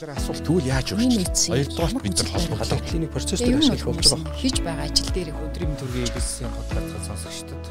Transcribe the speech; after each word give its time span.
Тэгэхээр 0.00 0.16
асуулт 0.16 0.44
тэгвэл 0.48 0.64
яаж 0.72 0.88
үргэлж 0.96 1.38
хоёрдугаар 1.52 1.92
бид 2.00 2.16
нар 2.16 2.28
холбоо 2.32 2.56
халуун 2.56 2.84
клиник 2.88 3.12
процесс 3.12 3.44
дээр 3.44 3.60
ашиглах 3.60 4.00
болж 4.00 4.08
байгаа. 4.08 4.32
Хийж 4.40 4.56
байгаа 4.64 4.86
ажил 4.88 5.10
дээр 5.12 5.28
өдрийн 5.36 5.76
төргийн 5.76 6.08
бизнесийн 6.16 6.52
подкастыг 6.56 7.02
сонсогчдод. 7.04 7.64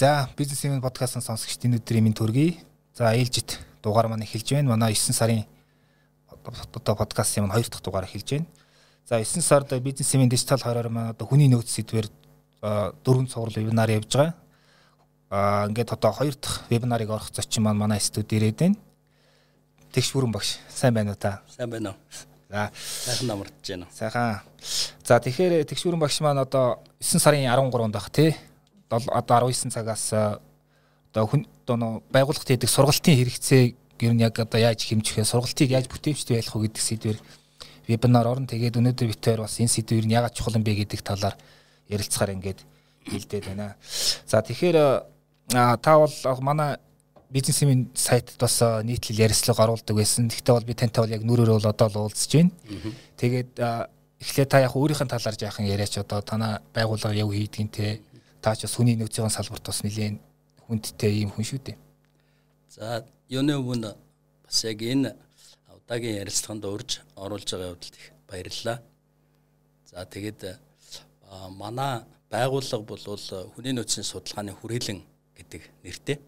За, 0.00 0.32
бизнесийн 0.32 0.80
подкастын 0.80 1.20
сонсогчдын 1.20 1.76
өдрийн 1.76 2.08
минь 2.08 2.16
төргий. 2.16 2.64
За, 2.96 3.12
ээлжит 3.12 3.60
дугаар 3.84 4.08
маань 4.08 4.24
эхэлж 4.24 4.48
байна. 4.48 4.72
Манай 4.72 4.96
9 4.96 5.12
сарын 5.12 5.44
одоо 6.40 6.96
подкастын 6.96 7.44
маань 7.44 7.60
2 7.60 7.68
дахь 7.68 7.84
дугаар 7.84 8.08
эхэлж 8.08 8.32
байна. 8.32 8.48
За, 9.04 9.20
9 9.20 9.44
сард 9.44 9.76
бизнесийн 9.84 10.24
дижитал 10.24 10.56
хороор 10.56 10.88
маань 10.88 11.12
одоо 11.12 11.28
хүний 11.28 11.52
нөөц 11.52 11.68
сэдвэр 11.68 12.08
дөрвөн 13.04 13.28
цуврал 13.28 13.60
вебинар 13.60 13.92
явьж 13.92 14.08
байгаа. 14.08 14.39
Аа 15.30 15.70
ингээд 15.70 15.94
одоо 15.94 16.10
хоёр 16.10 16.34
дахь 16.34 16.66
вебинарыг 16.70 17.10
орох 17.10 17.30
зочин 17.30 17.62
маань 17.62 17.78
манай 17.78 18.00
студ 18.02 18.26
ирээд 18.32 18.58
байна. 18.58 18.76
Тэгш 19.94 20.10
бүрэн 20.10 20.34
багш 20.34 20.58
сайн 20.66 20.94
байна 20.94 21.14
уу 21.14 21.22
та? 21.22 21.42
Сайн 21.46 21.70
байна 21.70 21.94
уу. 21.94 21.98
За 22.50 22.70
сайхан 22.74 23.26
намардж 23.30 23.62
байна. 23.62 23.86
Сайхан. 23.94 24.42
За 25.06 25.22
тэгэхээр 25.22 25.62
тэгш 25.70 25.86
бүрэн 25.86 26.02
багш 26.02 26.18
маань 26.18 26.42
одоо 26.42 26.82
9 26.98 27.22
сарын 27.22 27.46
13-нд 27.46 27.94
баг 27.94 28.10
тий. 28.10 28.34
Одоо 28.90 29.46
19 29.46 29.70
цагаас 29.70 30.10
одоо 30.10 31.26
хүн 31.30 31.46
одоо 31.62 32.02
байгууллагт 32.10 32.50
хийдэг 32.50 32.66
сургалтын 32.66 33.14
хэрэгцээ 33.14 33.62
гэр 34.02 34.12
нь 34.18 34.26
яг 34.26 34.34
одоо 34.34 34.58
яаж 34.58 34.82
хэмжих 34.82 35.14
вэ? 35.14 35.30
Сургалтыг 35.30 35.70
яаж 35.70 35.86
бүтээмжтэй 35.86 36.42
байлгах 36.42 36.58
вэ 36.58 36.62
гэдэг 36.66 36.82
сэдвэр 36.82 37.18
вебинар 37.86 38.26
орно. 38.26 38.50
Тэгээд 38.50 38.82
өнөөдөр 38.82 39.14
хоёр 39.14 39.46
бас 39.46 39.62
энэ 39.62 39.70
сэдвэр 39.70 40.10
нь 40.10 40.14
ягаад 40.18 40.34
чухал 40.34 40.58
юм 40.58 40.66
бэ 40.66 40.74
гэдэг 40.82 41.06
талаар 41.06 41.38
ярилцахаар 41.86 42.34
ингээд 42.34 42.66
хэлдээд 43.06 43.44
байна. 43.46 43.78
За 44.26 44.42
тэгэхээр 44.42 45.06
та 45.50 45.98
бол 45.98 46.40
манай 46.40 46.76
бизнесийн 47.30 47.90
сайтад 47.94 48.38
бас 48.38 48.60
нийтлэл 48.84 49.26
ярилцлага 49.26 49.64
оруулдаг 49.64 49.96
байсан. 49.96 50.28
Гэхдээ 50.28 50.54
бол 50.54 50.64
би 50.64 50.74
тантай 50.74 51.02
бол 51.04 51.14
яг 51.14 51.22
нүрээр 51.22 51.50
бол 51.54 51.66
одоо 51.70 51.88
л 51.88 52.00
уулзж 52.06 52.30
байна. 52.34 52.50
Тэгээд 53.16 53.58
эхлээ 54.20 54.46
та 54.46 54.60
яг 54.60 54.74
өөрийнх 54.74 55.02
нь 55.02 55.10
талаар 55.10 55.36
яахан 55.38 55.66
яриач 55.66 55.98
одоо 55.98 56.20
танаа 56.22 56.62
байгууллага 56.74 57.14
яв 57.14 57.30
хийдгинтэй 57.30 58.02
та 58.42 58.54
ч 58.54 58.66
бас 58.66 58.74
хүний 58.74 58.96
нөөцийн 58.98 59.30
салбарт 59.30 59.66
бас 59.66 59.82
нэлээд 59.82 60.18
хүндтэй 60.66 61.22
юм 61.24 61.30
хүн 61.34 61.44
шүү 61.46 61.60
дээ. 61.64 61.76
За 62.68 63.04
юуны 63.28 63.54
өмнө 63.58 63.94
бас 64.46 64.64
яг 64.64 64.82
энэ 64.82 65.14
удаагийн 65.70 66.20
ярилцлаганд 66.22 66.64
урьж 66.64 67.00
оруулж 67.16 67.48
байгаа 67.50 67.74
явдалд 67.74 67.94
их 67.94 68.06
баярлалаа. 68.28 68.78
За 69.86 70.04
тэгээд 70.04 70.58
манай 71.54 72.02
байгууллага 72.30 72.84
бол 72.86 73.02
хүний 73.54 73.74
нөөцийн 73.74 74.06
судалгааны 74.06 74.54
хүрээлэн 74.54 75.00
гэдэг 75.40 75.62
нэртэй. 75.84 76.18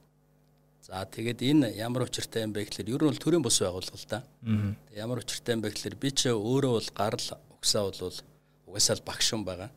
За 0.82 1.04
тэгээд 1.06 1.40
энэ 1.46 1.68
ямар 1.78 2.08
учиртай 2.10 2.42
юм 2.42 2.52
бэ 2.56 2.66
гэхээр 2.66 2.90
ер 2.90 3.02
нь 3.06 3.10
бол 3.12 3.22
төрийн 3.22 3.44
бус 3.44 3.62
байгууллага 3.62 4.00
л 4.00 4.10
да. 4.10 4.20
Тэгээд 4.42 4.98
ямар 4.98 5.22
учиртай 5.22 5.54
юм 5.54 5.62
бэ 5.62 5.70
гэхээр 5.70 5.96
би 6.00 6.10
ч 6.10 6.34
өөрөө 6.34 6.72
бол 6.74 6.90
гарал 6.90 7.28
угсаа 7.54 7.86
бол 7.86 8.18
угаасаа 8.66 8.96
л 8.98 9.06
багш 9.06 9.26
юм 9.30 9.46
байгаа. 9.46 9.70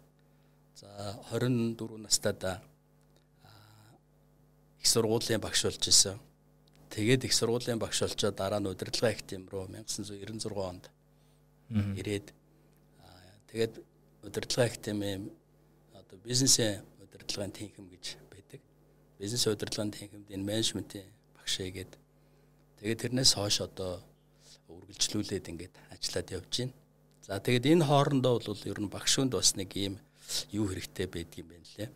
За 0.74 0.90
24 1.30 2.02
настайд 2.02 2.42
их 4.82 4.88
сургуулийн 4.90 5.42
багш 5.42 5.70
болж 5.70 5.86
исэн. 5.88 6.18
Тэгээд 6.90 7.26
их 7.30 7.34
сургуулийн 7.38 7.78
багш 7.78 8.02
болчоод 8.02 8.36
дараа 8.36 8.60
нь 8.60 8.66
удирдлага 8.66 9.14
их 9.14 9.22
тийм 9.30 9.46
рүү 9.46 9.70
1996 9.78 10.58
онд 10.58 10.90
ирээд 11.70 12.34
тэгээд 13.50 13.74
удирдлага 14.26 14.70
их 14.74 14.78
тийм 14.82 15.02
юм 15.04 15.24
одоо 15.94 16.18
бизнесийн 16.26 16.82
удирдлагын 16.98 17.52
тэнхэм 17.52 17.90
гэж 17.94 18.06
бизнес 19.20 19.48
удирдлагын 19.48 19.92
тэнхимд 19.96 20.28
энэ 20.32 20.44
менежментийн 20.44 21.10
багш 21.36 21.56
хийгээд 21.62 21.92
тэгээд 22.80 23.02
тэрнээс 23.02 23.32
хойш 23.36 23.62
одоо 23.64 24.04
үргэлжлүүлээд 24.68 25.50
ингээд 25.52 25.76
ажиллаад 25.94 26.28
явж 26.36 26.54
байна. 26.60 26.74
За 27.26 27.40
тэгээд 27.40 27.66
энэ 27.72 27.88
хоорондоо 27.88 28.38
бол 28.44 28.70
ер 28.70 28.80
нь 28.82 28.92
багшуунд 28.92 29.34
бас 29.34 29.56
нэг 29.56 29.72
ийм 29.78 29.96
юу 30.52 30.68
хэрэгтэй 30.70 31.08
байдаг 31.08 31.38
юм 31.42 31.48
байна 31.50 31.68
лээ. 31.78 31.90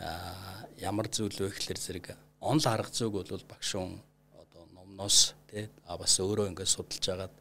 Аа 0.00 0.66
ямар 0.80 1.06
зүйл 1.06 1.36
вэ 1.38 1.50
гэхэлэр 1.52 1.78
зэрэг 1.78 2.06
онл 2.40 2.66
арга 2.66 2.90
зүг 2.90 3.12
бол 3.12 3.44
багшуун 3.46 4.02
одоо 4.34 4.66
номноос 4.74 5.34
тий 5.50 5.68
а 5.86 5.98
бас 6.00 6.18
өөрөө 6.18 6.50
ингээд 6.50 6.74
судалж 6.74 7.04
агаад 7.12 7.34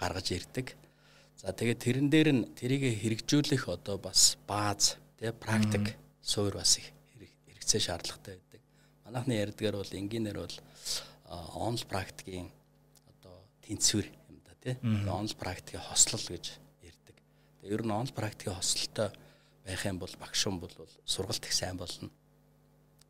гаргаж 0.00 0.28
ирдэг. 0.32 0.76
За 1.36 1.52
тэгээд 1.52 1.82
тэрэн 1.84 2.08
дээр 2.08 2.28
нь 2.32 2.42
тэрийг 2.54 2.82
хэрэгжүүлэх 3.02 3.68
одоо 3.68 3.98
бас 3.98 4.38
бааз 4.46 4.96
тий 5.18 5.32
практик 5.32 5.98
суур 6.22 6.56
бас 6.56 6.78
их 6.80 6.88
хэрэгцээ 7.46 7.80
шаардлагатай 7.84 8.40
манайхны 9.08 9.40
ярьдгаар 9.40 9.76
бол 9.80 9.88
энгийнээр 9.88 10.38
бол 10.44 10.56
онл 11.56 11.84
практикийн 11.88 12.52
одоо 13.08 13.40
тэнцвэр 13.64 14.06
юм 14.28 14.38
да 14.44 14.52
тий. 14.60 14.76
Онл 15.08 15.32
практикийн 15.32 15.80
хослол 15.80 16.20
гэж 16.28 16.44
ярьдаг. 16.84 17.16
Тэгээ 17.64 17.72
ер 17.72 17.82
нь 17.88 17.96
онл 17.96 18.12
практикийн 18.12 18.56
хослолтой 18.60 19.08
байх 19.64 19.82
юм 19.88 19.98
бол 19.98 20.12
багшин 20.20 20.60
бол 20.60 20.72
сургалт 21.08 21.44
их 21.44 21.52
сайн 21.56 21.80
болно. 21.80 22.12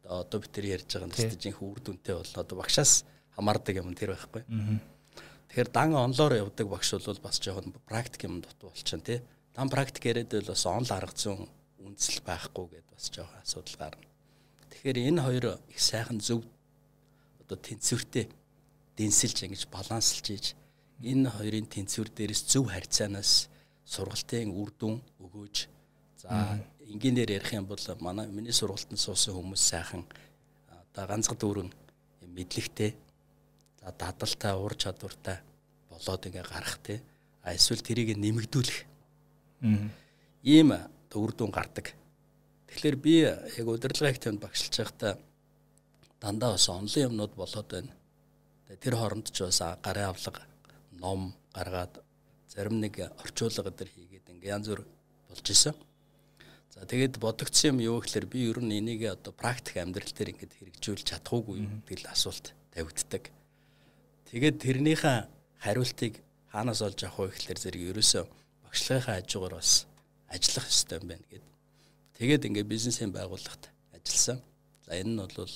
Одоо 0.07 0.39
бид 0.39 0.55
тэр 0.55 0.79
ярьж 0.79 0.87
байгаа 0.87 1.11
нь 1.11 1.19
стажинх 1.19 1.59
үр 1.59 1.83
дүнтэй 1.83 2.15
бол 2.15 2.33
одоо 2.39 2.57
багшаас 2.63 3.03
хамаардаг 3.35 3.75
юм 3.83 3.91
тэр 3.99 4.15
байхгүй. 4.15 4.47
Тэгэхээр 5.51 5.71
дан 5.75 5.99
онлоор 5.99 6.39
явдаг 6.47 6.67
багш 6.71 6.95
бол 6.95 7.19
бас 7.27 7.43
жоохон 7.43 7.75
практик 7.91 8.23
юм 8.31 8.39
дутуу 8.39 8.71
болчихно 8.71 9.03
тий. 9.03 9.19
Дан 9.51 9.67
практик 9.67 10.07
яриад 10.07 10.31
бол 10.31 10.55
бас 10.55 10.63
онл 10.67 10.91
арга 10.95 11.15
зүйн 11.19 11.43
үндэслэл 11.83 12.23
байхгүй 12.23 12.65
гэдээ 12.71 12.95
бас 12.95 13.11
жоохон 13.11 13.43
асуудал 13.43 13.79
гарна. 13.83 14.08
Тэгэхээр 14.79 15.11
энэ 15.11 15.23
хоёр 15.27 15.59
их 15.75 15.81
сайхан 15.83 16.23
зөв 16.23 16.47
одоо 17.43 17.59
тэнцвэртэй 17.59 18.31
дэнсэлж 18.95 19.51
ингэж 19.51 19.67
баланслж 19.75 20.27
ийж 20.31 20.47
энэ 21.03 21.35
хоёрын 21.35 21.67
тэнцвэр 21.67 22.15
дээрээс 22.15 22.47
зөв 22.47 22.71
харьцаанаас 22.71 23.51
сургалтын 23.83 24.55
үр 24.55 24.71
дүн 24.79 25.03
өгөөж 25.19 25.57
за 26.23 26.63
энгийнээр 26.87 27.43
ярих 27.43 27.59
юм 27.59 27.67
бол 27.67 27.83
манай 27.99 28.31
миний 28.31 28.55
сургалтанд 28.55 29.03
суусан 29.03 29.35
хүмүүс 29.35 29.59
сайхан 29.67 30.07
одоо 30.71 31.05
ганцхан 31.11 31.39
дүүрэн 31.43 31.71
мэдлэгтэй 32.31 32.95
за 33.83 33.91
дадалтай 33.99 34.55
ур 34.55 34.79
чадвартай 34.79 35.43
болоод 35.91 36.23
ингээ 36.23 36.47
гарах 36.47 36.79
те 36.87 37.03
а 37.43 37.51
эсвэл 37.51 37.83
тэрийг 37.83 38.15
нэмэгдүүлэх. 38.15 38.87
Ийм 40.47 40.71
үр 41.19 41.33
дүн 41.35 41.51
гардаг 41.51 41.99
Тэгэхээр 42.69 42.97
би 43.01 43.15
яг 43.25 43.67
удирдлага 43.67 44.13
их 44.13 44.21
төвд 44.21 44.41
багшилж 44.45 44.77
байхдаа 44.77 45.17
дандаа 46.21 46.53
бас 46.55 46.69
онлын 46.69 47.09
юмнууд 47.09 47.35
болоод 47.35 47.69
байна. 47.73 47.93
Тэр 48.69 48.95
хооронд 48.95 49.33
ч 49.33 49.41
бас 49.43 49.61
гарын 49.81 50.13
авлага 50.13 50.45
ном 50.93 51.33
гаргаад 51.57 52.05
зарим 52.53 52.81
нэг 52.81 53.01
орчуулга 53.25 53.73
өдр 53.73 53.89
хийгээд 53.89 54.29
ингээ 54.29 54.53
янз 54.53 54.69
бүр 54.69 54.85
болж 55.29 55.47
исэн. 55.49 55.75
За 56.75 56.85
тэгээд 56.85 57.17
бодогдсон 57.19 57.75
юм 57.75 57.79
юу 57.81 57.99
гэхээр 58.05 58.27
би 58.29 58.51
ер 58.53 58.61
нь 58.61 58.77
энийг 58.77 59.09
одоо 59.09 59.33
практик 59.33 59.81
амьдрал 59.81 60.13
дээр 60.13 60.37
ингээд 60.37 60.53
хэрэгжүүлж 60.61 61.03
чадахгүй 61.09 61.65
гэдэг 61.89 62.05
л 62.05 62.13
асуулт 62.13 62.53
тавигддаг. 62.77 63.33
Тэгээд 64.29 64.57
тэрнийхээ 64.61 65.19
хариултыг 65.65 66.21
хаанаас 66.53 66.85
олж 66.85 67.01
авах 67.09 67.33
вэ 67.33 67.35
гэхээр 67.35 67.59
зэрэг 67.59 67.83
ерөөсөө 67.97 68.25
багшлагынхаа 68.69 69.17
хажуугаар 69.25 69.55
бас 69.57 69.89
ажиллах 70.29 70.67
ёстой 70.69 71.01
юм 71.01 71.09
байна 71.09 71.27
гэдэг 71.33 71.58
Тэгээд 72.19 72.51
ингээ 72.51 72.67
бизнесийн 72.67 73.15
байгууллагт 73.15 73.71
ажилласан. 73.95 74.43
За 74.87 74.99
энэ 74.99 75.15
нь 75.15 75.23
бол 75.23 75.55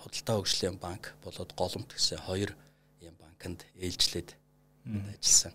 худалдаа 0.00 0.36
хөгжлийн 0.40 0.76
банк 0.80 1.12
болоод 1.20 1.52
голомт 1.52 1.92
гэсэн 1.92 2.24
хоёр 2.24 2.56
юм 3.04 3.14
банкнд 3.20 3.68
ээлжлээд 3.76 4.32
ажилласан. 4.88 5.52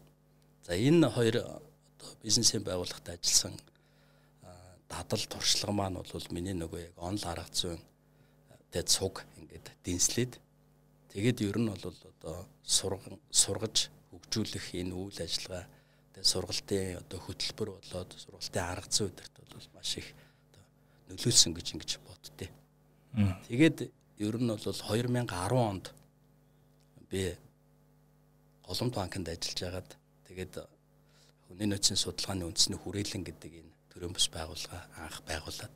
За 0.61 0.77
энэ 0.77 1.09
хоёр 1.09 1.35
одоо 1.41 2.09
бизнесийн 2.21 2.61
байгууллагт 2.61 3.09
ажилласан 3.09 3.57
дадал 4.89 5.25
туршлага 5.25 5.73
маань 5.73 5.97
бол 5.97 6.27
миний 6.29 6.53
нөгөө 6.53 6.93
яг 6.93 6.95
онл 7.01 7.25
арга 7.25 7.49
зүйн 7.49 7.81
тэд 8.69 8.87
цуг 8.87 9.25
ингээд 9.41 9.73
дэнслээд 9.81 10.33
тэгээд 11.09 11.41
ер 11.49 11.57
нь 11.57 11.69
бол 11.73 11.85
одоо 11.89 12.45
сургаж 12.61 13.89
хөгжүүлэх 14.13 14.77
энэ 14.77 14.93
үйл 14.93 15.17
ажиллагаа 15.17 15.65
тэгээд 16.15 16.31
сургалтын 16.31 16.99
одоо 17.03 17.19
хөтөлбөр 17.19 17.69
болоод 17.75 18.11
сургалтын 18.15 18.63
арга 18.63 18.87
зүй 18.87 19.11
өдөрт 19.11 19.35
бол 19.51 19.67
маш 19.75 19.91
их 19.99 20.07
нөлөөлсөн 21.11 21.51
гэж 21.51 21.67
ингэж 21.75 21.91
боддتي. 22.07 22.47
Тэгээд 23.51 23.91
ер 24.23 24.35
нь 24.39 24.47
бол 24.47 24.63
2010 24.63 25.59
онд 25.59 25.91
би 27.11 27.35
Голомт 28.63 28.95
банкнд 28.95 29.27
ажиллаж 29.27 29.59
байгаад 29.59 29.91
тэгээд 30.31 30.53
хүний 31.51 31.67
нөөцийн 31.67 31.99
судалгааны 31.99 32.47
үндэсний 32.47 32.79
хүрээлэн 32.79 33.23
гэдэг 33.27 33.51
энэ 33.59 33.73
төрийн 33.91 34.15
бас 34.15 34.31
байгууллага 34.31 34.79
анх 35.03 35.19
байгуулад. 35.27 35.75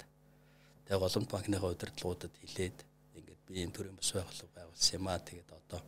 Тэгээд 0.88 1.04
Голомт 1.04 1.30
банкныхаа 1.30 1.76
удирдлагуудад 1.76 2.34
хилээд 2.42 2.78
ингээд 3.14 3.42
би 3.44 3.60
энэ 3.60 3.76
төрийн 3.76 4.00
бас 4.00 4.10
байгууллага 4.16 4.56
байгуулсан 4.56 4.96
юм 4.98 5.08
аа. 5.12 5.20
Тэгээд 5.20 5.50
одоо 5.52 5.84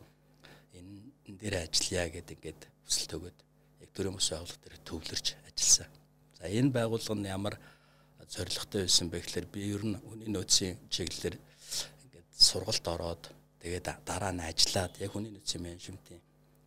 энэ 0.76 1.40
дээр 1.40 1.54
ажиллая 1.64 2.08
гэдэг 2.12 2.36
ингээд 2.36 2.62
хүсэлт 2.86 3.16
өгөөд 3.16 3.38
төрийн 3.94 4.16
бас 4.16 4.28
байгууллага 4.32 4.62
дээр 4.64 4.76
төвлөрч 4.88 5.26
ажилласан. 5.48 5.90
За 6.38 6.44
энэ 6.48 6.74
байгууллага 6.74 7.18
нь 7.20 7.28
ямар 7.28 7.54
зоригтой 8.32 8.88
байсан 8.88 9.10
бэ 9.12 9.20
гэхээр 9.20 9.46
би 9.52 9.60
ер 9.76 9.84
нь 9.84 10.00
хүний 10.00 10.30
нөөцийн 10.32 10.80
чиглэлээр 10.88 11.36
ингээд 11.36 12.28
сургалт 12.32 12.86
ороод 12.88 13.22
тэгээд 13.60 13.86
дараа 14.08 14.32
нь 14.32 14.40
ажиллаад 14.40 14.96
яг 15.04 15.12
хүний 15.12 15.32
нөөцийн 15.32 15.62
менежментийн 15.62 16.22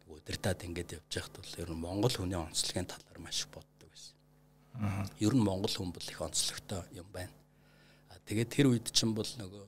удирдаад 0.06 0.62
ингээд 0.62 0.96
явж 1.02 1.10
байхад 1.10 1.36
бол 1.42 1.54
ер 1.58 1.70
нь 1.74 1.82
Монгол 1.82 2.14
хүний 2.14 2.38
онцлогийн 2.38 2.86
талаар 2.86 3.20
маш 3.20 3.42
их 3.42 3.50
боддог 3.50 3.90
байсан. 3.90 4.16
Аа. 4.78 5.10
Ер 5.20 5.34
нь 5.34 5.42
Монгол 5.42 5.74
хүн 5.74 5.90
бол 5.90 6.06
их 6.06 6.22
онцлогтой 6.22 6.86
юм 6.94 7.10
байна. 7.10 7.34
А 8.10 8.22
тэгээд 8.30 8.54
тэр 8.54 8.70
үед 8.70 8.88
чинь 8.94 9.18
бол 9.18 9.26
нөгөө 9.26 9.66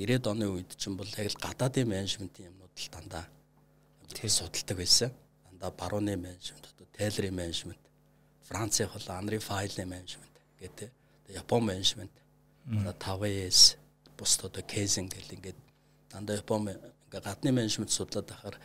90-ад 0.00 0.26
оны 0.32 0.46
үед 0.48 0.70
чинь 0.80 0.96
бол 0.96 1.08
яг 1.08 1.28
л 1.28 1.42
гадаадын 1.44 1.88
менежментийн 1.88 2.48
юмнууд 2.50 2.72
л 2.72 2.88
дандаа 2.88 3.28
тэр 4.14 4.30
судалдаг 4.30 4.76
байсан. 4.78 5.10
Дандаа 5.64 5.78
барууны 5.78 6.16
менежмент, 6.16 6.66
одоо 6.76 6.86
Тейлрийн 6.92 7.34
менежмент, 7.34 7.78
Францын 8.42 8.88
бол 8.92 9.16
Анри 9.16 9.38
Файлын 9.38 9.88
менежмент 9.88 10.36
гэдэг. 10.60 10.90
Япон 11.28 11.64
менежмент, 11.64 12.10
5S 12.68 13.76
бус 14.18 14.38
одоо 14.44 14.62
кейсинг 14.62 15.14
гэл 15.14 15.32
ингээд 15.32 15.56
дандаа 16.10 16.36
Япон 16.36 16.68
ингээ 16.68 17.20
гадны 17.20 17.50
менежмент 17.50 17.90
судлаад 17.90 18.28
байхаар 18.28 18.60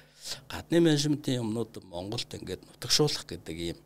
гадны 0.49 0.79
менежментийн 0.79 1.39
юмнууд 1.39 1.83
Монголд 1.83 2.33
ингээд 2.35 2.67
нутагшуулах 2.67 3.23
гэдэг 3.25 3.57
ийм 3.57 3.77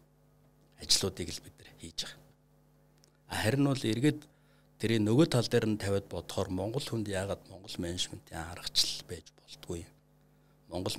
ажлуудыг 0.82 1.30
л 1.30 1.44
бид 1.46 1.54
нэр 1.60 1.70
хийж 1.78 2.00
байгаа. 2.02 2.18
Харин 3.30 3.66
бол 3.70 3.86
эргээд 3.94 4.22
тэрийн 4.82 5.06
нөгөө 5.06 5.28
тал 5.30 5.46
дээр 5.46 5.70
нь 5.70 5.78
тавиад 5.78 6.10
бодохоор 6.10 6.50
Монгол 6.50 6.82
хүнд 6.82 7.08
яагаад 7.14 7.46
Монгол 7.46 7.78
менежментийн 7.78 8.42
аргачлал 8.42 9.06
байж 9.06 9.30
болдгүй 9.38 9.86
юм. 9.86 9.94
Монгол 10.74 10.98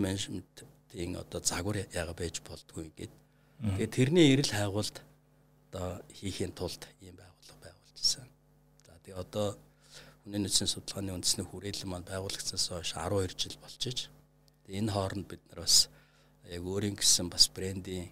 менежментийн 0.94 1.16
одоо 1.18 1.40
загвар 1.42 1.76
яагаад 1.90 2.18
байж 2.18 2.40
болдгүй 2.40 2.92
гэд. 2.96 3.10
Тэгээ 3.60 3.90
тэрний 3.90 4.32
эрэл 4.34 4.50
хайгуулд 4.50 5.02
одоо 5.70 6.02
хийхийн 6.14 6.54
тулд 6.54 6.86
ийм 7.02 7.18
байгууллага 7.18 7.74
байгуулжсэн. 7.74 8.28
За 8.86 8.92
тэгээ 9.02 9.18
одоо 9.18 9.58
хүний 10.22 10.40
нөөцийн 10.40 10.70
судалгааны 10.70 11.14
үндэсний 11.18 11.46
хүрээлэн 11.46 11.90
маань 11.90 12.06
байгуулагдсанаас 12.06 12.68
хойш 12.70 12.94
12 12.94 13.34
жил 13.34 13.58
болж 13.58 13.82
иж. 13.86 13.98
Тэгээ 14.66 14.80
энэ 14.80 14.94
хооронд 14.94 15.26
бид 15.26 15.42
нар 15.50 15.66
бас 15.66 15.90
яг 16.46 16.62
өөрийн 16.62 16.94
гэсэн 16.94 17.26
бас 17.30 17.50
брендийн 17.50 18.10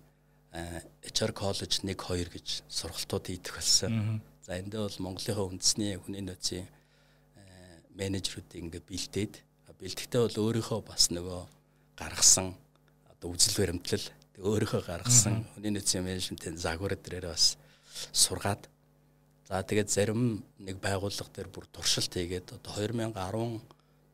HR 0.52 1.32
college 1.32 1.87
1 1.87 1.94
2 1.94 2.35
гэж 2.35 2.67
сургалтууд 2.69 3.25
хийдэг 3.31 3.55
болсон. 3.55 4.20
За 4.43 4.58
эндээ 4.58 4.82
бол 4.82 4.99
Монголынхаа 4.99 5.49
үндэсний 5.49 5.96
хүний 6.02 6.23
нөөцийн 6.26 6.67
менежерүүдийг 7.94 8.62
ингээ 8.69 8.82
бэлдээд 8.85 9.35
бэлтгэхдээ 9.82 10.20
бол 10.23 10.38
өөрийнхөө 10.46 10.81
бас 10.87 11.11
нөгөө 11.11 11.40
гаргасан 11.99 12.55
одоо 13.22 13.38
үзэл 13.38 13.54
баримтлал 13.62 14.02
өөрийнхөө 14.42 14.82
гаргасан 14.82 15.46
хүний 15.54 15.70
нөөцийн 15.70 16.02
менежментийн 16.02 16.58
загвар 16.58 16.98
дээр 16.98 17.30
бас 17.30 17.54
сургаад. 18.10 18.66
За 19.46 19.62
тэгээд 19.62 19.94
зарим 19.94 20.42
нэг 20.58 20.82
байгууллага 20.82 21.30
дээр 21.30 21.46
бүр 21.46 21.70
туршилт 21.70 22.10
хийгээд 22.10 22.58
одоо 22.58 22.74
2014 22.82 23.14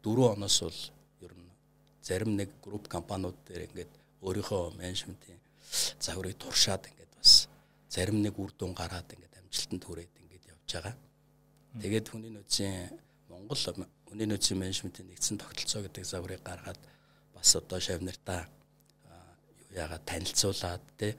оноос 0.05 0.57
бол 0.61 0.81
ер 1.25 1.33
нь 1.33 1.49
зарим 2.05 2.37
нэг 2.37 2.53
групп 2.61 2.85
компаниуд 2.93 3.33
дээр 3.49 3.73
ингээд 3.73 3.93
өөрийнхөө 4.21 4.77
менежментийн 4.77 5.41
загварыг 5.97 6.37
туршаад 6.37 6.85
ингээд 6.93 7.13
бас 7.17 7.49
зарим 7.89 8.21
нэг 8.21 8.37
үр 8.37 8.53
дүн 8.53 8.77
гараад 8.77 9.09
ингээд 9.09 9.41
амжилтанд 9.41 9.89
хүрээд 9.89 10.21
ингээд 10.21 10.53
явж 10.53 10.69
байгаа. 10.69 10.97
Тэгээд 11.81 12.13
хүний 12.13 12.33
нөөцийн 12.37 12.93
Монгол 13.33 13.57
хүний 14.05 14.29
нөөцийн 14.29 14.61
менежментийн 14.61 15.09
нэгдсэн 15.09 15.41
тогтолцоо 15.41 15.81
гэдэг 15.89 16.05
загварыг 16.05 16.45
гаргаад 16.45 16.81
бас 17.33 17.57
одоо 17.57 17.81
шавнартаа 17.81 18.45
яагаад 19.75 20.05
танилцуулаад 20.09 20.83
тий. 20.97 21.15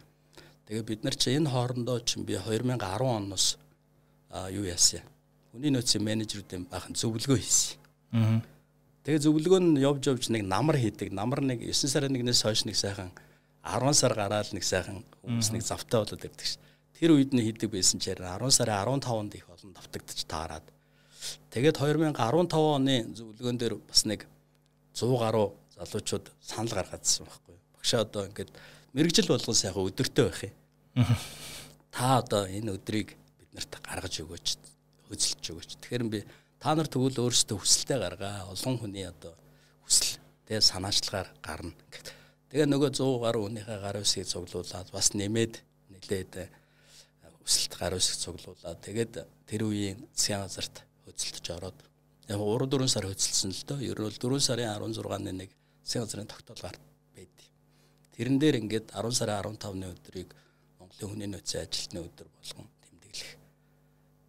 Тэгээд 0.70 0.86
бид 0.86 1.02
нар 1.04 1.16
чи 1.16 1.34
энэ 1.38 1.50
хоорондоо 1.50 2.00
чинь 2.06 2.26
би 2.26 2.38
2010 2.38 3.02
оноос 3.02 3.58
юу 4.54 4.66
яасан. 4.66 5.02
Хүний 5.52 5.74
нөөцийн 5.74 6.06
менежерүүдийн 6.06 6.70
бахан 6.70 6.94
зөвлөгөө 6.94 7.38
хийсэн. 7.42 7.78
Аа. 8.14 8.42
Тэгээ 9.02 9.26
зөвлөгөө 9.26 9.60
нь 9.66 9.82
явж 9.82 10.06
явж 10.06 10.30
нэг 10.30 10.46
намар 10.46 10.78
хийдэг. 10.78 11.10
Намар 11.10 11.42
нэг 11.42 11.66
9 11.66 11.90
сарын 11.90 12.14
1-ээс 12.14 12.46
хойш 12.46 12.66
нэг 12.70 12.78
сайхан 12.78 13.10
10 13.66 13.94
сар 13.98 14.14
гараад 14.14 14.54
нэг 14.54 14.62
сайхан 14.62 15.02
хүмүүс 15.26 15.50
нэг 15.54 15.66
завтай 15.66 16.06
болоод 16.06 16.26
ирдэг 16.26 16.46
ш. 16.46 16.62
Тэр 16.94 17.18
үед 17.18 17.34
нь 17.34 17.42
хийдэг 17.42 17.74
байсан 17.74 17.98
чээр 17.98 18.22
10 18.22 18.54
сарын 18.54 19.02
15-нд 19.02 19.34
их 19.36 19.50
олон 19.50 19.74
давтагдчих 19.74 20.30
таарад. 20.30 20.66
Тэгээд 21.50 21.82
2015 21.82 22.54
оны 22.54 23.10
зөвлөгөөн 23.18 23.58
дээр 23.58 23.76
бас 23.84 24.06
нэг 24.06 24.30
100 24.94 25.18
гаруй 25.18 25.50
залуучууд 25.76 26.26
санал 26.42 26.76
гаргаадсан 26.78 27.26
байхгүй. 27.26 27.59
Багшаа 27.80 28.04
одоо 28.04 28.28
ингээд 28.28 28.52
мэрэгжил 28.94 29.32
болгон 29.32 29.56
сайхан 29.56 29.88
өдөртөө 29.88 30.26
байх 30.28 30.44
юм. 30.44 30.54
Та 31.92 32.20
одоо 32.20 32.46
энэ 32.46 32.76
өдрийг 32.76 33.16
нарт 33.56 33.80
гаргаж 33.82 34.20
өгөөч 34.22 34.48
хөзөлж 35.10 35.46
өгөөч. 35.50 35.72
Тэгэхээр 35.80 36.04
би 36.12 36.20
та 36.60 36.76
нар 36.76 36.88
тэгвэл 36.92 37.24
өөрсдөө 37.24 37.58
хүсэлтээ 37.58 37.98
гаргаа. 37.98 38.52
Олон 38.52 38.78
хүний 38.78 39.08
одоо 39.08 39.34
хүсэл 39.88 40.20
тэгээ 40.46 40.62
санаачлагаар 40.62 41.30
гарна 41.42 41.74
гэдэг. 41.90 42.14
Тэгээ 42.50 42.68
нөгөө 42.68 42.90
100 42.98 43.24
гаруй 43.24 43.42
хүнийхээ 43.46 43.80
гар 43.80 43.98
үсгийг 44.02 44.28
цуглуулад 44.28 44.90
бас 44.90 45.14
нэмээд 45.14 45.54
нэлээд 45.94 46.34
э, 46.42 46.50
хүсэлт 47.46 47.74
гар 47.78 47.94
үсэг 47.94 48.18
цуглуулад 48.22 48.82
тэгээд 48.82 49.14
тэр 49.46 49.62
үеийн 49.70 50.02
засгийн 50.14 50.46
газарт 50.46 50.76
хөдөлтөж 51.06 51.46
ороод 51.54 51.78
яг 52.30 52.42
3 52.42 52.70
4 52.70 52.90
сар 52.90 53.06
хөдөлсөн 53.06 53.54
л 53.54 53.64
дөө. 53.70 53.80
Ер 53.86 53.98
нь 54.02 54.06
бол 54.06 54.18
4 54.18 54.42
сарын 54.42 54.74
16-ны 54.82 55.32
нэг 55.46 55.50
засгийн 55.86 56.06
газрын 56.06 56.30
тогтоол 56.30 56.62
гарт. 56.62 56.82
Тэрэн 58.20 58.36
дээр 58.36 58.60
ингээд 58.60 58.92
10 58.92 59.16
сарын 59.16 59.56
15-ны 59.56 59.88
өдрийг 59.96 60.36
Монголын 60.76 61.08
хүний 61.08 61.30
нөөцийн 61.32 61.64
ажилтны 61.64 62.04
өдөр 62.04 62.28
болгон 62.28 62.68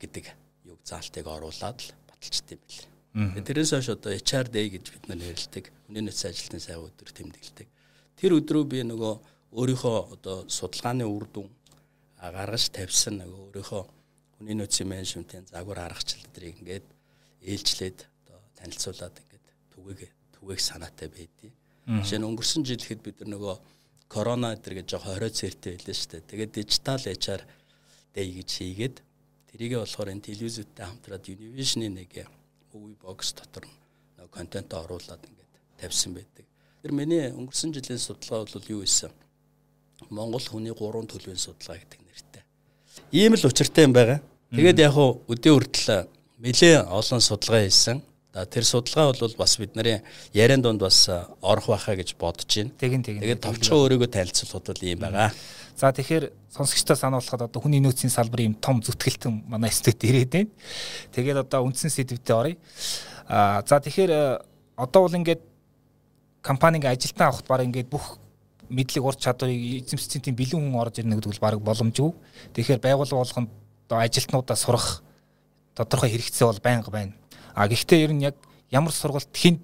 гэдэг 0.01 0.25
юг 0.71 0.79
заалтыг 0.87 1.27
оруулаад 1.27 1.79
л 1.83 1.91
баталчт 2.09 2.55
юм 2.55 2.61
бэл. 2.63 3.43
Тэрээс 3.45 3.75
хойш 3.75 3.89
одоо 3.91 4.15
HR 4.15 4.47
day 4.49 4.71
гэж 4.71 4.85
бид 4.95 5.05
нар 5.11 5.21
ярилдаг. 5.21 5.65
Хүний 5.91 6.03
нөөцийн 6.07 6.31
ажилтны 6.31 6.61
сайн 6.63 6.81
өдөр 6.87 7.11
тэмдэглэдэг. 7.11 7.69
Тэр 8.17 8.33
өдрөө 8.39 8.65
би 8.71 8.81
нөгөө 8.87 9.15
өөрийнхөө 9.59 9.97
одоо 10.15 10.47
судалгааны 10.47 11.05
үр 11.05 11.27
дүн 11.27 11.51
гаргаж 12.17 12.71
тавьсан 12.71 13.21
нөгөө 13.21 13.41
өөрийнхөө 13.51 13.83
хүний 14.39 14.57
нөөцийн 14.57 14.89
менежментийн 14.89 15.45
загвар 15.51 15.85
аргачлалдрыг 15.91 16.63
ингээд 16.63 16.87
ээлжлээд 17.43 17.99
одоо 18.07 18.39
танилцуулаад 18.57 19.19
ингээд 19.19 19.47
түгээг 19.75 20.01
түгээх 20.39 20.61
санаатай 20.63 21.09
байдیں۔ 21.11 21.53
Жишээ 21.91 22.23
нь 22.23 22.29
өнгөрсөн 22.31 22.63
жил 22.65 22.81
хэд 22.81 23.03
бид 23.03 23.19
нөгөө 23.27 23.57
корона 24.11 24.59
гэдэг 24.59 24.91
жоо 24.91 25.01
20 25.07 25.39
цэртэй 25.39 25.79
байлаа 25.79 25.95
шүү 25.95 26.11
дээ. 26.11 26.29
Тэгээд 26.35 26.53
дижитал 26.59 26.99
HR 26.99 27.43
day 28.11 28.27
гэж 28.35 28.51
хийгээд 28.51 28.97
Тэрийгээ 29.51 29.83
болохоор 29.83 30.15
энэ 30.15 30.27
телевизүүдтэй 30.31 30.87
хамтраад 30.87 31.27
Univision-ы 31.27 31.91
нэг 31.91 32.23
movie 32.71 32.95
box 33.03 33.35
дотор 33.35 33.67
нэг 33.67 34.31
контент 34.31 34.71
оруулаад 34.71 35.27
ингээд 35.27 35.51
тавьсан 35.75 36.15
байдаг. 36.15 36.47
Тэр 36.87 36.95
миний 36.95 37.35
өнгөрсөн 37.35 37.75
жилийн 37.75 37.99
судалгаа 37.99 38.47
бол 38.47 38.71
юу 38.71 38.87
байсан? 38.87 39.11
Монгол 40.07 40.47
хүний 40.47 40.71
гурван 40.71 41.11
төлөвийн 41.11 41.43
судалгаа 41.43 41.83
гэдэг 41.83 41.99
нэртэй. 41.99 42.43
Ийм 43.11 43.35
л 43.35 43.43
учиртай 43.51 43.91
юм 43.91 43.93
байгаа. 43.93 44.23
Тэгээд 44.55 44.79
яг 44.87 44.95
хуу 44.95 45.19
өдөө 45.27 45.55
хүртэл 45.59 46.07
нэлээ 46.39 46.87
олон 46.87 47.19
судалгаа 47.19 47.67
хийсэн. 47.67 47.99
Тэр 48.31 48.63
судалгаа 48.63 49.11
бол 49.11 49.35
бас 49.35 49.59
бидний 49.59 50.03
яриан 50.33 50.63
донд 50.63 50.81
бас 50.81 51.11
орох 51.43 51.67
байхаа 51.67 51.99
гэж 51.99 52.15
бодож 52.15 52.47
байна. 52.47 52.71
Тэгин 52.79 53.03
тэгин. 53.03 53.23
Тэгээд 53.27 53.43
товчхон 53.43 53.83
өөрийгөө 53.83 54.07
танилцуулахад 54.07 54.71
бол 54.71 54.87
ийм 54.87 55.03
байгаа. 55.03 55.35
За 55.75 55.91
тэгэхээр 55.91 56.31
сонсогчдоо 56.55 56.95
сануулхад 56.95 57.51
одоо 57.51 57.59
хүний 57.59 57.83
нөөцийн 57.83 58.07
салбарын 58.07 58.55
юм 58.55 58.57
том 58.63 58.79
зүтгэлтэн 58.87 59.51
манай 59.51 59.75
студид 59.75 60.07
ирээд 60.07 60.31
байна. 60.31 60.51
Тэгээд 61.11 61.43
одоо 61.43 61.67
үндсэн 61.67 61.91
сэдвүүдэд 61.91 62.31
оръё. 62.31 62.55
Аа 63.27 63.67
за 63.67 63.83
тэгэхээр 63.83 64.13
одоо 64.79 65.01
бол 65.03 65.19
ингээд 65.19 65.43
компаниг 66.39 66.87
ажилтан 66.87 67.35
авахд 67.35 67.51
баг 67.51 67.67
ингээд 67.67 67.91
бүх 67.91 68.23
мэдлэг 68.71 69.03
ур 69.03 69.19
чадварыг 69.19 69.59
эзэмшсэн 69.91 70.23
тийм 70.23 70.39
бэлэн 70.39 70.71
хүн 70.71 70.79
орж 70.79 71.03
ирнэ 71.03 71.19
гэдэг 71.19 71.35
бол 71.35 71.45
баг 71.51 71.59
боломжгүй. 71.67 72.15
Тэгэхээр 72.55 72.79
байгууллага 72.79 73.23
болгонд 73.27 73.51
одоо 73.91 73.99
ажилтнуудаа 74.07 74.55
сурах 74.57 75.03
тодорхой 75.75 76.15
хэрэгцээ 76.15 76.47
бол 76.47 76.63
байнга 76.63 76.91
байна. 76.95 77.20
А 77.61 77.69
гэхдээ 77.69 78.09
ер 78.09 78.13
нь 78.17 78.25
яг 78.25 78.41
ямар 78.73 78.89
сургалт 78.89 79.29
хэн 79.37 79.61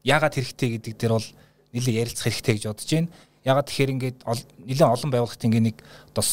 яагаад 0.00 0.40
хэрэгтэй 0.40 0.80
гэдэг 0.80 0.96
дээр 0.96 1.12
бол 1.20 1.28
нэлээд 1.76 2.00
ярилцах 2.00 2.32
хэрэгтэй 2.32 2.56
гэж 2.56 2.64
бодож 2.72 2.88
байна. 2.88 3.12
Ягаад 3.44 3.68
тэгэхээр 3.68 3.92
ингээд 4.00 4.18
нэлээд 4.64 4.92
олон 4.96 5.10
байгууллагт 5.12 5.44
ингээд 5.44 5.68
нэг 5.68 5.76
одоо 6.08 6.24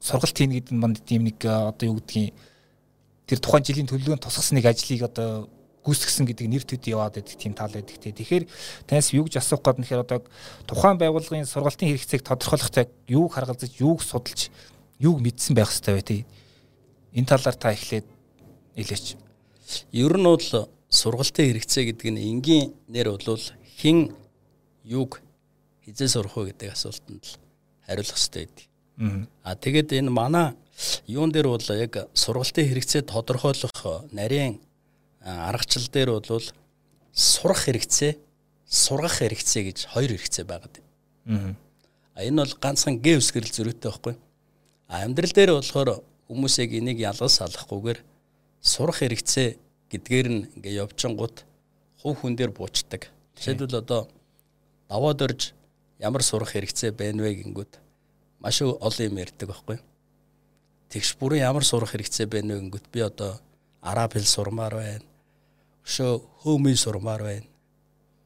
сургалт 0.00 0.32
хийн 0.32 0.56
гэдэг 0.56 0.72
нь 0.72 0.80
манд 0.80 1.04
тийм 1.04 1.28
нэг 1.28 1.44
одоо 1.44 1.92
юу 1.92 2.00
гэдгийг 2.00 2.32
тэр 3.28 3.36
тухайн 3.36 3.68
жилийн 3.68 3.88
төлөвлөгөөнд 3.92 4.24
тусгасан 4.24 4.56
нэг 4.56 4.72
ажлыг 4.72 5.04
одоо 5.12 5.52
гүйцэтгсэн 5.84 6.24
гэдэг 6.24 6.46
нэр 6.48 6.64
төд 6.64 6.88
яваад 6.88 7.20
байдаг 7.20 7.36
тийм 7.36 7.52
тал 7.52 7.72
байдаг 7.72 8.00
те. 8.00 8.08
Тэгэхээр 8.08 8.44
танаас 8.88 9.12
юу 9.12 9.28
гэж 9.28 9.44
асуух 9.44 9.60
гээд 9.60 9.80
нэхэр 9.84 10.04
одоо 10.08 10.24
тухайн 10.64 10.96
байгууллагын 10.96 11.44
сургалтын 11.44 11.88
хэрэгцээг 11.88 12.24
тодорхойлохдоо 12.24 12.88
юуг 13.12 13.32
харгалзаж, 13.32 13.76
юуг 13.76 14.00
судалж, 14.00 14.48
юуг 15.00 15.20
мэдсэн 15.20 15.52
байх 15.52 15.68
хэрэгтэй 15.68 15.94
бай 16.00 16.04
те. 16.04 16.16
Энэ 17.12 17.28
талаар 17.28 17.56
та 17.56 17.72
эхлээд 17.72 18.08
хэлээч. 18.76 19.29
Ер 19.92 20.14
нь 20.16 20.24
бол 20.24 20.46
сургалтын 20.88 21.46
хэрэгцээ 21.50 21.84
гэдэг 21.94 22.08
нь 22.10 22.22
энгийн 22.30 22.74
нэр 22.88 23.14
бол 23.14 23.44
хин 23.78 24.14
юг 24.84 25.22
хизээ 25.86 26.08
сурах 26.08 26.36
вэ 26.36 26.50
гэдэг 26.50 26.74
асуултанд 26.74 27.22
л 27.24 27.38
хариулах 27.86 28.18
хэрэгтэй 28.18 28.44
байдаг. 28.46 28.66
Аа 29.44 29.54
тэгээд 29.54 29.90
энэ 29.98 30.10
манай 30.10 30.48
юун 31.06 31.30
дээр 31.30 31.48
бол 31.48 31.66
яг 31.78 31.94
сургалтын 32.14 32.66
хэрэгцээ 32.66 33.02
тодорхойлох 33.06 34.10
нарийн 34.10 34.58
аргачлал 35.22 35.88
дээр 35.92 36.10
бол 36.18 36.46
сурах 37.12 37.66
хэрэгцээ, 37.66 38.16
сургах 38.66 39.20
хэрэгцээ 39.20 39.62
гэж 39.68 39.78
хоёр 39.92 40.10
хэрэгцээ 40.16 40.44
байгаад 40.46 40.74
байна. 41.26 41.56
Аа. 42.16 42.24
Энэ 42.24 42.42
бол 42.44 42.54
ганцхан 42.60 43.00
гээ 43.02 43.16
үсгэрэл 43.20 43.52
зөрүүтэй 43.52 43.90
байхгүй. 43.90 44.14
А 44.88 45.04
амьдрал 45.04 45.34
дээр 45.34 45.52
болохоор 45.58 46.02
хүмүүсийг 46.28 46.72
энийг 46.78 46.98
ялгал 47.02 47.28
салахгүйгээр 47.28 47.98
сурах 48.60 49.00
хэрэгцээ 49.00 49.56
гэдгээр 49.90 50.28
нь 50.28 50.40
ингээ 50.60 50.84
явжингууд 50.84 51.44
хувь 52.00 52.18
хүн 52.20 52.36
дээр 52.36 52.52
буучдаг. 52.52 53.08
Жишээлбэл 53.36 53.80
одоо 53.80 54.08
даваад 54.88 55.20
орж 55.22 55.52
ямар 55.98 56.22
сурах 56.22 56.52
хэрэгцээ 56.52 56.92
байна 56.92 57.24
вэ 57.24 57.40
гингүүд 57.40 57.72
маш 58.40 58.60
олон 58.62 59.06
юм 59.08 59.16
ярьдаг 59.20 59.48
байхгүй. 59.48 59.78
Тэгш 60.92 61.16
бүрэн 61.16 61.44
ямар 61.44 61.64
сурах 61.64 61.92
хэрэгцээ 61.96 62.26
байна 62.28 62.54
вэ 62.54 62.60
гингүүд 62.68 62.86
би 62.92 63.00
одоо 63.00 63.40
араб 63.80 64.12
хэл 64.12 64.28
сурмаар 64.28 64.74
байна. 64.76 65.06
Өшөө 65.84 66.44
хөөмийн 66.44 66.76
сурмаар 66.76 67.22
байна. 67.22 67.48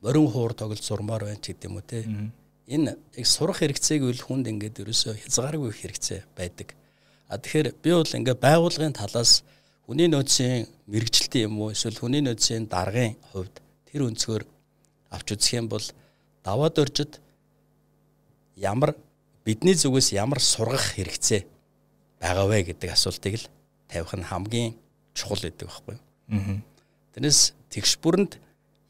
Морин 0.03 0.29
хуур 0.31 0.55
тоглож 0.55 0.83
сурмаар 0.83 1.25
байна 1.25 1.41
ч 1.41 1.55
гэдэг 1.55 1.71
юм 1.71 1.79
уу 1.79 1.87
те. 1.87 2.03
Энэ 2.67 2.97
яг 3.17 3.27
сурах 3.27 3.63
хэрэгцээг 3.63 4.03
үл 4.03 4.19
хүнд 4.19 4.51
ингээд 4.51 4.83
ерөөсөө 4.83 5.15
хязгааргүй 5.23 5.71
хэрэгцээ 5.73 6.21
байдаг. 6.35 6.75
А 7.29 7.39
тэгэхээр 7.39 7.69
би 7.83 7.91
бол 7.93 8.17
ингээд 8.19 8.41
байгуулгын 8.41 8.95
талаас 8.97 9.45
хүний 9.87 10.09
нөөцийн 10.09 10.67
мэрэгчлэлтийн 10.89 11.47
юм 11.49 11.61
уу 11.61 11.73
эсвэл 11.73 12.01
хүний 12.01 12.25
нөөцийн 12.25 12.69
даргын 12.69 13.17
хувьд 13.33 13.61
тэр 13.89 14.09
өнцгөр 14.09 14.43
авч 15.13 15.29
үзэх 15.37 15.61
юм 15.61 15.69
бол 15.69 15.85
даваад 16.45 16.77
оржид 16.81 17.21
ямар 18.57 18.97
бидний 19.45 19.77
зүгээс 19.77 20.17
ямар 20.17 20.41
сургах 20.41 20.97
хэрэгцээ 20.97 21.45
байгаа 22.21 22.47
вэ 22.49 22.73
гэдэг 22.73 22.91
асуултыг 22.97 23.35
л 23.37 23.47
тавих 23.89 24.13
нь 24.17 24.25
хамгийн 24.25 24.73
чухал 25.13 25.45
гэдэг 25.45 25.69
байхгүй 25.69 25.95
юу. 25.95 26.61
Тэрнээс 27.13 27.53
тэгш 27.69 28.01
бүрэнд 28.01 28.41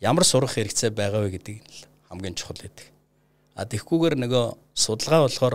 ямар 0.01 0.25
сурах 0.25 0.55
хэрэгцээ 0.55 0.91
байгаа 0.95 1.27
вэ 1.27 1.37
гэдэг 1.37 1.57
нь 1.59 1.69
хамгийн 2.09 2.39
чухал 2.39 2.57
гэдэг. 2.63 2.87
А 3.59 3.67
тэгхгүйгээр 3.67 4.17
нөгөө 4.23 4.45
судалгаа 4.75 5.27
болохоор 5.27 5.55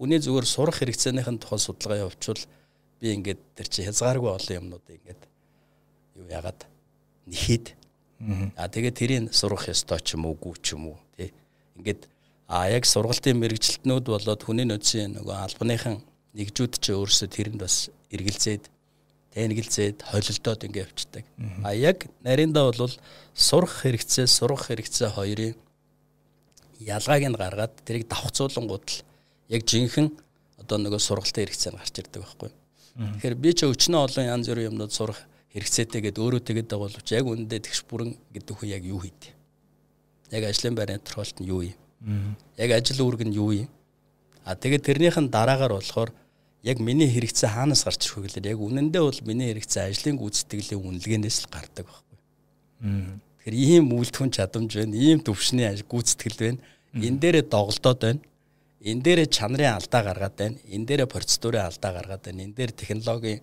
хүний 0.00 0.18
зүгээр 0.18 0.46
сурах 0.46 0.80
хэрэгцээнийхэн 0.80 1.38
тухай 1.38 1.60
судалгаа 1.60 2.08
явуучвал 2.08 2.42
би 3.00 3.14
ингээд 3.14 3.40
тэр 3.54 3.68
чи 3.68 3.86
хязгааргүй 3.86 4.30
олон 4.30 4.58
юмнуудыг 4.58 4.98
ингээд 4.98 5.22
юу 6.18 6.26
яагаад 6.28 6.66
нэхэд 7.30 7.78
а 8.58 8.66
тэгээд 8.66 8.98
тэрийг 8.98 9.34
сурах 9.34 9.70
ёстой 9.70 10.02
ч 10.02 10.18
юм 10.18 10.26
уу 10.26 10.34
гүү 10.34 10.54
ч 10.58 10.74
юм 10.74 10.90
уу 10.90 10.98
тий. 11.14 11.30
Ингээд 11.78 12.10
а 12.50 12.66
яг 12.66 12.82
сургалтын 12.82 13.38
мэрэгчлэтнүүд 13.38 14.06
болоод 14.10 14.42
хүний 14.42 14.66
нөөцийн 14.66 15.14
нөгөө 15.14 15.36
албаныхан 15.46 16.02
нэгжүүд 16.34 16.82
ч 16.82 16.96
өөрсдөө 16.96 17.28
тэрэнд 17.30 17.60
бас 17.62 17.92
эргэлзээд 18.10 18.64
тэнэгэлзээд 19.36 19.98
холилдоод 20.10 20.60
ингээд 20.66 20.88
явцдаг 20.90 21.24
а 21.62 21.70
яг 21.76 22.10
нариндаа 22.26 22.72
бол 22.74 22.90
сурах 23.34 23.84
хэрэгцээ 23.84 24.26
сурах 24.26 24.66
хэрэгцээ 24.66 25.14
хоёрын 25.14 25.54
ялгааг 26.80 27.22
нь 27.28 27.38
гаргаад 27.38 27.74
тэрийг 27.86 28.10
давхцуулангууд 28.10 28.86
л 28.88 28.98
яг 29.54 29.62
жинхэнэ 29.62 30.10
одоо 30.58 30.76
нөгөө 30.80 30.98
сургалтын 30.98 31.46
хэрэгцээ 31.46 31.70
нь 31.70 31.78
гарч 31.78 31.94
ирдэг 32.00 32.22
байхгүй. 32.22 32.50
Тэгэхээр 32.98 33.36
би 33.38 33.50
ч 33.54 33.62
өчнөө 33.62 34.10
олон 34.10 34.26
янз 34.26 34.50
бүрийн 34.50 34.74
юмнууд 34.74 34.90
сурах 34.90 35.22
хэрэгцээтэй 35.54 36.02
гэдээ 36.10 36.18
өөрөө 36.18 36.42
тэгээд 36.42 36.66
байгаа 36.66 36.82
боловч 36.82 37.08
яг 37.14 37.24
үнэндээ 37.30 37.60
тэгш 37.62 37.80
бүрэн 37.86 38.10
гэдэг 38.34 38.54
хүн 38.58 38.68
яг 38.74 38.82
юу 38.82 38.98
хийдэ. 38.98 39.30
Яг 40.34 40.42
ажлын 40.50 40.74
байрны 40.74 40.98
тохиолдолд 40.98 41.38
нь 41.38 41.46
юу 41.46 41.62
юм? 41.62 41.78
Яг 42.58 42.70
ажил 42.74 42.98
үүрэг 43.06 43.22
нь 43.30 43.38
юу 43.38 43.54
юм? 43.54 43.70
А 44.42 44.58
тэгээд 44.58 44.82
тэрнийх 44.82 45.14
нь 45.14 45.30
дараагаар 45.30 45.78
болохоор 45.78 46.10
яг 46.66 46.82
миний 46.82 47.06
хэрэгцээ 47.06 47.54
хаанаас 47.54 47.86
гарч 47.86 48.02
ирэх 48.02 48.18
вэ 48.18 48.22
гэхээр 48.26 48.50
яг 48.50 48.60
үнэндээ 48.66 49.02
бол 49.06 49.20
миний 49.30 49.46
хэрэгцээ 49.54 49.82
ажлын 49.94 50.18
гүйцэтгэлийн 50.18 50.82
үнэлгээнээс 50.82 51.38
л 51.46 51.52
гардаг 51.54 51.86
байхгүй. 51.86 52.18
Тэгэхээр 53.46 53.54
ийм 53.54 53.84
үйлдвэн 53.94 54.30
чадамж 54.34 54.70
байна, 54.74 54.98
ийм 54.98 55.22
төвшний 55.22 55.70
гүйцэтгэл 55.86 56.38
байна. 56.42 56.58
Энэ 56.98 57.18
дээрээ 57.22 57.44
доголдоод 57.46 58.00
байна 58.02 58.20
энэ 58.80 59.02
дээр 59.02 59.20
чанарын 59.26 59.74
алдаа 59.74 60.02
гаргаад 60.02 60.34
байна. 60.38 60.56
Энэ 60.66 60.86
дээр 60.86 61.06
процедурын 61.06 61.66
алдаа 61.66 61.92
гаргаад 61.92 62.22
байна. 62.22 62.42
Энэ 62.46 62.54
дээр 62.54 62.72
технологийн 62.72 63.40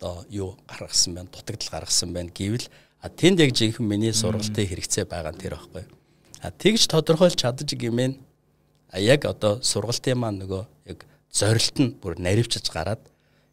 одоо 0.00 0.24
юу 0.30 0.56
гаргасан 0.66 1.14
байна, 1.14 1.28
дутагдал 1.28 1.70
гаргасан 1.70 2.12
байна 2.12 2.30
гэвэл 2.32 2.68
а 3.00 3.08
тэнд 3.08 3.40
яг 3.40 3.52
жинхэнэ 3.52 3.88
миний 3.88 4.12
сургалтын 4.12 4.66
хэрэгцээ 4.66 5.04
байгаа 5.04 5.32
нь 5.32 5.40
тэр 5.40 5.56
байхгүй. 5.56 5.84
А 6.40 6.48
тэгж 6.50 6.88
тодорхойлж 6.88 7.36
чадаж 7.36 7.68
гимэн 7.76 8.16
а 8.88 9.00
яг 9.00 9.24
одоо 9.28 9.60
сургалтын 9.60 10.16
маань 10.16 10.40
нөгөө 10.40 10.64
яг 10.88 11.04
зорилт 11.28 11.76
нь 11.76 11.94
бүр 12.00 12.16
наривчж 12.16 12.72
гараад 12.72 13.00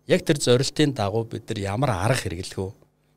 яг 0.07 0.23
тэр 0.23 0.39
зорилтын 0.39 0.95
дагуу 0.95 1.27
бид 1.27 1.47
нар 1.51 1.59
ямар 1.59 1.91
арга 1.91 2.23
хэрэглэх 2.23 2.59
үү? 2.59 2.71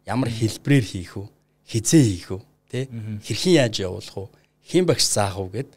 Ямар 0.06 0.28
хэлбрээр 0.30 0.84
хийх 0.84 1.16
үү? 1.16 1.26
Хизээ 1.70 2.02
хийх 2.02 2.30
үү? 2.34 2.42
Тэ? 2.70 2.90
Хэрхэн 3.22 3.54
яаж 3.62 3.74
явуулах 3.80 4.16
уу? 4.18 4.28
Хэн 4.66 4.84
багш 4.86 5.06
заах 5.06 5.38
уу 5.38 5.48
гэд 5.54 5.70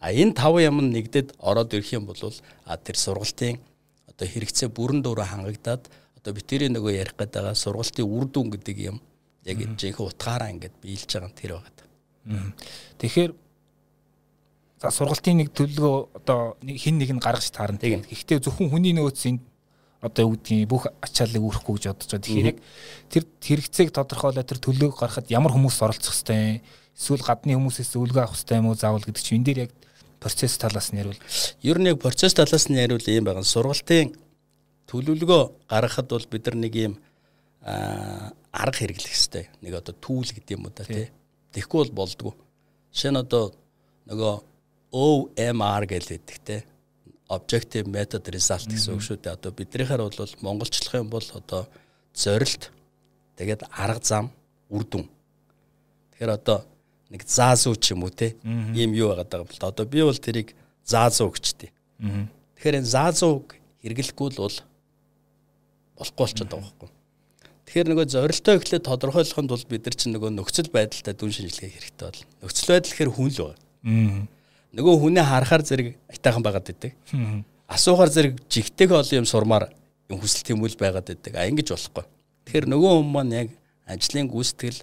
А 0.00 0.12
энэ 0.12 0.32
тав 0.32 0.56
юм 0.56 0.80
нэгдэд 0.90 1.36
ороод 1.38 1.76
ирэх 1.76 1.92
юм 1.92 2.08
бол 2.08 2.16
тэр 2.16 2.96
сургалтын 2.96 3.60
одоо 4.08 4.26
хэрэгцээ 4.26 4.68
бүрэн 4.72 5.04
дүүрээ 5.04 5.28
хангагдаад 5.28 5.82
одоо 6.16 6.32
битэрийн 6.32 6.72
нөгөө 6.72 6.92
ярих 7.04 7.14
гээд 7.20 7.36
байгаа 7.36 7.54
сургалтын 7.54 8.08
үр 8.08 8.24
дүн 8.32 8.48
гэдэг 8.56 8.76
юм 8.80 8.96
яг 9.44 9.58
жинхэнэ 9.60 10.08
утгаараа 10.08 10.52
ингээд 10.56 10.76
биелж 10.80 11.10
байгаа 11.12 11.28
нь 11.28 11.36
тэр 11.36 11.52
байгаа. 11.60 11.80
Тэгэхээр 12.96 13.32
за 14.80 14.88
сургалтын 14.88 15.36
нэг 15.36 15.52
төлөвлөгөө 15.52 15.96
одоо 16.16 16.56
хин 16.64 16.96
нэг 16.96 17.12
нь 17.12 17.20
гаргаж 17.20 17.52
таарна. 17.52 17.80
Гэхдээ 17.80 18.40
зөвхөн 18.40 18.72
хүний 18.72 18.96
нөөцийн 18.96 19.36
одоо 20.00 20.32
юу 20.32 20.32
гэдгийг 20.36 20.68
бүх 20.68 20.88
ачааллыг 21.04 21.44
үүрэхгүй 21.44 21.76
гэж 21.76 21.84
бодож 21.92 22.08
байгаа. 22.08 22.24
Тэгэхээр 22.24 22.50
яг 22.52 22.58
тэр 23.12 23.24
хэрэгцээг 23.44 23.88
тодорхойлоод 23.92 24.48
тэр 24.48 24.60
төлөвлөгөө 24.64 24.96
гаргахад 24.96 25.28
ямар 25.28 25.52
хүмүүс 25.52 25.76
оролцох 25.84 26.16
хэвтэй 26.16 26.64
эсвэл 26.96 27.20
гадны 27.20 27.56
хүмүүсээс 27.60 27.96
үлгөө 28.00 28.24
авах 28.24 28.36
хэвтэй 28.40 28.56
юм 28.64 28.72
уу 28.72 28.80
заавал 28.80 29.04
гэдэг 29.04 29.20
чинь 29.20 29.44
энэ 29.44 29.48
дээр 29.52 29.60
яг 29.68 29.72
процесс 30.20 30.58
талаас 30.60 30.92
нь 30.92 31.00
ярил. 31.00 31.16
Ер 31.64 31.80
нь 31.80 31.88
яг 31.88 31.98
процесс 31.98 32.36
талаас 32.36 32.68
нь 32.68 32.76
ярил 32.76 33.00
ийм 33.08 33.24
байгаа. 33.24 33.42
Сургалтын 33.42 34.14
төлөвлөгөө 34.86 35.42
гаргахад 35.66 36.08
бол 36.12 36.26
бид 36.30 36.46
нар 36.46 36.56
нэг 36.60 36.74
ийм 36.76 36.94
арга 38.52 38.76
хэрэглэх 38.78 39.10
хэрэгтэй. 39.10 39.46
Нэг 39.64 39.74
одоо 39.80 39.94
түүл 39.96 40.28
гэдэг 40.28 40.54
юм 40.56 40.68
уу 40.68 40.74
та 40.76 40.84
тий. 40.84 41.08
Тэгэхгүй 41.56 41.90
бол 41.90 42.04
болдгоо. 42.04 42.34
Жишээ 42.92 43.12
нь 43.16 43.22
одоо 43.22 43.54
нөгөө 44.06 44.34
OMR 44.92 45.84
гэдэг 45.88 46.38
тий. 46.44 46.60
Objective 47.30 47.86
Method 47.86 48.26
Result 48.28 48.66
гэсэн 48.66 48.98
үг 48.98 49.02
шүү 49.06 49.22
дээ. 49.22 49.38
Одоо 49.38 49.54
биднийхээр 49.54 50.02
бол 50.02 50.34
монголчлох 50.42 50.94
юм 50.98 51.08
бол 51.08 51.24
одоо 51.32 51.70
зорилт 52.12 52.74
тэгээд 53.38 53.70
арга 53.70 54.02
зам 54.02 54.34
үр 54.68 54.82
дүн. 54.82 55.06
Тэгэхээр 56.12 56.34
одоо 56.34 56.66
нэг 57.10 57.26
заазуу 57.26 57.74
ч 57.74 57.92
юм 57.92 58.06
уу 58.06 58.14
те 58.14 58.38
ийм 58.74 58.94
юу 58.94 59.10
байгаа 59.10 59.26
даа 59.26 59.42
бол 59.44 59.60
одоо 59.66 59.84
би 59.86 60.02
бол 60.02 60.14
тэрийг 60.14 60.54
заазуу 60.86 61.34
гэчтэй. 61.34 61.70
Тэгэхээр 62.56 62.78
энэ 62.80 62.92
заазууг 62.94 63.58
хэрэглэхгүй 63.82 64.28
л 64.30 64.42
бол 64.46 64.56
болохгүй 65.98 66.22
болчиход 66.22 66.50
байгаа 66.54 66.70
байхгүй. 66.70 66.90
Тэгэхээр 67.66 67.88
нөгөө 67.90 68.06
зорилтоо 68.10 68.54
ихлээр 68.58 68.82
тодорхойлохын 68.82 69.46
тулд 69.50 69.66
бид 69.70 69.86
нар 69.86 69.94
чинь 69.94 70.14
нөгөө 70.14 70.30
нөхцөл 70.34 70.70
байдалтай 70.74 71.14
дүн 71.14 71.30
шинжилгээ 71.30 71.70
хэрэгтэй 71.70 72.06
бол. 72.10 72.22
Нөхцөл 72.42 72.70
байдал 72.74 72.90
гэхэр 72.94 73.10
хүн 73.14 73.30
л 73.30 73.38
байгаа. 73.38 73.58
Нөгөө 74.74 74.94
хүнээ 75.02 75.24
харахаар 75.26 75.62
зэрэг 75.62 75.88
айтайхан 76.10 76.42
байгаад 76.42 76.66
байдаг. 76.66 76.92
Асуухаар 77.70 78.10
зэрэг 78.10 78.34
жигтэйг 78.50 78.90
олон 78.90 79.22
юм 79.22 79.26
сурмаар 79.26 79.70
юм 80.10 80.18
хүсэл 80.18 80.46
тэмүүл 80.46 80.78
байгаад 80.82 81.06
байдаг. 81.14 81.32
А 81.38 81.46
ингэж 81.46 81.70
болохгүй. 81.70 82.04
Тэгэхээр 82.50 82.66
нөгөө 82.74 82.90
хүмүүс 82.90 83.14
маань 83.14 83.34
яг 83.34 83.48
ажлын 83.86 84.26
гүйцэтгэл 84.26 84.82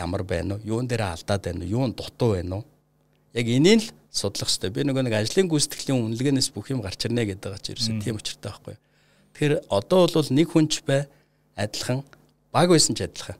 ямар 0.00 0.24
байна 0.24 0.56
уу? 0.56 0.64
Юун 0.64 0.88
дээр 0.88 1.12
алдаад 1.12 1.44
байна 1.44 1.64
уу? 1.64 1.70
Юун 1.70 1.92
дутуу 1.92 2.34
байна 2.34 2.60
уу? 2.60 2.64
Яг 3.36 3.46
энийг 3.46 3.84
л 3.84 3.92
судлах 4.10 4.48
хэрэгтэй. 4.50 4.70
Би 4.74 4.82
нөгөө 4.88 5.04
нэг 5.06 5.14
ажлын 5.20 5.46
гүйцэтгэлийн 5.46 6.00
үнэлгээнээс 6.00 6.50
бүх 6.50 6.72
юм 6.72 6.82
гарч 6.82 7.06
ирнэ 7.06 7.28
гэдэг 7.30 7.60
чи 7.62 7.76
ерөөсөө 7.76 8.02
тийм 8.02 8.18
учиртай 8.18 8.50
байхгүй. 8.50 8.76
Тэгэхээр 9.36 9.54
одоо 9.70 10.08
бол 10.10 10.30
нэг 10.34 10.48
хүнч 10.50 10.82
бай 10.82 11.06
адилхан 11.54 12.02
баг 12.50 12.68
байсан 12.74 12.98
ч 12.98 13.06
адилхан. 13.06 13.38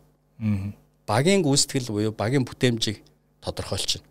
Багийн 1.10 1.42
гүйцэтгэл 1.42 1.90
буюу 1.90 2.14
багийн 2.14 2.46
бүтээмжийг 2.46 3.02
тодорхойлчихно. 3.42 4.06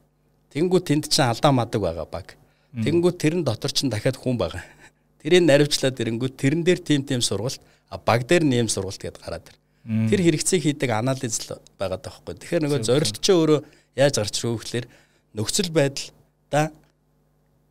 Тэнгүү 0.51 0.79
тэнд 0.83 1.07
чинь 1.07 1.29
алдаа 1.29 1.53
мадаг 1.55 1.79
байгаа 1.79 2.07
баг. 2.09 2.35
Тэнгүү 2.75 3.11
тэрэн 3.15 3.43
дотор 3.47 3.71
чинь 3.71 3.89
дахиад 3.89 4.17
хүн 4.19 4.35
байгаа. 4.35 4.65
Тэрийг 5.21 5.45
наривчлаад 5.47 5.95
ирэнгүү 5.95 6.29
тэрэн 6.35 6.63
дээр 6.65 6.79
тим 6.83 7.05
тим 7.07 7.21
сургалт 7.21 7.61
а 7.89 7.97
баг 7.97 8.27
дээр 8.27 8.43
нэм 8.43 8.67
сургалт 8.67 8.99
гэдээ 8.99 9.23
гараад 9.23 9.47
ир. 9.47 9.57
Тэр 9.89 10.21
хэрэгцээг 10.21 10.61
хийдэг 10.69 10.93
анализ 10.93 11.49
л 11.49 11.57
байгаа 11.81 11.97
даахгүй. 11.97 12.37
Тэгэхээр 12.37 12.61
нөгөө 12.61 12.85
зорилт 12.85 13.17
чи 13.17 13.33
өөрөө 13.33 13.59
яаж 13.97 14.21
гарч 14.21 14.37
ирэх 14.37 14.53
вэ 14.53 14.61
гэхээр 14.61 14.87
нөхцөл 15.33 15.69
байдалда 15.73 16.69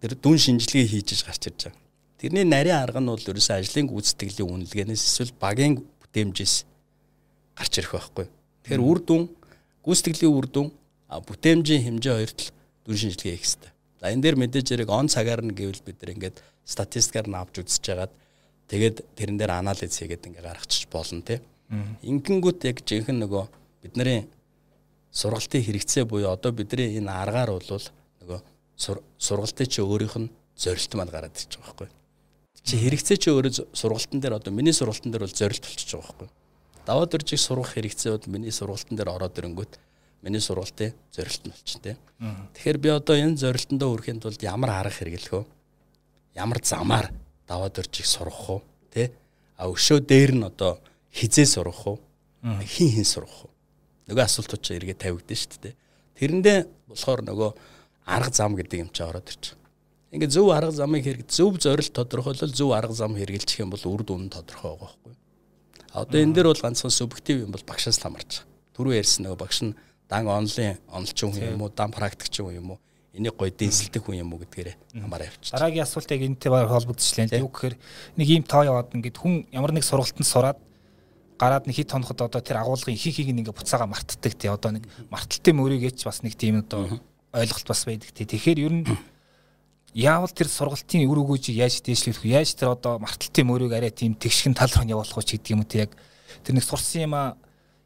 тэр 0.02 0.12
дүн 0.18 0.34
шинжилгээ 0.34 0.86
хийж 0.98 1.22
гарч 1.22 1.46
ирж 1.46 1.70
байгаа. 1.70 1.78
Тэрний 2.18 2.42
нарийн 2.42 2.82
арга 2.82 2.98
нь 2.98 3.06
бол 3.06 3.22
ерөөсөө 3.22 3.62
ажлын 3.62 3.86
гүйцэтгэлийн 3.86 4.50
үнэлгээнээс 4.50 5.02
эсвэл 5.06 5.38
багийн 5.38 5.78
бүтээмжээс 5.78 6.54
гарч 7.54 7.72
ирэх 7.78 7.94
байхгүй. 7.94 8.26
Тэгэхээр 8.66 8.82
үр 8.82 8.98
дүн 8.98 9.22
гүйцэтгэлийн 9.86 10.34
үр 10.34 10.46
дүн 10.50 10.66
бүтээмжийн 11.06 11.86
хэмжээ 11.86 12.14
хоёрт 12.18 12.38
л 12.42 12.50
дүн 12.82 12.96
шинжилгээ 12.98 13.34
хийх 13.38 13.46
хэрэгтэй. 13.46 13.72
За 14.02 14.10
энэ 14.10 14.22
дээр 14.26 14.36
мэдээж 14.42 14.66
хэрэг 14.74 14.90
он 14.90 15.06
цагаар 15.06 15.46
нь 15.46 15.54
гэвэл 15.54 15.86
бид 15.86 16.02
нар 16.02 16.10
ингээд 16.18 16.36
статистикаар 16.66 17.30
нь 17.30 17.38
авч 17.38 17.62
үзэж 17.62 17.84
хагаад 17.86 18.12
тэгээд 18.66 18.96
тэрэн 19.14 19.38
дээр 19.38 19.52
анализ 19.54 19.94
хийгээд 19.94 20.26
ингээд 20.26 20.46
гаргачих 20.50 20.90
болно 20.90 21.22
тийм. 21.22 21.46
Ингэнгүүт 21.68 22.64
яг 22.64 22.80
жинхэнэ 22.80 23.24
нөгөө 23.24 23.44
бидний 23.84 24.24
сургалтын 25.12 25.64
хэрэгцээ 25.64 26.04
буюу 26.08 26.32
одоо 26.32 26.52
бидний 26.52 26.96
энэ 26.96 27.12
аргаар 27.12 27.52
бол 27.52 27.64
нөгөө 27.68 28.40
сургалтын 29.20 29.68
чи 29.68 29.84
өөрийнх 29.84 30.16
нь 30.16 30.32
зорилт 30.56 30.92
маань 30.96 31.12
гараад 31.12 31.36
ирж 31.36 31.60
байгаа 31.60 31.68
байхгүй. 31.76 31.88
Чи 32.64 32.74
хэрэгцээ 32.80 33.16
чи 33.20 33.28
өөрөө 33.30 33.52
сургалтын 33.76 34.20
дээр 34.20 34.40
одоо 34.40 34.52
миний 34.52 34.72
сургалтын 34.72 35.12
дээр 35.12 35.28
бол 35.28 35.38
зорилт 35.40 35.64
болчихж 35.64 35.92
байгаа 35.92 36.08
байхгүй. 36.08 36.28
Даваад 36.88 37.14
иржих 37.20 37.40
сурах 37.40 37.70
хэрэгцээ 37.76 38.16
бол 38.16 38.32
миний 38.32 38.52
сургалтын 38.52 38.96
дээр 38.96 39.12
ороод 39.12 39.36
ирэнгүүт 39.36 39.72
миний 40.24 40.40
сургалтын 40.40 40.96
зорилт 41.12 41.42
нь 41.46 41.52
болчих 41.52 41.80
тээ. 41.84 41.96
Тэгэхээр 42.56 42.78
би 42.78 42.88
одоо 42.88 43.16
энэ 43.16 43.36
зорилтондоо 43.36 43.88
хүрэхэд 43.92 44.22
тулд 44.24 44.42
ямар 44.42 44.70
арга 44.72 44.96
хэрэглэх 44.96 45.32
вэ? 45.36 45.44
Ямар 46.34 46.58
замаар 46.64 47.12
даваад 47.46 47.78
иржих 47.78 48.06
сурах 48.06 48.40
вэ? 48.48 48.58
Тэ? 48.90 49.12
А 49.60 49.68
өшөө 49.70 50.00
дээр 50.02 50.32
нь 50.34 50.48
одоо 50.48 50.80
хизээ 51.12 51.46
сурах 51.46 51.86
уу? 51.86 51.98
Хин 52.42 52.90
хин 52.92 53.04
сурах 53.04 53.44
уу? 53.44 53.50
Нөгөө 54.08 54.24
асуултууд 54.24 54.62
ч 54.62 54.76
эргээ 54.76 54.96
тавигдсан 54.96 55.36
шүү 55.36 55.60
дээ. 55.62 55.74
Тэрэндээ 56.18 56.58
болохоор 56.88 57.20
нөгөө 57.28 57.50
арга 58.08 58.32
зам 58.32 58.56
гэдэг 58.56 58.78
юм 58.80 58.90
чи 58.92 59.02
ороод 59.04 59.28
байгаа. 59.28 59.56
Ингээ 60.08 60.32
зөв 60.32 60.48
арга 60.48 60.72
замыг 60.72 61.04
хэрэг 61.04 61.28
зөв 61.28 61.60
зорилт 61.60 61.92
тодорхойлол 61.92 62.52
зөв 62.56 62.72
арга 62.72 62.96
зам 62.96 63.12
хэрэгжилчих 63.12 63.60
юм 63.60 63.70
бол 63.70 63.84
үр 63.84 64.02
дүн 64.02 64.32
тодорхой 64.32 64.72
байгаа 64.72 64.88
байхгүй. 64.88 65.14
Одоо 65.92 66.18
энэ 66.24 66.34
дээр 66.34 66.48
бол 66.48 66.64
ганцхан 66.64 66.90
субъектив 66.90 67.44
юм 67.44 67.52
бол 67.52 67.64
багшаас 67.68 68.00
хамаарч 68.00 68.40
байгаа. 68.40 68.48
Түрүү 68.72 68.96
ярьсан 68.96 69.28
нөгөө 69.28 69.40
багш 69.44 69.58
нь 69.68 69.76
дан 70.08 70.24
онлын 70.32 70.80
онолчин 70.88 71.28
хүн 71.28 71.52
юм 71.52 71.62
уу, 71.62 71.68
дан 71.68 71.92
практикчин 71.92 72.48
хүн 72.48 72.56
юм 72.56 72.68
уу, 72.72 72.78
энийг 73.12 73.36
гоё 73.36 73.52
дэнсэлдэг 73.52 74.00
хүн 74.00 74.24
юм 74.24 74.32
уу 74.32 74.40
гэдгээр 74.40 74.68
хамаараа 74.96 75.28
явчих. 75.28 75.52
Дараагийн 75.52 75.84
асуулт 75.84 76.08
яг 76.08 76.22
энэтэй 76.24 76.48
холбогдчихлээ. 76.48 77.42
Юу 77.44 77.52
гэхээр 77.52 77.76
нэг 78.16 78.28
ийм 78.32 78.44
тоо 78.48 78.64
яваад 78.64 78.96
ингээд 78.96 79.20
хүн 79.20 79.44
ямар 79.52 79.76
нэг 79.76 79.84
сургалтанд 79.84 80.24
сураад 80.24 80.58
гараад 81.38 81.66
нэг 81.66 81.76
хит 81.76 81.88
тоноход 81.88 82.20
одоо 82.20 82.42
тэр 82.42 82.58
агуулгын 82.58 82.98
хин 82.98 83.12
хийг 83.14 83.30
ингээ 83.30 83.54
буцаага 83.54 83.86
мартдаг 83.86 84.34
тий 84.34 84.50
одоо 84.50 84.74
нэг 84.74 84.84
марталтай 85.08 85.54
мөрийгээч 85.54 86.04
бас 86.04 86.22
нэг 86.26 86.34
тийм 86.34 86.60
одоо 86.66 87.00
ойлголт 87.32 87.68
бас 87.68 87.84
байдаг 87.86 88.10
тий. 88.10 88.26
Тэгэхээр 88.26 88.58
ер 88.58 88.74
нь 88.74 88.86
яавал 89.94 90.34
тэр 90.34 90.50
сургалтын 90.50 91.06
үр 91.06 91.22
өгөөжийг 91.22 91.62
яаж 91.62 91.78
дээшлэх 91.80 92.26
вэ? 92.26 92.42
Яаж 92.42 92.58
тэр 92.58 92.74
одоо 92.74 92.98
марталтын 92.98 93.46
мөрийг 93.46 93.72
арай 93.72 93.94
тийм 93.94 94.18
тэгшгэн 94.18 94.58
тал 94.58 94.72
руу 94.74 94.84
явуулах 94.90 95.14
вэ 95.14 95.24
гэдэг 95.38 95.54
юм 95.54 95.62
уу 95.62 95.70
тий 95.70 95.86
яг 95.86 95.94
тэр 96.42 96.58
нэг 96.58 96.64
сурсан 96.66 97.06
юм 97.06 97.14
а 97.14 97.38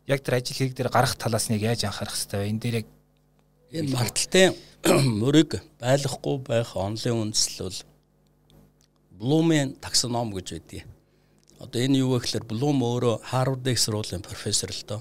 яг 0.09 0.25
тэр 0.25 0.41
ажил 0.41 0.57
хэрэг 0.57 0.75
дээр 0.75 0.89
гарах 0.89 1.15
талаас 1.21 1.53
нэг 1.53 1.61
яаж 1.61 1.85
анхаарах 1.85 2.17
хэрэгтэй 2.17 2.41
вэ? 2.41 2.49
Энэ 2.51 2.63
дээр 2.65 2.77
яг 2.81 2.87
энэ 3.73 3.93
марталтын 3.93 4.51
мөрийг 5.23 5.61
байлгахгүй 5.79 6.37
байх 6.41 6.73
онлын 6.73 7.31
үндэслэл 7.31 7.69
бол 7.69 7.81
Блумын 9.23 9.77
таксоном 9.79 10.35
гэж 10.35 10.59
байдгийг. 10.59 10.92
Одоо 11.63 11.79
энэ 11.79 12.03
юу 12.03 12.19
вэ 12.19 12.27
гэхээр 12.27 12.45
Блум 12.51 12.83
өөрөө 12.83 13.23
Harvard-ийн 13.31 13.79
сургуулийн 13.79 14.27
профессор 14.27 14.75
л 14.75 14.83
доо. 14.83 15.01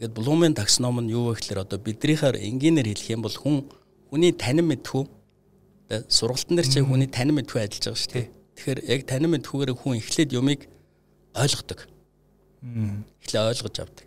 Тэгээд 0.00 0.16
Блумын 0.16 0.56
таксоном 0.56 1.04
нь 1.04 1.12
юу 1.12 1.28
вэ 1.28 1.36
гэхээр 1.36 1.60
одоо 1.60 1.76
биднийхээр 1.76 2.40
энгийнээр 2.40 2.88
хэлэх 2.88 3.12
юм 3.12 3.20
бол 3.20 3.36
хүн 3.36 3.68
хүний 4.08 4.32
танин 4.32 4.64
мэдхүү 4.72 5.04
сургалтын 6.08 6.56
дээр 6.56 6.68
чи 6.72 6.80
хүний 6.80 7.04
танин 7.12 7.36
мэдхүү 7.36 7.60
ажиллаж 7.60 7.84
байгаа 7.84 8.00
шүү 8.00 8.12
дээ. 8.16 8.26
Тэгэхээр 8.56 8.80
яг 8.96 9.00
танин 9.04 9.30
мэдхүүгээр 9.36 9.76
хүн 9.76 10.00
эхлээд 10.00 10.32
юмыг 10.32 10.60
ойлгодог. 11.36 11.80
Эхлээ 13.20 13.44
ойлгож 13.44 13.76
авдаг. 13.76 14.06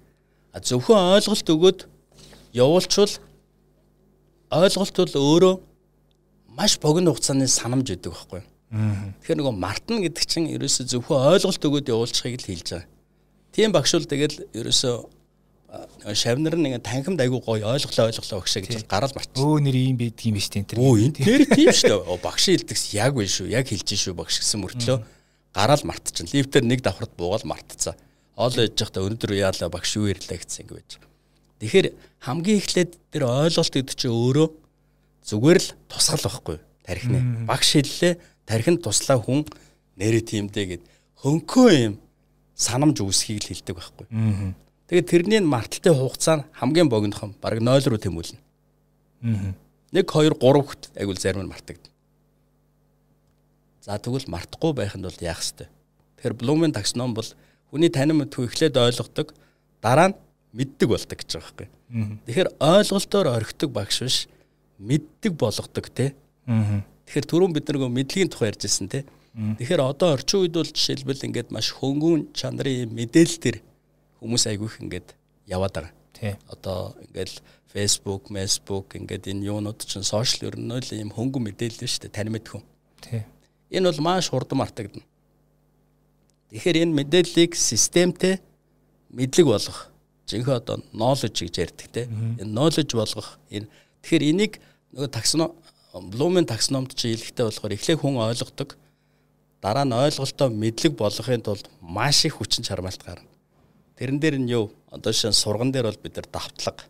А 0.50 0.57
зөвхөн 0.57 1.13
ойлголт 1.13 1.46
өгөөд 1.46 1.79
явуулчвал 2.57 3.13
ойлголт 4.50 4.96
бол 4.98 5.13
өөрөө 5.13 5.55
маш 6.57 6.81
богино 6.81 7.13
хугацааны 7.13 7.46
санамж 7.46 7.93
өгдөг 7.93 8.17
байхгүй. 8.17 8.41
Тэгэхээр 8.67 9.39
нөгөө 9.39 9.55
мартна 9.55 10.01
гэдэг 10.03 10.24
чинь 10.27 10.51
ерөөсө 10.51 10.83
зөвхөн 10.91 11.39
ойлголт 11.39 11.63
өгөөд 11.63 11.88
явуулчихыг 11.88 12.36
л 12.43 12.50
хэлж 12.51 12.67
байгаа. 12.75 12.88
Тийм 13.55 13.71
багш 13.71 13.95
бол 13.95 14.07
тэгэл 14.12 14.38
ерөөсө 14.51 14.91
шавнар 16.15 16.55
ингээ 16.55 16.83
танхимд 16.83 17.19
айгу 17.24 17.39
гоё 17.39 17.63
ойлголоо 17.63 18.12
ойлголоо 18.12 18.39
багшаа 18.43 18.63
гэж 18.63 18.83
гараал 18.88 19.15
мартсан. 19.15 19.39
Өө 19.39 19.63
нэр 19.63 19.75
ийм 19.75 19.95
байдаг 20.00 20.24
юм 20.27 20.39
тийм 20.39 20.63
тэр. 20.67 20.79
Өө 20.83 20.95
энэ 21.00 21.15
тэр 21.15 21.41
тийм 21.47 21.71
шүү 21.71 22.07
дээ. 22.07 22.19
Багш 22.24 22.43
хэлдэгс 22.47 22.83
яг 22.95 23.12
биш 23.15 23.39
шүү. 23.39 23.47
Яг 23.51 23.67
хэлж 23.71 23.88
шүү 23.88 24.15
багш 24.15 24.39
гэсэн 24.43 24.59
мөртлөө 24.63 24.97
гараал 25.56 25.84
мартчихсан. 25.88 26.27
Лифтээр 26.32 26.65
нэг 26.67 26.84
давхарт 26.84 27.12
буугаал 27.19 27.47
мартцсан. 27.47 27.95
Оол 28.38 28.56
яж 28.56 28.75
захта 28.80 29.03
өнөөдөр 29.03 29.32
яалаа 29.36 29.71
багш 29.71 29.97
юу 29.97 30.08
ирлээ 30.08 30.39
гэсэн 30.39 30.67
ингээ 30.67 30.77
байж. 30.77 30.91
Тэгэхээр 31.60 31.88
хамгийн 32.21 32.60
эхлээд 32.62 32.91
тэр 33.10 33.23
ойлголт 33.25 33.73
гэдэг 33.73 33.95
чинь 33.97 34.13
өөрөө 34.13 34.47
зүгээр 35.25 35.58
л 35.58 35.69
тусгал 35.89 36.21
байхгүй 36.21 36.58
тархины. 36.86 37.19
Багш 37.49 37.73
хэллээ 37.73 38.13
тархинд 38.47 38.81
туслаа 38.81 39.19
хүн 39.19 39.43
нэрэ 39.99 40.23
тиймдээ 40.23 40.65
гэд 40.71 40.83
хөнкөө 41.21 41.69
юм 41.83 41.93
санамж 42.55 43.03
үүсхийг 43.03 43.43
л 43.43 43.49
хэлдэг 43.51 43.75
байхгүй. 43.75 44.07
Тэгээд 44.88 45.07
тэрний 45.12 45.41
марталтай 45.43 45.93
хугацаа 45.93 46.36
нь 46.41 46.47
хамгийн 46.55 46.88
богинохон 46.89 47.36
бараг 47.43 47.60
0 47.60 47.91
руу 47.91 47.99
тэмүүлнэ. 47.99 48.39
Аа. 49.27 49.53
1 49.91 50.07
2 50.07 50.39
3 50.39 50.63
хөт 50.63 50.81
айгуул 50.95 51.19
зарим 51.19 51.43
нь 51.43 51.51
мартагдана. 51.51 51.91
За 53.83 53.99
тэгвэл 53.99 54.31
мартахгүй 54.31 54.73
байхын 54.73 55.03
тулд 55.03 55.21
яах 55.21 55.43
ёстой? 55.43 55.67
Тэгэхээр 56.17 56.39
Блумын 56.39 56.71
таксоном 56.71 57.13
бол 57.13 57.27
хүний 57.71 57.91
танин 57.91 58.19
мэдхүй 58.19 58.47
эхлээд 58.47 58.75
ойлгодог, 58.75 59.31
дараа 59.83 60.12
нь 60.12 60.15
мэддэг 60.55 60.88
болдог 60.89 61.17
гэж 61.19 61.29
байгаа 61.36 61.51
байхгүй. 61.51 61.67
Тэгэхээр 62.27 62.49
ойлголтоор 62.60 63.27
орхидог 63.31 63.69
багш 63.71 63.97
биш, 64.03 64.17
мэддэг 64.79 65.33
болгодог 65.39 65.88
те. 65.91 66.15
Тэгэхээр 67.08 67.28
түрүүн 67.32 67.54
бид 67.56 67.72
нэг 67.72 67.88
мэдлэгийн 67.88 68.32
тухай 68.32 68.52
ярьжсэн 68.52 68.91
те. 68.91 69.08
Тэгэхээр 69.38 69.80
одоо 69.80 70.20
орчин 70.20 70.43
үед 70.43 70.60
бол 70.60 70.67
жишээлбэл 70.67 71.28
ингээд 71.32 71.56
маш 71.56 71.72
хөнгөн 71.72 72.36
чанарын 72.36 72.91
мэдээлэл 72.91 73.39
төр 73.39 73.58
хүмүүс 74.20 74.43
айгүйх 74.52 74.82
ингээд 74.84 75.15
яваад 75.48 75.74
байгаа. 75.78 75.93
Тий. 76.12 76.34
Одоо 76.52 77.00
ингээд 77.08 77.39
Facebook, 77.72 78.28
Facebook 78.28 78.98
ингээд 78.98 79.30
энэ 79.32 79.48
юунууд 79.48 79.80
чинь 79.88 80.04
сошиал 80.04 80.52
ер 80.52 80.58
нь 80.60 80.74
л 80.74 80.89
ийм 80.91 81.13
хөнгөн 81.15 81.48
мэдээлэл 81.48 81.88
шүү 81.88 82.10
дээ. 82.10 82.17
Тань 82.17 82.34
мэдхүн. 82.34 82.65
Тий. 83.00 83.24
Энэ 83.72 83.88
бол 83.93 84.02
маш 84.04 84.28
хурдан 84.28 84.60
мартагдана. 84.60 85.06
Тэгэхээр 86.52 86.82
энэ 86.84 86.98
мэдээллийг 86.98 87.54
системтэй 87.56 88.41
мэдлэг 89.13 89.48
болгох 89.48 89.93
жинхэнэ 90.28 90.60
одоо 90.60 90.84
knowledge 90.91 91.46
гэж 91.46 91.56
ярьдаг 91.56 91.88
те. 91.93 92.10
Энэ 92.41 92.52
knowledge 92.52 92.98
болгох 92.98 93.39
энэ 93.54 93.70
тэгэхээр 94.04 94.24
энийг 94.34 94.54
нөгөө 94.91 95.12
таксоном 95.12 95.54
Блумын 95.93 96.45
таксономд 96.45 96.93
чи 96.93 97.15
хэлэхтэй 97.15 97.45
болохоор 97.47 97.73
эхлээ 97.73 97.97
хүн 97.97 98.19
ойлгодог 98.19 98.78
дараа 99.62 99.86
нь 99.86 99.95
ойлголтоо 99.95 100.50
мэдлэг 100.52 100.93
болгохын 100.93 101.41
тулд 101.41 101.65
маш 101.82 102.26
их 102.26 102.38
хүчин 102.38 102.63
чармаалт 102.63 103.02
гарна. 103.04 103.28
Тэрэн 103.97 104.19
дээр 104.19 104.38
нь 104.38 104.52
юу? 104.52 104.69
Одоо 104.91 105.13
шин 105.13 105.34
сурган 105.34 105.71
дээр 105.71 105.89
бол 105.89 106.04
бид 106.04 106.15
нар 106.15 106.28
давтлага. 106.30 106.86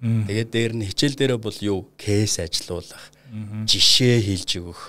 Тэгээд 0.00 0.50
дээр 0.50 0.72
нь 0.76 0.86
хичээл 0.88 1.16
дээрээ 1.16 1.40
бол 1.40 1.58
юу? 1.60 1.88
Кейс 1.96 2.36
ажилуулах, 2.40 3.12
жишээ 3.64 4.20
хэлж 4.20 4.50
өгөх, 4.60 4.82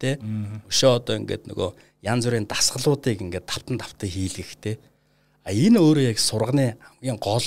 тэ? 0.00 0.20
Өшөө 0.68 0.92
одоо 0.96 1.16
ингээд 1.20 1.48
нөгөө 1.48 1.70
янз 2.04 2.24
бүрийн 2.24 2.48
дасгалуудыг 2.48 3.20
ингээд 3.20 3.48
тавтан 3.48 3.76
тавтан 3.80 4.08
хийлгэх, 4.08 4.56
тэ? 4.60 4.80
А 5.44 5.52
энэ 5.52 5.80
өөрөө 5.80 6.08
яг 6.08 6.18
сурганы 6.20 6.76
хамгийн 6.80 7.20
гол 7.20 7.44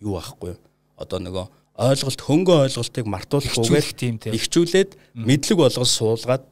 юу 0.00 0.16
байхгүй 0.16 0.56
юу? 0.56 0.60
Одоо 0.96 1.20
нөгөө 1.20 1.44
ойлголт 1.76 2.20
хөнгөн 2.24 2.64
ойлголтыг 2.66 3.04
мартуулахгүйгээр 3.04 4.32
ихчүүлээд 4.32 4.90
мэдлэг 5.12 5.56
болгож 5.60 5.90
суулгаад 5.92 6.44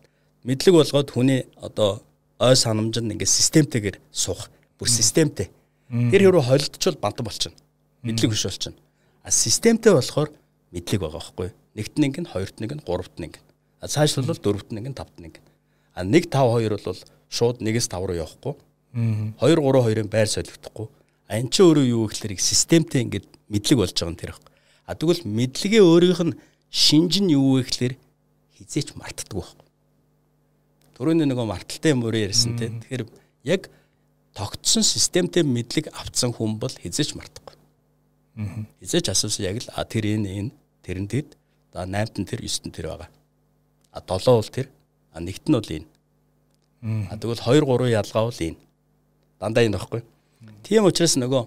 мэдлэг 0.44 0.74
болгоод 0.76 1.08
хүний 1.08 1.48
одоо 1.56 2.04
ой 2.36 2.56
санамж 2.56 3.00
нь 3.00 3.16
ингээд 3.16 3.32
системтэйгээр 3.32 3.96
суух. 4.12 4.52
Бүр 4.76 4.88
системтэй. 4.92 5.48
Тэр 5.88 6.28
хэрэг 6.28 6.44
холилдчихвол 6.44 7.00
бантан 7.00 7.24
болчихно. 7.24 7.56
Мэдлэг 8.04 8.36
биш 8.36 8.44
болчихно. 8.44 8.76
А 9.24 9.30
системтэй 9.32 9.96
болохоор 9.96 10.28
мэдлэг 10.76 11.00
байгаа 11.00 11.20
байхгүй. 11.24 11.48
Нэгт 11.72 11.94
нэг 11.96 12.14
нь, 12.20 12.28
хоёрт 12.28 12.60
нэг 12.60 12.72
нь, 12.76 12.84
гуравт 12.84 13.16
нэг 13.16 13.40
нь. 13.40 13.44
А 13.80 13.88
цааш 13.88 14.20
бол 14.20 14.36
дөрөвт 14.36 14.76
нэг 14.76 14.92
нь, 14.92 14.96
тавт 14.96 15.16
нэг 15.16 15.40
нь. 15.40 15.48
А 15.96 16.04
1 16.04 16.28
5 16.28 16.68
2 16.68 16.84
бол 16.84 17.00
шууд 17.32 17.64
1-с 17.64 17.88
5 17.88 18.04
руу 18.04 18.18
явахгүй. 18.20 18.54
2 19.40 19.40
3 19.40 19.64
2-ын 19.64 20.10
байр 20.12 20.28
солигдохгүй. 20.28 20.88
А 21.30 21.40
эн 21.40 21.48
чинь 21.48 21.64
өөрөө 21.64 21.86
юу 21.88 22.04
гэхээр 22.12 22.36
системтэй 22.36 23.02
ингээд 23.08 23.26
мэдлэг 23.48 23.78
болж 23.80 23.94
байгаа 23.96 24.12
юм 24.12 24.18
тэр 24.20 24.30
байхгүй. 24.36 24.53
А 24.84 24.94
тэгвэл 24.94 25.24
мэдлэгээ 25.24 25.82
өөрийнх 25.82 26.22
нь 26.24 26.38
шинж 26.68 27.24
нь 27.24 27.32
юу 27.32 27.56
вэ 27.56 27.64
гэхээр 27.64 27.94
хизээч 28.58 28.94
мартдаг 28.98 29.32
байхгүй. 29.32 29.66
Төрөний 30.94 31.26
нөгөө 31.26 31.46
марталтай 31.48 31.94
юм 31.96 32.04
өөрөө 32.04 32.22
ярьсан 32.28 32.58
тийм. 32.60 32.78
Тэгэхээр 32.84 33.02
яг 33.48 33.72
тогтсон 34.36 34.84
системтэй 34.84 35.42
мэдлэг 35.42 35.88
авцсан 35.94 36.34
хүн 36.36 36.58
бол 36.60 36.70
хизээч 36.70 37.16
мартахгүй. 37.16 37.56
Аа. 38.36 38.66
Хизээч 38.82 39.08
асуусан 39.08 39.46
яг 39.46 39.62
л 39.62 39.68
а 39.72 39.88
тэр 39.88 40.04
энэ 40.18 40.50
энэ 40.50 40.50
тэрэн 40.82 41.08
тэд 41.08 41.38
за 41.72 41.86
8-т 41.86 42.18
нь 42.20 42.28
тэр 42.28 42.42
9-т 42.42 42.66
нь 42.68 42.74
тэр 42.74 42.86
байгаа. 42.92 43.10
А 43.94 43.98
7 44.02 44.34
бол 44.34 44.50
тэр 44.50 44.66
а 45.14 45.18
нэгт 45.22 45.46
нь 45.48 45.54
бол 45.54 45.70
энэ. 45.70 45.88
Аа. 47.10 47.16
Тэгвэл 47.16 47.40
2 47.40 47.62
3 47.62 47.94
ялгаа 47.94 48.24
бол 48.26 48.40
энэ. 48.42 48.58
Дандаа 49.40 49.64
энэ 49.64 49.78
багхгүй. 49.78 50.02
Тийм 50.66 50.84
учраас 50.84 51.14
нөгөө 51.16 51.42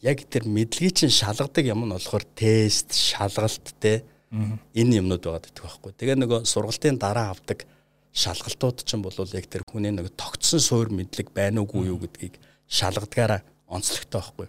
яг 0.00 0.24
тэр 0.28 0.48
мэдлэгийг 0.48 0.96
чинь 0.96 1.12
шалгадаг 1.12 1.64
юм 1.64 1.84
нь 1.84 1.92
болохоор 1.92 2.24
тест, 2.34 2.96
шалгалт 2.96 3.74
те. 3.80 4.04
Энэ 4.30 5.02
юмнууд 5.02 5.26
байгаа 5.26 5.42
гэдэг 5.42 5.64
байхгүй. 5.64 5.92
Тэгээ 5.98 6.16
нөгөө 6.22 6.40
сургалтын 6.46 6.96
дараа 7.02 7.34
авдаг 7.34 7.66
шалгалтууд 8.14 8.82
ч 8.86 8.94
юм 8.94 9.02
бол 9.02 9.14
яг 9.14 9.46
тэр 9.46 9.62
хүний 9.66 9.90
нэг 9.90 10.14
тогтсон 10.14 10.62
суур 10.62 10.90
мэдлэг 10.90 11.34
байна 11.34 11.62
уугүй 11.62 11.90
юу 11.90 11.98
гэдгийг 11.98 12.38
шалгадгаараа 12.70 13.42
онцлогтой 13.66 14.22
байхгүй. 14.22 14.48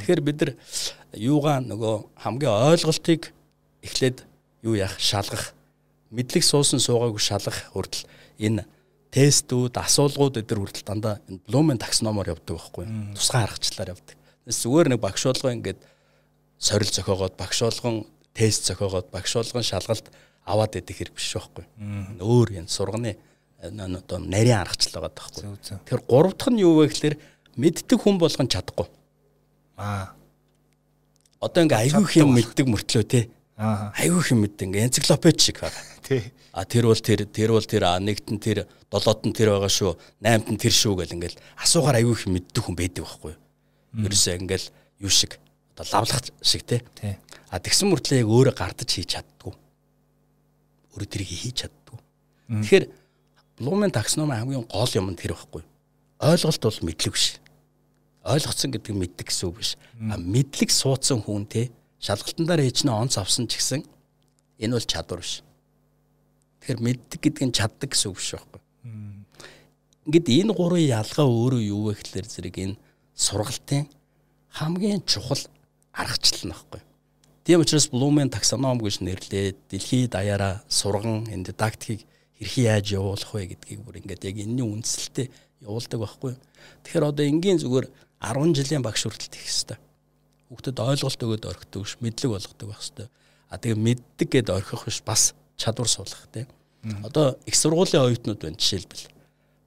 Тэгэхээр 0.00 0.20
бид 0.20 0.38
нар 0.40 0.52
юугаа 1.12 1.60
нөгөө 1.64 1.94
хамгийн 2.24 2.52
ойлголтыг 2.76 3.32
эхлээд 3.84 4.24
юу 4.64 4.76
яах? 4.76 4.96
Шалгах. 5.00 5.52
Мэдлэг 6.10 6.44
суусан 6.44 6.80
суугаагүй 6.80 7.20
шалгах 7.20 7.72
хүртэл 7.72 8.08
энэ 8.40 8.64
тестүүд, 9.12 9.76
асуулгууд 9.76 10.40
эдгээр 10.40 10.60
хүртэл 10.60 10.88
дандаа 10.88 11.20
энэ 11.28 11.40
Bloom-ын 11.46 11.80
таксономоор 11.80 12.36
явдаг 12.36 12.56
байхгүй. 12.56 12.84
Тусгай 13.16 13.44
аргачлалаар 13.44 13.92
явдаг. 13.96 14.15
Зүгээр 14.46 14.94
нэг 14.94 15.00
багш 15.02 15.26
болгоо 15.26 15.50
ингээд 15.50 15.80
сорил 16.58 16.90
зохиогоод 16.90 17.34
багш 17.34 17.66
болгон 17.66 18.06
тест 18.30 18.70
зохиогоод 18.70 19.10
багш 19.10 19.34
болгон 19.34 19.66
шалгалт 19.66 20.06
аваад 20.46 20.78
идэх 20.78 21.02
хэрэг 21.02 21.14
биш 21.18 21.34
байхгүй. 21.34 21.66
Өөр 22.22 22.62
энэ 22.62 22.70
сурганы 22.70 23.16
одоо 23.58 24.18
нарийн 24.22 24.62
аргачлал 24.62 25.02
байгаа 25.02 25.18
байхгүй. 25.18 25.42
Тэгэхээр 25.82 26.02
гурав 26.06 26.38
дахь 26.38 26.54
нь 26.54 26.62
юу 26.62 26.78
вэ 26.78 26.94
гэхээр 26.94 27.16
мэддэг 27.58 27.98
хүн 27.98 28.22
болгон 28.22 28.46
чадахгүй. 28.46 28.86
Аа. 29.76 30.14
Одоо 31.42 31.66
ингээ 31.66 31.90
айгүй 31.90 32.04
их 32.06 32.16
юм 32.22 32.30
мэддэг 32.38 32.66
мөртлөө 32.70 33.04
те. 33.10 33.26
Аа. 33.58 33.90
Айгүй 33.98 34.20
их 34.22 34.30
юм 34.30 34.46
мэддэг 34.46 34.66
ингээ 34.70 34.86
энциклопед 34.86 35.40
шиг 35.40 35.58
байгаа. 35.58 35.82
Тий. 36.06 36.22
А 36.54 36.64
тэр 36.64 36.86
бол 36.86 37.00
тэр 37.02 37.26
тэр 37.26 37.50
бол 37.50 37.66
тэр 37.66 37.84
нэгт 37.98 38.30
нь 38.30 38.38
тэр 38.38 38.70
долоод 38.88 39.26
нь 39.26 39.34
тэр 39.34 39.58
байгаа 39.58 39.72
шүү. 39.72 39.98
Наймд 40.22 40.54
нь 40.54 40.60
тэр 40.60 40.72
шүү 40.72 41.02
гэл 41.02 41.16
ингээл 41.18 41.40
асуухаар 41.58 41.98
айгүй 41.98 42.14
их 42.14 42.24
мэддэг 42.30 42.62
хүн 42.62 42.76
байдаг 42.78 43.04
байхгүй. 43.04 43.34
Ерөөсөө 43.96 44.36
ингээл 44.40 44.68
юу 45.00 45.12
шиг 45.12 45.38
одоо 45.76 46.04
лавлах 46.04 46.20
шиг 46.42 46.62
те. 46.68 46.84
А 47.48 47.58
тэгсэн 47.58 47.88
мөртлөө 47.88 48.20
яг 48.20 48.28
өөрөө 48.28 48.54
гардаж 48.56 48.90
хийж 48.92 49.16
чаддгүй. 49.16 49.54
Өөрөө 50.92 51.08
тэрийг 51.08 51.30
хийж 51.32 51.56
чаддгүй. 51.64 51.98
Тэгэхээр 52.60 52.84
Блумен 53.56 53.90
таксономи 53.90 54.36
хамгийн 54.36 54.68
гол 54.68 54.90
юм 54.92 55.08
нь 55.12 55.16
тэр 55.16 55.32
байхгүй. 55.32 55.64
Ойлголт 56.20 56.60
бол 56.60 56.80
мэдлэг 56.84 57.12
биш 57.16 57.40
ойлгоцсон 58.26 58.74
гэдэг 58.74 58.92
нь 58.92 59.00
мэддэг 59.00 59.26
гэсэн 59.30 59.48
үг 59.48 59.62
биш. 59.62 59.78
А 60.10 60.18
мэдлэг 60.18 60.70
суудсан 60.74 61.22
хүн 61.22 61.46
те 61.46 61.70
шалгалтандаар 62.02 62.66
ээжнээ 62.66 62.92
онц 62.92 63.16
авсан 63.16 63.46
ч 63.46 63.62
гэсэн 63.62 63.86
энэ 64.60 64.74
бол 64.74 64.84
чадвар 64.84 65.22
биш. 65.22 65.46
Тэгэхээр 66.60 66.80
мэддэг 66.82 67.20
гэдэг 67.22 67.44
нь 67.46 67.54
чаддаг 67.54 67.88
гэсэн 67.94 68.10
үг 68.10 68.18
биш 68.18 68.34
байхгүй. 68.34 68.60
Ингээд 70.10 70.26
энэ 70.26 70.52
гурван 70.52 70.82
ялгаа 70.82 71.26
өөрөө 71.26 71.62
юу 71.70 71.82
вэ 71.88 72.02
гэхээр 72.02 72.26
зэрэг 72.26 72.56
энэ 72.58 72.76
сургалтын 73.16 73.88
хамгийн 74.52 75.02
чухал 75.08 75.40
аргачлал 75.92 76.52
нөхгүй. 76.52 76.80
Тийм 77.44 77.62
учраас 77.64 77.88
Bloom-ын 77.88 78.30
таксоном 78.30 78.78
гэж 78.78 79.00
нэрлээд 79.00 79.56
дэлхийд 79.70 80.12
даяараа 80.12 80.62
сурган 80.68 81.24
энэ 81.32 81.50
дидактикийг 81.50 82.04
хэрхэн 82.36 82.64
яаж 82.68 82.86
явуулах 82.92 83.32
вэ 83.32 83.56
гэдгийг 83.56 83.80
бүр 83.80 83.98
ингээд 84.04 84.28
яг 84.28 84.36
энэний 84.36 84.66
үндсэлтэй 84.66 85.30
явуулдаг 85.64 86.00
байхгүй. 86.00 86.34
Тэгэхээр 86.84 87.08
одоо 87.08 87.24
энгийн 87.24 87.62
зүгээр 87.62 87.86
10 88.20 88.56
жилийн 88.60 88.82
багш 88.84 89.08
хүртэл 89.08 89.32
хийх 89.32 89.48
хэрэгтэй. 89.48 89.78
Хүүхдэд 90.52 90.78
ойлголт 90.78 91.22
өгөөд 91.24 91.44
орхидог 91.48 91.84
ш, 91.88 91.96
мэдлэг 92.02 92.30
болгодог 92.34 92.68
байх 92.68 92.82
хэрэгтэй. 92.84 93.08
А 93.48 93.54
тэгээ 93.56 93.78
мэддэг 93.78 94.28
гэд 94.28 94.48
орхих 94.52 94.84
биш 94.84 95.00
бас 95.00 95.32
чадвар 95.56 95.88
суулгах 95.88 96.28
тийм. 96.28 96.46
Одоо 97.02 97.38
их 97.46 97.56
сургуулийн 97.56 98.04
оюутнууд 98.04 98.42
байна 98.42 98.60
жишээлбэл. 98.60 99.15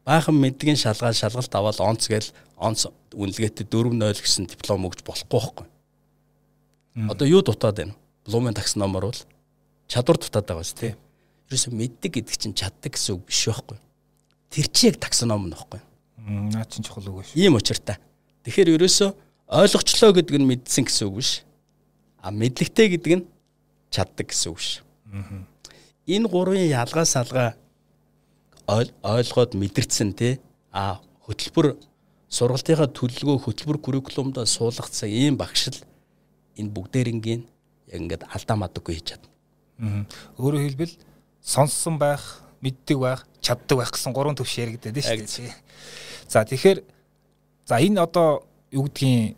Баахан 0.05 0.35
мэддгийн 0.35 0.79
шалгаад 0.79 1.15
шалгалт 1.15 1.53
аваад 1.53 1.79
онц 1.79 2.07
гээл 2.07 2.29
онц 2.57 2.87
үнэлгээтэй 3.13 3.65
4.0 3.67 4.19
гэсэн 4.19 4.47
диплом 4.49 4.87
өгч 4.87 5.03
болохгүй 5.03 5.39
байхгүй. 5.39 5.67
Одоо 7.09 7.27
юу 7.27 7.41
дутаад 7.41 7.77
байна? 7.77 7.95
Блумын 8.25 8.53
таксономор 8.53 9.09
бол 9.09 9.21
чадвар 9.87 10.17
дутаад 10.17 10.45
байгаа 10.45 10.63
биз 10.63 10.73
тийм. 10.73 10.97
Ерөөсө 11.49 11.71
мэддэг 11.73 12.11
гэдэг 12.19 12.35
чинь 12.37 12.53
чаддаг 12.53 12.93
гэсэн 12.93 13.15
үг 13.15 13.23
биш 13.25 13.47
байхгүй. 13.47 13.77
Тэр 14.49 14.67
чинь 14.69 14.89
яг 14.91 14.97
таксоном 14.99 15.49
нөхгүй. 15.49 15.81
Наа 16.53 16.65
чинь 16.69 16.85
чухал 16.85 17.09
үг 17.09 17.25
шүү. 17.25 17.37
Ийм 17.39 17.57
учиртай. 17.57 17.97
Тэгэхээр 18.45 18.75
ерөөсөө 18.77 19.09
ойлгочлоо 19.49 20.11
гэдэг 20.13 20.35
нь 20.37 20.49
мэдсэн 20.49 20.85
гэсэн 20.85 21.07
үг 21.09 21.15
биш. 21.21 21.31
А 22.21 22.29
мэдлэгтэй 22.29 22.87
гэдэг 22.97 23.13
нь 23.17 23.25
чаддаг 23.89 24.29
гэсэн 24.29 24.53
үг 24.53 24.59
биш. 24.61 24.81
Энэ 26.05 26.29
гурвын 26.29 26.69
ялгаа 26.69 27.05
салгаа 27.05 27.57
ойлгоод 28.69 29.57
мэдэрсэн 29.57 30.13
те 30.13 30.37
а 30.71 31.01
хөтөлбөр 31.25 31.75
сургалтынхаа 32.29 32.89
төлөвлөгөө 32.93 33.37
хөтөлбөр 33.49 33.79
curriculum-доо 33.81 34.45
суулгацсан 34.45 35.09
ийм 35.09 35.37
багш 35.37 35.73
л 35.73 35.79
энэ 36.59 36.69
бүгдээрингийн 36.69 37.41
яг 37.89 37.99
ингээд 37.99 38.23
алдаа 38.29 38.57
мадаггүй 38.61 39.01
хийж 39.01 39.17
чадна. 39.17 40.05
Өөрөөр 40.37 40.65
хэлбэл 40.69 40.93
сонссон 41.41 41.97
байх, 41.97 42.45
мэддэг 42.61 42.97
байх, 43.01 43.25
чаддаг 43.41 43.81
байх 43.81 43.89
гэсэн 43.89 44.13
гурван 44.13 44.37
төвш 44.37 44.61
яригдаад 44.61 45.01
шүү 45.01 45.49
дээ. 45.49 45.57
За 46.29 46.45
тэгэхээр 46.45 46.79
За 47.69 47.77
энэ 47.77 48.01
одоо 48.01 48.49
юу 48.71 48.89
гэдгийг 48.89 49.37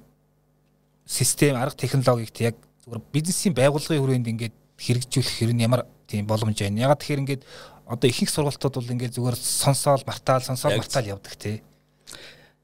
систем 1.06 1.58
арга 1.60 1.76
технологиг 1.76 2.32
яг 2.40 2.56
зүгээр 2.88 3.04
бизнесийн 3.12 3.54
байгууллагын 3.54 4.00
хүрээнд 4.00 4.32
ингээд 4.32 4.56
хэрэгжүүлэх 4.80 5.36
хэрэг 5.36 5.56
нь 5.60 5.66
ямар 5.68 5.84
тийм 6.08 6.32
боломж 6.32 6.56
байна. 6.56 6.80
Ягаад 6.88 7.04
тэгэхээр 7.04 7.24
ингээд 7.28 7.44
одоо 7.92 8.08
ихэнх 8.08 8.32
сургалтууд 8.32 8.80
бол 8.80 8.94
ингээд 8.96 9.16
зүгээр 9.20 9.36
сонсоол 9.36 10.04
мартаал 10.08 10.44
сонсоол 10.48 10.80
мартаал 10.80 11.20
явдаг 11.20 11.36
тий. 11.36 11.60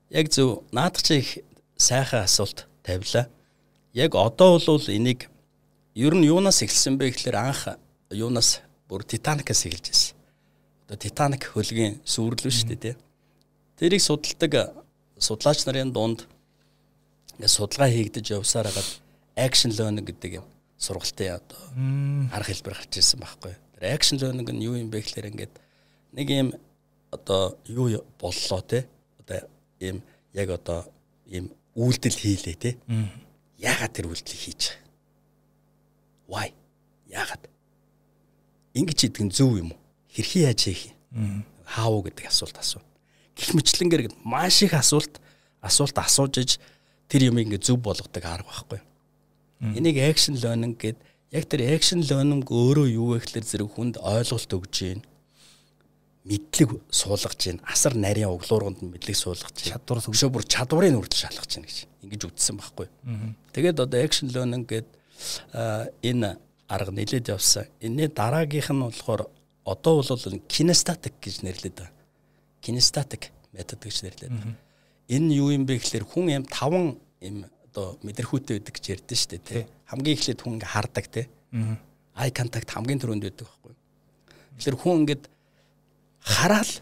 Яг 0.10 0.32
зөв 0.32 0.63
наадах 0.72 1.04
чи 1.04 1.20
их 1.20 1.30
сайхан 1.76 2.24
асуулт 2.24 2.63
тавилаа. 2.84 3.28
Яг 3.92 4.16
одоо 4.16 4.56
бол 4.56 4.88
энийг 4.88 5.28
ер 5.96 6.13
нь 6.16 6.24
юунаас 6.32 6.63
эхэлсэн 6.63 6.96
бэ 6.96 7.12
гэхээр 7.12 7.36
анх 7.36 7.76
юунаас 8.08 8.63
бүр 8.88 9.04
Титаникаас 9.04 9.68
эхэлж 9.68 9.92
байсан. 9.92 10.16
Одоо 10.88 10.98
Титаник 10.98 11.44
хөлгийн 11.52 12.00
сүрлүү 12.08 12.52
шүү 12.54 12.68
дээ 12.72 12.80
тий. 12.80 12.96
Тэрийг 13.76 14.02
судалдаг 14.02 14.80
судлаач 15.20 15.68
нарын 15.68 15.92
дунд 15.92 16.24
ингээд 17.36 17.52
судалгаа 17.52 17.92
хийгдэж 17.92 18.32
явсаар 18.40 18.72
хагаад 18.72 18.90
action 19.36 19.76
learning 19.76 20.08
гэдэг 20.08 20.40
юм 20.40 20.48
сургалтын 20.80 21.36
одоо 21.36 21.60
арга 22.32 22.48
хэлбэр 22.48 22.80
гарч 22.80 22.96
ирсэн 22.96 23.20
байхгүй. 23.20 23.67
Тэр 23.78 23.94
action 23.94 24.18
learning 24.18 24.50
нь 24.50 24.66
юу 24.66 24.76
юм 24.76 24.90
бэ 24.90 25.06
гэхээр 25.06 25.30
ингээд 25.32 25.54
нэг 26.18 26.28
юм 26.34 26.50
одоо 27.13 27.62
юу 27.70 28.02
боллоо 28.18 28.62
те 28.66 28.90
одоо 29.22 29.46
ийм 29.80 30.02
яг 30.34 30.50
одоо 30.50 30.90
ийм 31.30 31.54
үйлдэл 31.78 32.18
хийлээ 32.18 32.58
те. 32.58 32.78
Яагаад 33.62 33.94
тэр 33.94 34.10
үйлдэлийг 34.10 34.42
хийж 34.42 34.62
байгаа? 34.74 34.82
Why? 36.28 36.48
Яагаад? 37.06 37.46
Ингиж 38.74 39.06
идэг 39.06 39.24
нь 39.30 39.34
зөв 39.34 39.62
юм 39.62 39.78
уу? 39.78 39.80
Хэрхэн 40.10 40.50
яаж 40.50 40.62
хийх 40.66 40.90
юм? 41.13 41.46
Хаав 41.63 42.02
гэдэг 42.02 42.26
асуулт 42.34 42.58
асуу 42.58 42.82
гих 43.38 43.54
мэтлэнгээр 43.54 44.26
маш 44.26 44.66
их 44.66 44.74
асуулт 44.74 45.22
асуулт 45.62 45.94
асууж 45.94 46.34
иж 46.42 46.52
тэр 47.06 47.30
юм 47.30 47.38
ингээ 47.38 47.62
зөв 47.62 47.78
болгодог 47.78 48.26
арга 48.26 48.50
байхгүй. 48.50 48.82
Энийг 49.78 50.02
action 50.02 50.34
learning 50.42 50.74
гэд 50.74 50.98
яг 51.32 51.46
тэр 51.52 51.62
action 51.68 52.02
learning 52.04 52.44
өөрөө 52.46 52.88
юу 52.94 53.08
вэ 53.13 53.20
гэхээр 53.24 53.46
зэрэг 53.46 53.70
хүнд 53.76 53.96
ойлголт 54.00 54.52
өгж 54.54 54.76
гин 54.80 55.02
мэдлэг 56.28 56.70
суулгаж 56.92 57.40
гин 57.40 57.60
асар 57.68 57.96
нарийн 57.96 58.32
углуурганд 58.32 58.84
мэдлэг 58.84 59.16
суулгаж 59.16 59.56
гин 59.56 59.76
чадвар 59.76 60.04
өшөө 60.04 60.30
бүр 60.32 60.44
чадварыг 60.48 60.96
хүртэл 60.96 61.24
шалгаж 61.28 61.52
гин 61.52 61.66
гэж 61.68 61.78
ингэж 62.04 62.22
үздсэн 62.32 62.56
байхгүй. 62.60 62.88
Тэгээд 63.52 63.84
одоо 63.84 64.00
action 64.00 64.32
learning 64.32 64.63
гэд 64.68 64.88
энэ 66.04 66.40
арга 66.68 66.92
нэлээд 66.92 67.32
явсан. 67.32 67.68
Энэний 67.80 68.12
дараагийнх 68.12 68.72
нь 68.72 68.84
болохоор 68.84 69.28
одоо 69.63 70.04
бол 70.04 70.40
кинестатик 70.48 71.16
гэж 71.20 71.44
нэрлэдэг 71.44 71.92
кинестатик 72.68 73.32
метод 73.54 73.80
гэж 73.80 74.04
нэрлэдэг. 74.04 74.56
Энэ 75.08 75.34
юу 75.40 75.56
юм 75.56 75.63
бэ 75.63 75.80
гэхээр 75.80 76.04
хүн 76.04 76.44
юм 76.44 76.46
таван 76.52 77.00
юм 77.24 77.48
одоо 77.78 78.02
мэдрэхүйтэй 78.02 78.58
байдаг 78.58 78.74
гэж 78.74 78.86
ярьдэн 78.98 79.18
шүү 79.22 79.30
дээ 79.38 79.46
тий. 79.46 79.70
Хамгийн 79.86 80.18
эхлээд 80.18 80.42
хүн 80.42 80.58
ингээ 80.58 80.74
хардаг 80.74 81.06
тий. 81.13 81.30
Ай 82.18 82.34
контакт 82.34 82.74
хамгийн 82.74 82.98
түрүүнд 82.98 83.30
байдаг 83.30 83.46
байхгүй. 83.46 83.78
Тэгэхээр 84.58 84.82
хүн 84.82 85.06
ингээд 85.06 85.30
хараал 86.26 86.74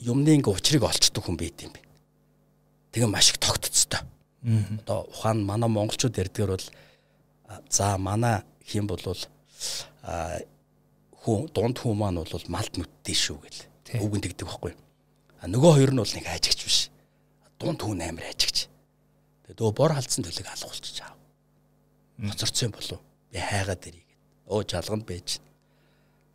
юмны 0.00 0.40
ингээ 0.40 0.56
учрыг 0.56 0.88
олцдог 0.88 1.20
хүн 1.20 1.36
байд 1.36 1.60
юм 1.60 1.76
бэ. 1.76 1.84
Тэгээ 2.96 3.12
маш 3.12 3.28
их 3.28 3.36
тогтцтой. 3.44 4.00
Одоо 4.80 5.04
ухаан 5.12 5.44
манай 5.44 5.68
монголчууд 5.68 6.16
ярьдгаар 6.16 6.56
бол 6.56 6.64
за 7.68 8.00
манай 8.00 8.40
хэм 8.64 8.88
болвол 8.88 9.20
хүн 9.20 11.44
дунд 11.52 11.76
хүн 11.76 11.92
маань 11.92 12.24
бол 12.24 12.48
малд 12.48 12.72
нүдтэй 12.72 13.12
шүү 13.12 13.36
гэл. 13.44 13.68
Үгэнд 14.00 14.32
тэгдэг 14.32 14.48
байхгүй. 14.48 14.72
А 15.42 15.44
нөгөө 15.44 15.76
хоёр 15.76 15.92
нь 15.92 16.00
бол 16.00 16.16
нэг 16.16 16.24
ажигч 16.24 16.64
биш. 16.64 16.88
Дунд 17.60 17.84
хүн 17.84 18.00
амир 18.00 18.32
ажигч. 18.32 18.72
Тэгээ 19.46 19.58
дөө 19.62 19.70
бор 19.78 19.94
халдсан 19.94 20.26
төлөг 20.26 20.46
алгуулчих 20.50 20.94
чаав. 20.98 21.14
Хоцорцсон 22.18 22.74
болов. 22.74 23.00
Би 23.30 23.38
хайгаад 23.38 23.86
ирээ 23.86 24.02
гэд. 24.02 24.20
Оо 24.50 24.62
жалганд 24.66 25.06
байж. 25.06 25.38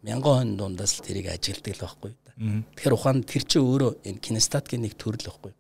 Мянган 0.02 0.56
хон 0.56 0.58
дундаас 0.58 0.96
л 1.00 1.06
тэрийг 1.06 1.28
ажигладаг 1.28 1.76
л 1.76 1.84
байхгүй. 1.84 2.12
Тэгэхээр 2.42 2.96
ухаан 2.96 3.22
тэр 3.28 3.44
чинь 3.44 3.68
өөрөө 3.68 3.92
энэ 4.08 4.24
кинестатгийн 4.24 4.88
нэг 4.88 4.96
төрөл 4.96 5.28
байхгүй. 5.28 5.54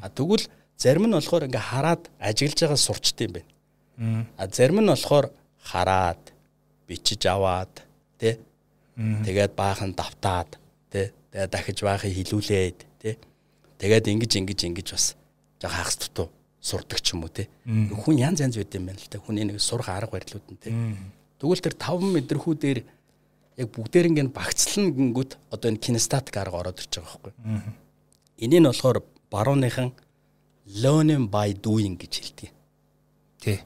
А 0.00 0.08
тэгвэл 0.08 0.46
зарим 0.78 1.10
нь 1.10 1.16
болохоор 1.18 1.50
ингээ 1.50 1.68
хараад 1.70 2.06
ажиглаж 2.16 2.58
байгаа 2.62 2.80
сурчт 2.80 3.18
юм 3.20 3.32
байна. 3.36 3.50
А 4.38 4.46
зарим 4.48 4.80
нь 4.80 4.88
болохоор 4.88 5.28
хараад 5.60 6.22
бичиж 6.86 7.26
аваад 7.26 7.84
тий 8.18 8.38
тэгээд 8.96 9.52
баахан 9.58 9.92
давтаад 9.92 10.56
тий 10.90 11.10
тэгээ 11.32 11.48
дахиж 11.52 11.78
баахыг 11.82 12.12
хилүүлээд 12.12 12.78
тий 13.02 13.14
тэгээд 13.78 14.10
ингэж 14.12 14.32
ингэж 14.40 14.60
ингэж 14.68 14.88
бас 14.92 15.06
жоо 15.60 15.70
хагас 15.70 15.96
дутуу 15.96 16.28
сурдаг 16.62 17.02
ч 17.02 17.12
юм 17.18 17.26
уу 17.26 17.32
те. 17.34 17.50
Хүн 17.66 18.22
янз 18.22 18.38
янз 18.38 18.54
байд 18.54 18.70
юм 18.78 18.86
байна 18.86 19.02
л 19.02 19.10
та. 19.10 19.18
Хүний 19.18 19.42
нэг 19.42 19.58
сурах 19.58 19.90
арга 19.90 20.14
барилуд 20.14 20.46
нь 20.46 20.60
те. 20.62 20.70
Тэгвэл 21.42 21.58
тэр 21.58 21.74
5 21.74 22.06
мэдрэхүү 22.14 22.54
дээр 22.54 22.78
яг 23.58 23.68
бүгдээр 23.74 24.06
ингэ 24.14 24.30
багцлан 24.30 24.94
гингүүд 24.94 25.30
одоо 25.50 25.68
энэ 25.74 25.82
кинестатик 25.82 26.38
арга 26.38 26.62
ороод 26.62 26.78
ирж 26.78 27.02
байгаа 27.02 27.18
байхгүй. 27.18 27.32
Энийг 28.38 28.62
нь 28.62 28.70
болохоор 28.70 29.02
барууныхан 29.26 29.90
learning 30.70 31.26
by 31.26 31.50
doing 31.58 31.98
гэж 31.98 32.12
хэлдэг. 32.22 32.50
Тий. 33.42 33.58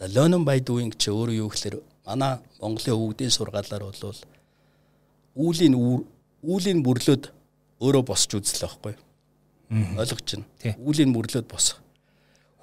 За 0.00 0.08
learning 0.08 0.48
by 0.48 0.64
doing 0.64 0.88
чи 0.96 1.12
өөрөө 1.12 1.36
юу 1.36 1.52
гэхээр 1.52 1.76
манай 2.08 2.40
Монголын 2.64 2.96
өвгдийн 2.96 3.28
сургаалаар 3.28 3.84
бол 3.84 4.16
үүлийн 5.36 5.76
үүлийн 6.42 6.80
бүрлөөд 6.80 7.28
өөрөө 7.84 8.02
босч 8.08 8.30
үзлээ 8.32 8.68
байхгүй. 8.72 8.94
Ойлгож 10.00 10.28
байна. 10.32 10.46
Үүлийн 10.80 11.12
бүрлөөд 11.12 11.46
босох. 11.46 11.81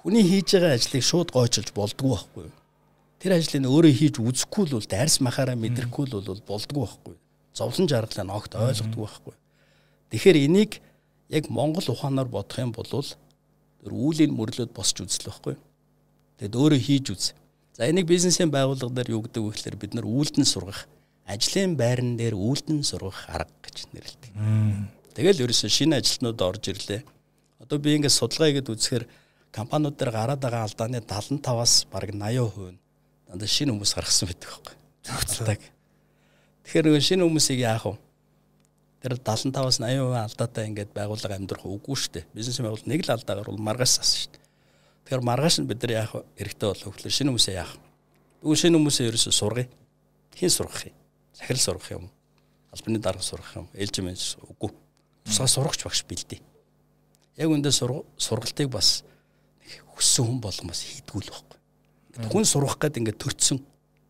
Хүний 0.00 0.24
хийж 0.24 0.56
байгаа 0.56 0.76
ажлыг 0.80 1.04
шууд 1.04 1.28
гойчилж 1.30 1.76
болдгоо 1.76 2.16
байхгүй. 2.16 2.48
Тэр 3.20 3.36
ажлыг 3.36 3.68
өөрөө 3.68 3.92
хийж 3.92 4.16
үзэхгүй 4.16 4.64
л 4.72 4.76
бол 4.80 4.88
дайрс 4.88 5.20
махаараа 5.20 5.56
мэдрэхгүй 5.60 6.04
л 6.08 6.24
бол 6.24 6.40
болдгоо 6.48 6.88
байхгүй. 6.88 7.16
Зовлон 7.52 7.84
жаргалаа 7.84 8.24
ногт 8.24 8.56
ойлгодгүй 8.56 9.04
байхгүй. 9.04 9.34
Тэгэхээр 10.08 10.38
энийг 10.48 10.80
яг 11.28 11.52
Монгол 11.52 11.84
ухаанаар 11.84 12.32
бодох 12.32 12.58
юм 12.58 12.72
бол 12.72 12.88
үүлийн 13.84 14.32
мөрлөд 14.32 14.72
босч 14.72 15.04
үзлээ 15.04 15.28
байхгүй. 15.28 15.56
Тэгэд 16.40 16.54
өөрөө 16.56 16.80
хийж 16.80 17.06
үз. 17.12 17.24
За 17.76 17.84
энийг 17.84 18.08
бизнесийн 18.08 18.48
байгууллага 18.48 19.04
дээр 19.04 19.12
юу 19.16 19.22
гэдэг 19.28 19.40
вэ 19.44 19.52
гэхээр 19.52 19.76
бид 19.76 19.92
нар 19.96 20.08
үйлдэн 20.08 20.44
сургах, 20.44 20.88
ажлын 21.28 21.76
байран 21.76 22.16
дээр 22.16 22.36
үйлдэн 22.36 22.84
сургах 22.84 23.28
арга 23.28 23.52
гэж 23.64 23.88
нэрлэдэг. 23.92 24.32
Тэгэл 25.16 25.44
ерөөсөө 25.44 25.70
шинэ 25.70 26.00
ажилтнууд 26.00 26.40
орж 26.40 26.64
ирлээ. 26.72 27.04
Одоо 27.60 27.78
би 27.78 27.96
ингээд 27.96 28.16
судалгаа 28.16 28.48
хийгээд 28.48 28.72
үзэхээр 28.72 29.04
компаниуд 29.52 29.96
дээр 29.98 30.12
гараад 30.14 30.40
байгаа 30.40 30.64
алдааны 30.66 31.00
75-аас 31.02 31.86
бараг 31.90 32.14
80% 32.14 32.70
нь 32.70 32.78
дандаа 33.30 33.48
шинэ 33.48 33.72
хүмүүс 33.74 33.94
гаргасан 33.94 34.28
байдаг 34.30 34.48
байхгүй. 34.50 34.74
Зөвхөн. 35.06 35.58
Тэгэхээр 36.66 36.86
нөгөө 36.86 37.02
шинэ 37.02 37.22
хүмүүсийг 37.26 37.60
яах 37.62 37.86
вэ? 37.86 37.98
Тэр 39.02 39.14
75-аас 39.18 39.78
80% 39.82 40.22
алдаатай 40.22 40.64
ингээд 40.70 40.90
байгууллага 40.94 41.34
амьдрах 41.34 41.66
үгүй 41.66 41.96
шүү 41.98 42.12
дээ. 42.14 42.24
Бизнес 42.34 42.58
байгууллага 42.62 42.90
нэг 42.90 43.02
л 43.06 43.14
алдаа 43.14 43.36
гарвал 43.42 43.58
маргааш 43.58 43.92
сас 43.98 44.10
шүү 44.22 44.30
дээ. 44.34 44.42
Тэгэхээр 45.06 45.26
маргааш 45.26 45.56
нь 45.58 45.66
бид 45.66 45.82
нар 45.82 45.92
яах 45.98 46.12
хэрэгтэй 46.38 46.68
болов 46.70 46.94
гэхэл 46.94 47.16
шинэ 47.18 47.30
хүмүүсээ 47.34 47.56
яах. 47.58 47.74
Тэгвэл 48.38 48.62
шинэ 48.62 48.76
хүмүүсээ 48.78 49.08
ерөөсөө 49.10 49.34
сургая. 49.34 49.68
Хин 50.38 50.50
сургах 50.50 50.86
юм? 50.86 50.94
Сахил 51.34 51.58
сургах 51.58 51.90
юм? 51.90 52.04
Албаны 52.70 52.98
дарга 53.02 53.22
сургах 53.22 53.56
юм? 53.56 53.66
Ээлж 53.74 53.96
мэнж 53.98 54.22
үгүй. 54.46 54.70
Тусгай 55.26 55.48
сургагч 55.48 55.82
багш 55.84 56.04
бэлдээ. 56.06 56.40
Яг 57.40 57.48
үндэ 57.50 57.72
сургалтыг 57.74 58.68
бас 58.70 59.02
хүссэн 59.96 60.24
хүн 60.26 60.40
болгон 60.40 60.68
бас 60.70 60.82
хийдгүү 60.84 61.20
л 61.24 61.30
байхгүй. 61.30 61.58
Хүн 62.30 62.44
сургах 62.44 62.78
гээд 62.80 63.00
ингээд 63.00 63.20
төрцсөн 63.20 63.58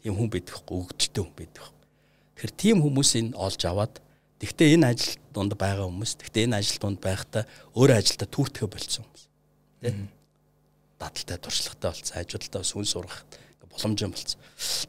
тийм 0.03 0.15
хүн 0.17 0.31
байдаг 0.33 0.55
байхгүй. 0.57 0.77
Өгдөлтөй 0.81 1.23
хүн 1.25 1.37
байдаг 1.37 1.61
байхгүй. 1.61 1.87
Тэгэхээр 2.35 2.55
тийм 2.57 2.77
хүмүүсийг 2.81 3.27
олж 3.37 3.61
аваад 3.69 3.95
Тэгвэл 4.41 4.81
энэ 4.81 4.97
ажил 4.97 5.21
донд 5.37 5.53
байгаа 5.53 5.85
хүмүүс 5.85 6.17
тэгвэл 6.17 6.49
энэ 6.49 6.65
ажил 6.65 6.81
донд 6.81 6.97
байхдаа 7.05 7.45
өөрөө 7.77 7.97
ажилдаа 8.01 8.29
түүртгэе 8.33 8.73
болцсон 8.73 9.05
хүмүүс. 9.05 9.25
Тэ? 9.85 9.93
Дадалтай 10.97 11.37
туршлагатай 11.37 11.91
болсон, 11.93 12.17
хажуудалтай 12.17 12.65
сүн 12.65 12.89
сурах 12.89 13.21
боломж 13.69 14.01
юм 14.01 14.17
болсон. 14.17 14.41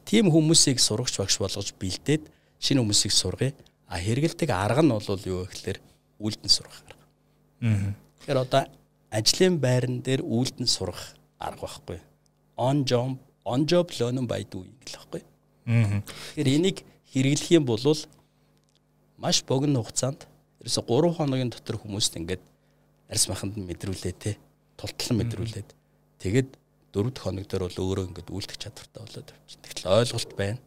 Тийм 0.07 0.31
хүмүүсийг 0.31 0.79
сурагч 0.79 1.19
багш 1.19 1.35
болгож 1.43 1.75
бэлдээд 1.75 2.31
шинэ 2.63 2.79
хүмүүсийг 2.79 3.11
сургая. 3.11 3.51
А 3.91 3.99
хэрэгэлдэг 3.99 4.55
арга 4.55 4.79
нь 4.79 4.95
бол 4.95 5.03
юу 5.03 5.43
гэхээр 5.43 5.83
үйлдэн 6.23 6.47
сурах 6.47 6.79
арга. 6.87 7.03
Аа. 7.59 7.91
Тэгэхээр 8.23 8.39
одоо 8.39 8.63
ажлын 9.11 9.59
байран 9.59 9.99
дээр 10.01 10.23
үйлдэн 10.23 10.67
сурах 10.67 11.15
арга 11.39 11.67
байхгүй. 11.67 11.99
On 12.57 12.85
job 12.87 13.19
on 13.45 13.67
job 13.67 13.91
learning 13.99 14.27
by 14.27 14.43
doing 14.47 14.71
гэх 14.85 15.03
байхгүй. 15.03 15.21
Аа. 15.67 16.01
Тэгэхээр 16.01 16.55
энийг 16.55 16.77
хэрэглэх 17.11 17.51
юм 17.51 17.65
бол 17.65 17.83
маш 19.17 19.43
богино 19.43 19.83
хугацаанд 19.83 20.25
ерөөсө 20.63 20.81
3 20.87 21.17
хоногийн 21.17 21.51
дотор 21.51 21.77
хүмүүст 21.77 22.17
ингээд 22.17 22.43
арьс 23.09 23.27
маханд 23.29 23.57
мэдрүүлээ 23.59 24.13
те 24.17 24.37
тултлан 24.77 25.21
мэдрүүлээд 25.21 25.69
тэгээд 26.23 26.49
4 26.93 27.11
дахь 27.11 27.23
хоног 27.23 27.45
дээр 27.45 27.63
бол 27.67 27.79
өөрөө 27.81 28.05
ингээд 28.09 28.29
үйлдэх 28.33 28.57
чадвартай 28.57 29.01
болоод 29.05 29.29
явчих. 29.29 29.59
Тэгтэл 29.61 29.91
ойлголт 29.91 30.31
байна. 30.35 30.59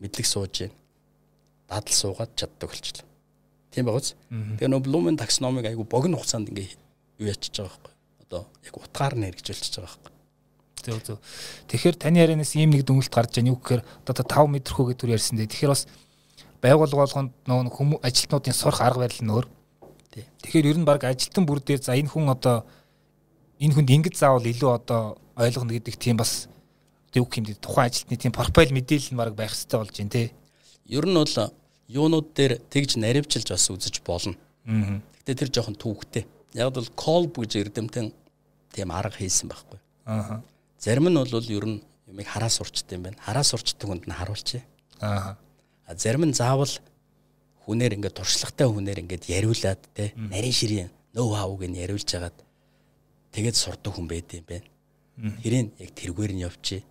Мэдлэг 0.00 0.26
сууж 0.26 0.52
гин. 0.56 0.72
Дадал 1.68 1.94
суугаад 1.94 2.32
чаддаг 2.34 2.68
болчихлоо. 2.72 3.06
Тийм 3.70 3.84
байгааз. 3.86 4.16
Тэгээ 4.58 4.70
нөө 4.72 4.82
Bloom 4.84 5.16
таксономик 5.16 5.68
айгу 5.68 5.84
богино 5.84 6.18
хугацаанд 6.18 6.50
ингээд 6.50 6.79
юу 7.20 7.28
ячиж 7.28 7.52
байгаа 7.60 7.76
байхгүй. 7.76 7.94
Одоо 8.24 8.42
яг 8.64 8.74
утгаар 8.80 9.14
нь 9.14 9.24
хэрэгжүүлчихэж 9.28 9.74
байгаа 9.76 9.92
байхгүй. 10.00 10.12
Зөв 10.80 10.98
зөв. 11.04 11.18
Тэгэхээр 11.68 11.96
таны 12.00 12.18
ярианаас 12.24 12.56
ийм 12.56 12.72
нэг 12.72 12.88
дүнэлт 12.88 13.12
гарч 13.12 13.36
байгаа 13.36 13.44
нь 13.44 13.52
юу 13.52 13.60
гэхээр 13.60 13.82
одоо 14.08 14.24
5 14.24 14.48
мэдрэхүү 14.56 14.84
гэж 14.88 14.96
түр 14.96 15.14
ярьсан 15.14 15.36
дээ. 15.36 15.52
Тэгэхээр 15.52 15.74
бас 15.76 15.84
байгууллага 16.64 17.04
болгонд 17.04 17.32
нөгөө 17.44 17.76
хүмүүс 17.76 18.00
ажилтнуудын 18.00 18.56
сурах 18.56 18.80
арга 18.80 19.04
барил 19.04 19.20
нь 19.20 19.32
өөр. 19.36 19.46
Тэгэхээр 20.16 20.70
ер 20.72 20.78
нь 20.80 20.88
баг 20.88 21.04
ажилтан 21.04 21.44
бүр 21.44 21.60
дээр 21.60 21.84
за 21.84 21.92
энэ 21.96 22.08
хүн 22.08 22.32
одоо 22.32 22.64
энэ 23.60 23.74
хүнд 23.76 23.90
ингэж 23.92 24.14
заавал 24.16 24.44
илүү 24.44 24.70
одоо 24.72 25.20
ойлгоно 25.36 25.76
гэдэг 25.76 25.96
тийм 26.00 26.16
бас 26.16 26.48
юу 27.12 27.28
юм 27.28 27.44
бэ 27.44 27.60
тухайн 27.60 27.88
ажилтны 27.92 28.16
тийм 28.16 28.32
профайл 28.32 28.72
мэдээлэл 28.72 29.12
нь 29.12 29.20
баг 29.20 29.36
байх 29.36 29.52
хэрэгтэй 29.52 29.78
болж 29.78 29.94
байна 29.96 30.10
те. 30.10 30.32
Ер 30.88 31.04
нь 31.04 31.16
бол 31.16 31.36
юунууд 31.88 32.28
дээр 32.32 32.52
тэгж 32.72 32.96
наривчилж 32.96 33.48
бас 33.52 33.68
үзэж 33.68 34.00
болно. 34.06 34.36
Гэтэ 34.64 35.34
тэр 35.34 35.50
жоохон 35.52 35.76
түүхтэй. 35.76 36.24
Яг 36.54 36.74
бол 36.74 36.88
call 36.96 37.26
гэж 37.30 37.56
эрдэмтэн 37.62 38.12
тийм 38.72 38.90
арга 38.90 39.16
хийсэн 39.16 39.50
байхгүй. 39.50 39.78
Аа. 40.06 40.42
Зарим 40.78 41.08
нь 41.08 41.18
бол 41.18 41.50
ер 41.50 41.66
нь 41.66 41.82
юмыг 42.08 42.26
хараа 42.26 42.50
сурчтай 42.50 42.98
юм 42.98 43.06
байна. 43.06 43.18
Хараа 43.22 43.44
сурчдаг 43.44 43.86
хүнд 43.86 44.06
нь 44.06 44.14
харуулчих. 44.14 44.62
Аа 45.00 45.36
зарим 45.96 46.24
нь 46.24 46.34
заавал 46.34 46.70
хүнээр 47.66 47.98
ингээд 47.98 48.18
туршлагатай 48.18 48.66
хүнээр 48.66 49.02
ингээд 49.02 49.24
яриулаад 49.26 49.80
те 49.94 50.12
нарийн 50.14 50.54
ширийн 50.54 50.90
нөө 51.14 51.34
хавг 51.34 51.62
нь 51.66 51.78
яриулж 51.78 52.06
хагаад 52.06 52.36
тэгээд 53.34 53.56
сурдаг 53.56 53.92
хүн 53.94 54.06
байд 54.06 54.30
юм 54.30 54.46
байна. 54.46 54.66
Тэрийг 55.42 55.74
яг 55.78 55.90
тэргээр 55.94 56.32
нь 56.34 56.44
явчих. 56.46 56.82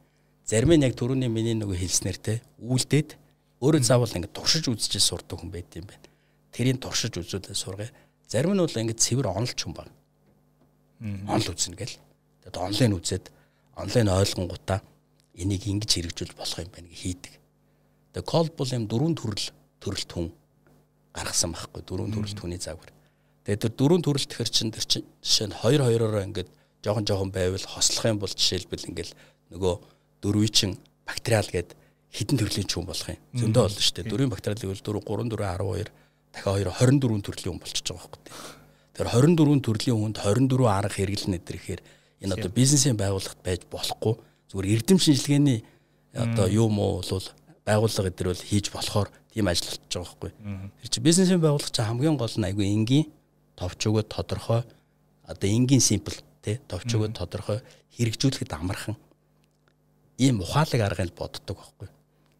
Зарим 0.45 0.76
нь 0.76 0.84
яг 0.84 0.95
түрүүний 1.00 1.32
миний 1.32 1.56
нөгөө 1.56 1.80
хэлснээр 1.80 2.17
те 2.19 2.34
үйлдээд 2.60 3.15
өөрөө 3.63 3.84
заавал 3.84 4.12
ингээд 4.12 4.36
туршиж 4.36 4.67
үзчихэж 4.67 5.04
сурдаг 5.04 5.39
хүн 5.39 5.52
байд 5.52 5.72
юм 5.80 5.88
байна. 5.88 6.06
Тэрийг 6.52 6.84
туршиж 6.84 7.15
үзүүлээ 7.15 7.56
сургая. 7.56 7.91
Зарим 8.30 8.54
нь 8.54 8.62
бол 8.62 8.70
ингээд 8.70 9.02
цэвэр 9.02 9.28
онолч 9.34 9.58
хүн 9.58 9.74
баг. 9.74 9.89
Онл 11.02 11.50
үзнэ 11.50 11.74
гэл. 11.74 11.98
Тэгээд 12.46 12.58
онлайн 12.62 12.94
үзээд 12.94 13.26
онлайн 13.74 14.08
ойлгонгуудаа 14.13 14.80
энийг 15.34 15.65
ингэж 15.65 15.89
хэрэгжүүл 15.89 16.38
болох 16.38 16.62
юм 16.62 16.70
байна 16.70 16.94
гэж 16.94 17.02
хийдэг. 17.02 17.34
Тэгээ 18.13 18.30
кол 18.30 18.50
бол 18.54 18.70
юм 18.70 18.86
дөрвөн 18.86 19.15
төрөл 19.18 19.50
төрөлт 19.82 20.10
хүн 20.13 20.28
гаргасан 21.18 21.58
байхгүй 21.58 21.82
дөрвөн 21.89 22.13
төрөлт 22.13 22.38
хүний 22.38 22.62
загвар. 22.62 22.94
Тэгээ 23.50 23.63
тэр 23.65 23.74
дөрвөн 23.74 24.04
төрөлт 24.06 24.30
төр 24.30 24.50
чин 24.54 24.70
тэр 24.70 24.86
чин 24.86 25.04
жишээ 25.26 25.50
нь 25.50 25.58
2 25.58 25.82
2-ороо 25.82 26.22
ингээд 26.30 26.50
жоохон 26.86 27.06
жоохон 27.10 27.32
байвал 27.34 27.65
хослох 27.65 28.06
юм 28.06 28.22
бол 28.22 28.30
жишээлбэл 28.30 28.89
ингээд 28.94 29.12
нөгөө 29.58 29.74
дөрвийн 30.22 30.54
чин 30.54 30.72
бактериал 31.08 31.50
гээд 31.50 31.74
хідэн 32.13 32.38
төрлийн 32.38 32.70
хүн 32.70 32.86
болох 32.86 33.10
юм. 33.10 33.18
Зөндөө 33.34 33.63
болно 33.65 33.82
шүү 33.82 33.96
дээ. 33.98 34.12
Дөрвийн 34.12 34.30
бактериалыг 34.30 34.70
бол 34.70 34.86
4 34.86 35.02
3 35.02 35.34
4 35.34 35.89
12 35.89 36.09
дахиад 36.34 36.68
2 36.68 37.00
24 37.00 37.26
төрлийн 37.26 37.54
хүн 37.56 37.62
болчихж 37.63 37.88
байгаа 37.92 38.10
байхгүй. 38.10 38.34
Тэр 38.94 39.08
24 39.08 39.65
төрлийн 39.65 39.98
хүнд 40.00 40.18
24 40.20 40.68
арга 40.68 40.96
хэрэглэнэ 40.96 41.39
гэхээр 41.39 41.82
энэ 42.24 42.34
одоо 42.36 42.52
бизнесийн 42.52 42.98
байгууллагт 43.00 43.39
байж 43.44 43.62
болохгүй 43.72 44.15
зүгээр 44.52 44.74
эрдэм 44.76 45.00
шинжилгээний 45.00 45.63
одоо 46.13 46.48
юу 46.50 46.70
муу 46.70 47.00
бол 47.00 47.28
байгууллага 47.65 48.10
эдэр 48.12 48.28
бол 48.34 48.44
хийж 48.50 48.65
болохоор 48.74 49.08
тийм 49.32 49.48
ажил 49.48 49.70
болчихж 49.70 49.94
байгаа 49.94 50.10
байхгүй. 50.10 50.32
Тэр 50.82 50.89
чинь 50.89 51.06
бизнесийн 51.06 51.42
байгууллага 51.42 51.72
чинь 51.72 51.88
хамгийн 51.88 52.18
гол 52.18 52.36
нь 52.36 52.48
айгүй 52.50 52.65
энгийн 52.65 53.08
товч 53.56 53.80
өгөө 53.88 54.04
тодорхой 54.10 54.62
одоо 55.30 55.50
энгийн 55.50 55.82
симпл 55.82 56.18
тий 56.42 56.58
товч 56.68 56.89
өгөө 56.98 57.13
тодорхой 57.13 57.62
хэрэгжүүлэхэд 57.96 58.52
амархан 58.58 58.98
ийм 60.18 60.42
ухаалаг 60.42 60.82
аргыг 60.82 61.13
боддог 61.15 61.56
байхгүй. 61.56 61.88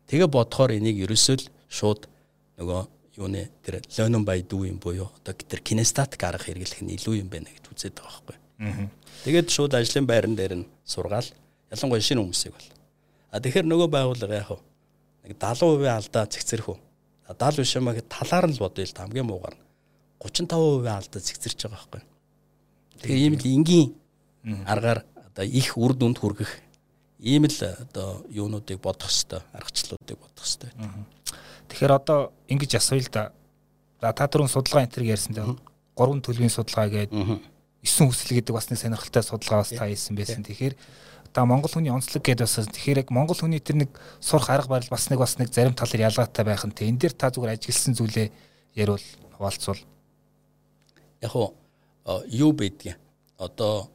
Тэгээ 0.10 0.28
бодохоор 0.28 0.75
энийг 0.75 0.97
ерөөсөө 1.06 1.36
л 1.39 1.45
шууд 1.69 2.10
нөгөө 2.58 2.82
юуны 3.19 3.51
тэр 3.62 3.84
learn 3.91 4.23
by 4.23 4.39
doing 4.47 4.79
буюу 4.79 5.12
одоо 5.19 5.36
тэр 5.36 5.60
кинестатик 5.60 6.23
арга 6.23 6.47
хэрэглэх 6.47 6.82
нь 6.82 6.95
илүү 6.95 7.19
юм 7.19 7.29
байна 7.29 7.51
гэж 7.51 7.67
үзээд 7.67 7.99
байгаа 7.99 8.23
байхгүй. 8.23 8.38
Тэгээд 9.27 9.47
шууд 9.51 9.75
ажлын 9.75 10.08
байран 10.08 10.36
дээр 10.39 10.63
нь 10.63 10.69
сургаал 10.88 11.27
ялангуяа 11.67 11.99
шинэ 11.99 12.23
хүмүүсийг 12.23 12.55
бол. 12.55 12.69
А 13.29 13.43
тэгэхээр 13.43 13.67
нөгөө 13.67 13.89
байгууллага 13.91 14.39
яах 14.39 14.51
вэ? 14.55 14.60
нэг 15.29 15.38
70% 15.38 15.86
алдаа 15.86 16.25
цэгцэрх 16.25 16.69
үү. 16.73 16.77
70 17.29 17.62
биш 17.62 17.75
юм 17.77 17.88
аа 17.89 18.01
талаар 18.01 18.47
нь 18.49 18.55
л 18.58 18.63
бодъё 18.63 18.86
л 18.88 18.97
хамгийн 18.97 19.27
муугаар. 19.29 19.58
35% 20.23 20.89
алдаа 20.89 21.21
цэгцэрч 21.21 21.60
байгаа 21.69 21.77
байхгүй. 21.77 22.01
Тэгээ 23.03 23.19
ийм 23.29 23.36
л 23.38 23.45
энгийн 23.45 23.88
аргаар 24.65 25.05
одоо 25.13 25.45
их 25.45 25.77
үр 25.77 25.93
дүнд 25.93 26.17
хүргэх 26.17 26.51
ийм 27.21 27.45
л 27.45 27.60
одоо 27.62 28.25
юунуудыг 28.32 28.82
бодох 28.82 29.12
хэвээр 29.12 29.43
аргачлалуудыг 29.53 30.17
бодох 30.17 30.45
хэвээр. 30.47 30.73
Тэгэхээр 31.69 31.93
одоо 31.93 32.34
ингэж 32.49 32.82
асууя 32.82 33.01
л 33.05 33.13
да. 33.13 33.23
За 34.01 34.13
та 34.13 34.25
түрүүн 34.25 34.49
судалгаа 34.49 34.84
энэ 34.89 34.93
төр 34.93 35.05
ярьсан 35.05 35.34
дээ. 35.38 35.45
Гурван 35.95 36.21
төлөвийн 36.25 36.51
судалгаа 36.51 36.89
гээд 36.89 37.12
9 37.13 38.10
хүсэл 38.10 38.36
гэдэг 38.36 38.53
бас 38.55 38.67
нэг 38.73 38.79
сонирхолтой 38.82 39.23
судалгаа 39.23 39.63
бас 39.63 39.71
та 39.71 39.88
хийсэн 39.88 40.15
байсан. 40.17 40.43
Тэгэхээр 40.43 40.75
одоо 41.29 41.45
Монгол 41.45 41.69
хүний 41.69 41.93
онцлог 41.93 42.25
гэдэг 42.25 42.43
бас 42.43 42.58
тэгэхээр 42.73 43.01
яг 43.05 43.10
Монгол 43.13 43.38
хүний 43.38 43.62
тэр 43.62 43.86
нэг 43.86 43.89
сурах 44.19 44.49
арга 44.49 44.75
барил 44.75 44.89
бас 44.89 45.10
нэг 45.13 45.19
бас 45.21 45.38
нэг 45.38 45.53
зарим 45.53 45.77
талаар 45.77 46.10
ялгаатай 46.10 46.43
байх 46.43 46.65
нь 46.65 46.73
тэ 46.73 46.89
энэ 46.89 46.99
дээр 47.05 47.13
та 47.13 47.29
зүгээр 47.29 47.53
ажигласан 47.53 47.93
зүйлээ 47.93 48.27
ярил 48.73 48.97
хуваалцвал 49.38 49.82
яг 51.21 51.34
уу 51.36 51.53
юу 52.27 52.51
байдгийг 52.51 52.97
одоо 53.38 53.93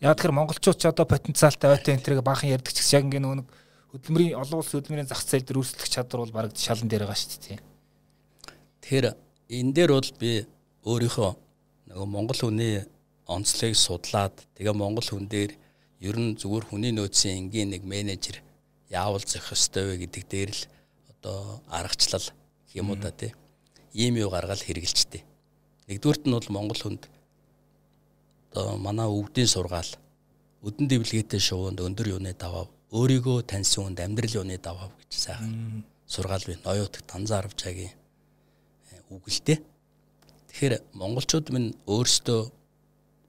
яг 0.00 0.16
тэгэхээр 0.16 0.32
монголчууд 0.32 0.78
ч 0.80 0.88
одоо 0.88 1.04
потенциалтай 1.04 1.76
ойтой 1.76 1.94
энтрийг 1.94 2.24
баахан 2.24 2.50
ярьдаг 2.56 2.72
ч 2.72 2.80
гэсэн 2.80 2.98
яг 2.98 3.04
ингээ 3.04 3.20
нөгөө 3.20 3.44
хөдөлмөрийн 3.94 4.34
олон 4.42 4.58
улсын 4.58 4.82
хөдөлмөрийн 4.82 5.06
зах 5.06 5.22
зээл 5.22 5.46
дээр 5.46 5.60
үүсэлэх 5.62 5.86
чадвар 5.86 6.26
бол 6.26 6.34
бараг 6.34 6.52
шалан 6.58 6.90
дээр 6.90 7.06
байгаа 7.06 7.14
шүү 7.14 7.40
дээ. 7.46 7.60
Тэгэхээр 8.82 9.06
энэ 9.54 9.70
дээр 9.70 9.90
бол 9.94 10.10
би 10.18 10.32
өөрийнхөө 10.82 11.30
нөгөө 11.94 12.08
монгол 12.10 12.40
хүний 12.42 12.82
онцлогийг 13.30 13.78
судлаад 13.78 14.34
тэгээ 14.58 14.74
монгол 14.74 15.06
хүн 15.06 15.30
дээр 15.30 15.54
ер 16.02 16.16
нь 16.18 16.34
зүгээр 16.34 16.64
хүний 16.66 16.90
нөөцийн 16.90 17.38
энгийн 17.46 17.70
нэг 17.70 17.86
менежер 17.86 18.42
яавал 18.90 19.22
зөх 19.22 19.54
ёстой 19.54 19.94
вэ 19.94 19.94
гэдэг 20.02 20.24
дээр 20.26 20.50
л 20.50 20.62
одоо 21.14 21.62
аргачлал 21.70 22.26
юм 22.74 22.90
уу 22.90 22.98
да 22.98 23.14
тий. 23.14 23.30
Ийм 23.94 24.18
юу 24.18 24.34
гаргал 24.34 24.58
хэрэгжилчтэй. 24.58 25.22
Нэгдүгürt 25.86 26.26
нь 26.26 26.34
бол 26.34 26.50
монгол 26.50 26.80
хүнд 26.82 27.06
одоо 28.50 28.74
манай 28.74 29.06
өвдийн 29.06 29.46
сургаал 29.46 29.86
өдөн 30.66 30.90
дэвлэгээтэй 30.90 31.38
шувуунд 31.38 31.78
өндөр 31.78 32.18
юуны 32.18 32.34
даваа 32.34 32.66
өөрийгөө 32.94 33.42
таньсан 33.50 33.90
хүнд 33.90 34.00
амьдрал 34.06 34.38
юуны 34.38 34.54
даваа 34.62 34.86
гэж 35.02 35.12
сайхан 35.18 35.82
сургаал 36.06 36.44
бий. 36.46 36.58
Ноёутг 36.62 37.02
Танзаравжагийн 37.10 37.90
э, 37.90 39.02
үгэлтэй. 39.10 39.58
Тэгэхээр 40.48 40.74
монголчууд 40.94 41.50
минь 41.50 41.74
өөрсдөө 41.90 42.40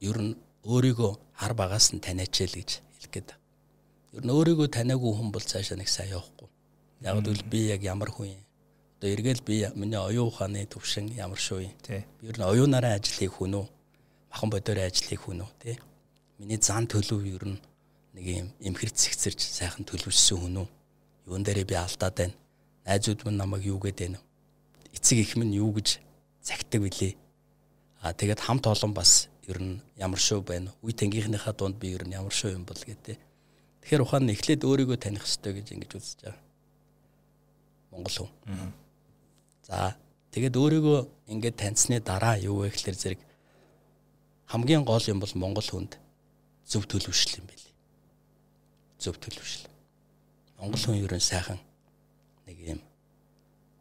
ер 0.06 0.18
нь 0.22 0.38
өөрийгөө 0.70 1.12
хар 1.42 1.54
багаас 1.58 1.98
нь 1.98 2.04
таниач 2.06 2.36
л 2.46 2.54
гэж 2.54 2.70
хэлэх 2.78 3.10
гээд. 3.10 3.30
Ер 4.14 4.24
нь 4.26 4.36
өөрийгөө 4.38 4.70
таниагүй 4.70 5.14
хүн 5.18 5.34
бол 5.34 5.42
цаашаа 5.42 5.82
нэг 5.82 5.90
сайн 5.90 6.14
явахгүй. 6.14 6.50
Яг 7.02 7.26
л 7.26 7.44
би 7.50 7.74
яг 7.74 7.82
ямар 7.82 8.14
хүн 8.14 8.38
юм. 8.38 8.44
Одоо 9.02 9.10
эргээл 9.18 9.42
би 9.42 9.66
миний 9.74 9.98
оюун 9.98 10.30
ухааны 10.30 10.70
төвшин 10.70 11.10
ямар 11.18 11.42
шүү 11.42 11.66
юм. 11.66 11.74
Би 12.22 12.30
ер 12.30 12.38
нь 12.38 12.46
оюунаараа 12.46 13.02
ажил 13.02 13.18
хийх 13.18 13.42
хүн 13.42 13.58
үү? 13.58 13.66
Махан 14.30 14.50
бодорын 14.54 14.86
ажил 14.86 15.10
хийх 15.10 15.26
хүн 15.26 15.42
үү? 15.42 15.52
Тэ. 15.58 15.82
Миний 16.38 16.62
зан 16.62 16.86
төлөв 16.86 17.26
ер 17.26 17.46
нь 17.50 17.58
нэг 18.16 18.26
юм 18.26 18.48
эмхэр 18.64 18.92
цэгцэрч 18.96 19.40
сайхан 19.44 19.84
төлөвшсөн 19.84 20.40
хүн 20.40 20.64
үү? 20.64 20.68
Юун 21.28 21.44
дээрээ 21.44 21.68
би 21.68 21.76
алдаад 21.76 22.16
байна. 22.16 22.36
Найзууд 22.88 23.28
минь 23.28 23.36
намайг 23.36 23.68
юу 23.68 23.80
гэдэг 23.84 24.16
вэ? 24.16 24.20
Эцэг 24.96 25.20
их 25.20 25.36
минь 25.36 25.52
юу 25.52 25.76
гэж 25.76 26.00
цагтдаг 26.40 26.80
билээ. 26.80 27.20
Аа 28.00 28.16
тэгээд 28.16 28.40
хамт 28.40 28.72
олон 28.72 28.94
бас 28.96 29.28
ер 29.48 29.60
нь 29.60 29.84
ямар 30.00 30.20
шүү 30.20 30.48
байна. 30.48 30.72
Үе 30.80 30.96
тэнгийнхнийхаа 30.96 31.52
дунд 31.52 31.76
би 31.76 31.92
ер 31.92 32.08
нь 32.08 32.16
ямар 32.16 32.32
шүү 32.32 32.56
юм 32.56 32.64
бол 32.64 32.80
гэдэг. 32.80 33.20
Тэгэхээр 33.84 34.02
ухаан 34.02 34.24
нь 34.26 34.34
эхлээд 34.34 34.64
өөрийгөө 34.64 34.98
таних 34.98 35.28
хэрэгтэй 35.28 35.54
гэж 35.60 35.68
ингэж 35.76 35.92
үзэж 36.00 36.20
байгаа. 36.24 36.42
Монгол 37.92 38.16
хүн. 38.16 38.32
За 39.68 39.98
тэгээд 40.32 40.56
өөрийгөө 40.56 41.00
ингээд 41.36 41.60
таньсны 41.60 42.00
дараа 42.00 42.40
юу 42.40 42.64
вэ 42.64 42.72
гэхээр 42.72 42.96
зэрэг 42.96 43.22
хамгийн 44.46 44.84
гол 44.86 45.04
юм 45.08 45.20
бол 45.20 45.34
Монгол 45.36 45.68
хүнд 45.68 45.98
зөв 46.66 46.86
төлөвшил 46.86 47.40
юм 47.40 47.48
байли 47.48 47.55
зөв 49.06 49.22
төлөвшил. 49.22 49.70
Монгол 50.58 50.82
хүн 50.82 50.98
ерөн 51.06 51.22
сайхан 51.22 51.60
нэг 52.50 52.58
юм 52.66 52.82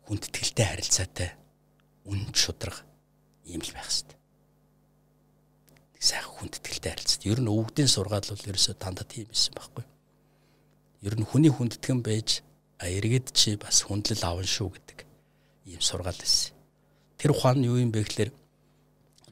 хүндэтгэлтэй 0.04 0.66
харилцаатай 0.68 1.30
үнэн 2.04 2.36
шудраг 2.36 2.84
ийм 3.48 3.64
л 3.64 3.72
байх 3.72 3.88
хэрэгтэй. 3.88 4.18
Нэг 5.96 6.02
сайхан 6.04 6.32
хүндэтгэлтэй 6.36 6.90
харилцаа. 6.92 7.24
Ер 7.24 7.40
нь 7.40 7.48
өвгдийн 7.48 7.88
сургаал 7.88 8.28
бол 8.28 8.48
ерөөсөө 8.52 8.76
дандаа 8.76 9.06
тийм 9.08 9.32
байсан 9.32 9.56
байхгүй. 9.56 9.84
Ер 11.08 11.14
нь 11.16 11.24
хүний 11.24 11.52
хүндэтгэн 11.52 12.00
байж 12.04 12.44
а 12.76 12.92
эргээд 12.92 13.32
чи 13.32 13.56
бас 13.56 13.80
хүндлэл 13.88 14.28
аван 14.28 14.44
шүү 14.44 14.76
гэдэг 14.76 14.98
ийм 15.72 15.80
сургаал 15.80 16.20
байсан. 16.20 16.52
Тэр 17.16 17.32
ухаан 17.32 17.64
нь 17.64 17.68
юу 17.72 17.80
юм 17.80 17.88
бэ 17.88 18.04
гэхээр 18.04 18.32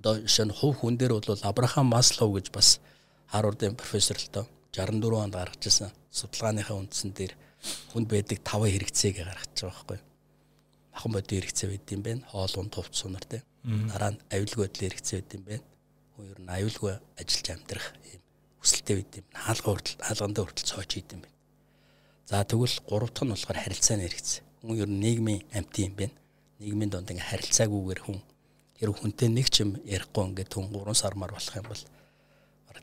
одоо 0.00 0.24
нь 0.24 0.57
хувь 0.57 0.81
хүн 0.81 0.96
дээр 0.96 1.20
бол 1.20 1.44
Абрахам 1.44 1.92
Маслоу 1.92 2.33
гэж 2.33 2.48
бас 2.48 2.81
Харвардын 3.28 3.76
профессор 3.76 4.16
л 4.16 4.33
тоо 4.33 4.46
64 4.72 5.20
онд 5.20 5.35
гаргаж 5.37 5.62
ирсэн 5.68 5.90
судалгааныхаа 6.08 6.76
үндсэн 6.80 7.12
дээр 7.12 7.37
хүнд 7.92 8.08
байдаг 8.08 8.38
5 8.40 8.72
хэрэгцээг 8.72 9.16
гаргаж 9.20 9.52
байгаа 9.52 9.85
байхгүй. 9.85 10.00
Махан 10.92 11.12
бодийн 11.12 11.40
хэрэгцээ 11.44 11.68
байд 11.68 11.87
юм 11.92 12.02
байна. 12.02 12.22
Хоол 12.32 12.54
унд 12.56 12.72
хувц 12.72 12.96
сунар 12.96 13.24
те. 13.28 13.44
Дараа 13.64 14.16
нь 14.16 14.22
аюулгүй 14.32 14.64
байдлын 14.64 14.88
хэрэгцээ 14.88 15.16
байд 15.20 15.32
юм 15.37 15.44
байна. 15.44 15.66
Хүн 16.16 16.24
ер 16.32 16.40
нь 16.40 16.52
аюулгүй 16.56 16.92
ажиллаж 17.20 17.46
амьдрах 17.52 17.87
юм 18.16 18.22
хүсэлтэй 18.62 18.94
байд 18.96 19.12
юм. 19.18 19.26
Хаалга 19.35 19.68
хүртэл 19.74 19.98
хаалгандаа 20.06 20.42
хүртэл 20.46 20.70
цоож 20.70 20.90
ийд 20.94 21.11
юм 21.12 21.20
байна. 21.26 21.37
За 22.30 22.44
тэгвэл 22.46 22.76
гурав 22.87 23.11
дахь 23.11 23.26
нь 23.26 23.35
болохоор 23.35 23.58
харилцааны 23.58 24.02
хэрэгцээ. 24.06 24.42
Хүн 24.62 24.76
ер 24.78 24.88
нь 24.88 25.00
нийгмийн 25.02 25.42
амьт 25.50 25.74
юм 25.82 25.94
байна. 25.98 26.16
Нийгмийн 26.62 26.90
донд 26.94 27.11
ингээ 27.11 27.28
харилцаагүйгээр 27.28 28.00
хүн 28.06 28.18
хэрэг 28.78 28.96
хүнтэй 29.02 29.28
нэг 29.28 29.46
ч 29.50 29.66
юм 29.66 29.76
ярихгүй 29.82 30.22
ингээд 30.30 30.54
хүн 30.54 30.70
3 30.70 30.94
сармаар 30.94 31.35
болох 31.35 31.56
юм 31.58 31.66
бол 31.66 31.82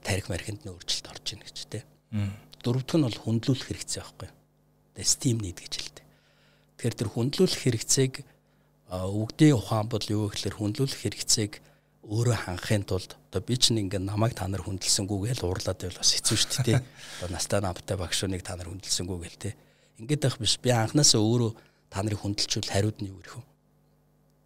тарих 0.03 0.29
мархинд 0.29 0.61
нь 0.65 0.71
өөрчлөлт 0.71 1.09
орж 1.09 1.25
ийн 1.33 1.41
гэж 1.41 1.57
тий. 1.69 1.83
Дөрөвдөг 2.61 2.97
нь 2.99 3.05
бол 3.07 3.19
хүндлүүлэх 3.23 3.67
хэрэгцээ 3.73 4.01
байхгүй. 4.03 4.29
Тэгээ 4.93 5.09
steam 5.09 5.37
need 5.41 5.57
гэж 5.57 5.73
хэлдэг. 5.79 6.05
Тэгэхээр 6.77 6.95
тэр 6.99 7.09
хүндлүүлэх 7.09 7.61
хэрэгцээг 7.65 8.13
өгдийн 8.89 9.55
ухаан 9.57 9.87
бол 9.89 10.05
юу 10.09 10.29
гэхээр 10.29 10.57
хүндлүүлэх 10.57 11.01
хэрэгцээг 11.05 11.53
өөрөө 12.09 12.37
хангахын 12.49 12.85
тулд 12.89 13.11
одоо 13.29 13.41
би 13.45 13.53
чинь 13.53 13.85
ингээд 13.85 14.01
намайг 14.01 14.33
та 14.33 14.49
нар 14.49 14.65
хүндэлсэнгүүгээл 14.65 15.45
уурлаад 15.45 15.77
байвал 15.77 16.01
бас 16.01 16.11
хэцүү 16.17 16.37
шүү 16.41 16.49
дээ 16.65 16.65
тий. 16.65 16.77
Одоо 17.21 17.29
настай 17.29 17.61
намтай 17.61 17.97
багшууныг 18.01 18.41
та 18.41 18.57
нар 18.57 18.65
хүндэлсэнгүүгээл 18.73 19.37
тий. 19.37 19.53
Ингээд 20.01 20.23
байх 20.25 20.37
биш 20.41 20.57
би 20.57 20.73
анханасаа 20.73 21.21
өөрөө 21.21 21.51
та 21.93 22.01
нарыг 22.01 22.17
хүндэлчүүл 22.25 22.73
хариуд 22.73 22.97
нь 22.97 23.13
юу 23.13 23.21
гэх 23.21 23.37
вэ? 23.37 23.45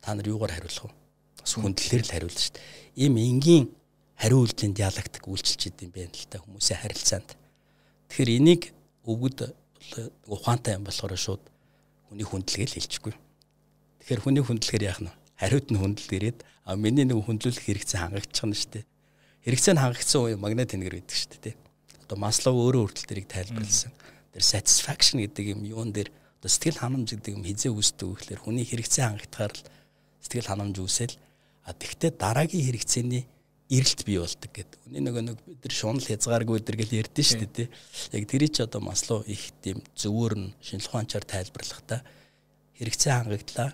Та 0.03 0.11
нар 0.11 0.27
юугаар 0.27 0.51
хариулах 0.59 0.91
вэ? 0.91 0.95
Бас 1.39 1.53
хүндлэлээр 1.55 2.03
л 2.03 2.11
хариулна 2.11 2.41
шүү 2.43 2.53
дээ. 2.57 2.65
Ийм 2.99 3.15
энгийн 3.15 3.65
хариу 4.23 4.47
үйлдэлийн 4.47 4.71
диалектик 4.71 5.27
үйлчилж 5.27 5.67
идэм 5.67 5.91
байх 5.91 6.15
л 6.15 6.31
та 6.31 6.39
хүмүүсийн 6.39 6.79
харилцаанд. 6.79 7.35
Тэгэхээр 8.07 8.31
энийг 8.39 8.71
өгöd 9.03 9.51
ухаантай 10.31 10.79
юм 10.79 10.87
болохоор 10.87 11.19
шууд 11.19 11.43
хүний 12.07 12.23
хүндлэгээл 12.23 12.79
хэлчихгүй. 12.79 13.11
Тэгэхээр 13.99 14.23
хүний 14.23 14.43
хүндлэхээр 14.47 14.87
яах 14.87 15.03
нь 15.03 15.11
хариуд 15.35 15.67
нь 15.67 15.79
хүндэл 15.83 16.15
ирээд 16.15 16.39
а 16.63 16.79
миний 16.79 17.03
нэг 17.03 17.19
хүндлүүлэх 17.19 17.67
хэрэгцээ 17.67 17.99
хангагдчих 17.99 18.47
нь 18.47 18.55
шүү 18.55 18.71
дээ. 18.79 18.85
Хэрэгцээ 19.43 19.73
нь 19.75 19.81
хангагдсан 19.83 20.19
үе 20.23 20.35
магнит 20.39 20.71
тэнгэр 20.71 21.03
гэдэг 21.03 21.17
шүү 21.19 21.39
дээ. 21.43 21.55
Одоо 22.07 22.17
Маслоу 22.23 22.55
өөрөө 22.63 22.95
хүртэл 22.95 23.09
тэрийг 23.11 23.27
тайлбарласан. 23.27 23.91
Тэр 24.31 24.43
satisfaction 24.47 25.19
гэдэг 25.19 25.51
юм 25.51 25.67
юун 25.67 25.91
дээр 25.91 26.15
одоо 26.39 26.47
сэтгэл 26.47 26.79
ханамж 26.79 27.11
гэдэг 27.19 27.35
юм 27.35 27.43
хизээ 27.43 27.75
үүсдэг 27.75 28.07
вэ 28.07 28.15
гэхээр 28.23 28.39
хүний 28.39 28.63
хэрэгцээ 28.63 29.03
хангагдахаар 29.03 29.51
л 29.51 29.63
сэтгэл 30.23 30.47
ханамж 30.47 30.75
үүсэл 30.79 31.15
а 31.67 31.75
тэгвэл 31.75 32.15
дараагийн 32.15 32.67
хэрэгцээний 32.71 33.23
эрэлт 33.73 34.01
бий 34.05 34.19
болдог 34.21 34.51
гэдэг. 34.53 34.79
Үний 34.85 35.01
нөгөө 35.01 35.23
нэг 35.25 35.37
бид 35.41 35.65
нар 35.65 35.73
шунал 35.73 36.05
хязгааргүй 36.05 36.61
өдр 36.61 36.77
гэж 36.77 36.89
ярьдэн 36.93 37.25
шүү 37.25 37.39
дээ 37.41 37.53
тий. 37.57 37.67
Яг 38.13 38.23
тэрий 38.29 38.49
ч 38.53 38.61
одоо 38.61 38.81
маслуу 38.85 39.25
их 39.25 39.49
тийм 39.65 39.81
зөвөр 39.97 40.33
нь 40.37 40.53
шинжлэх 40.61 40.93
ухаанчаар 40.93 41.25
тайлбарлахдаа 41.25 42.05
хэрэгцээ 42.77 43.13
хангаглаа. 43.17 43.69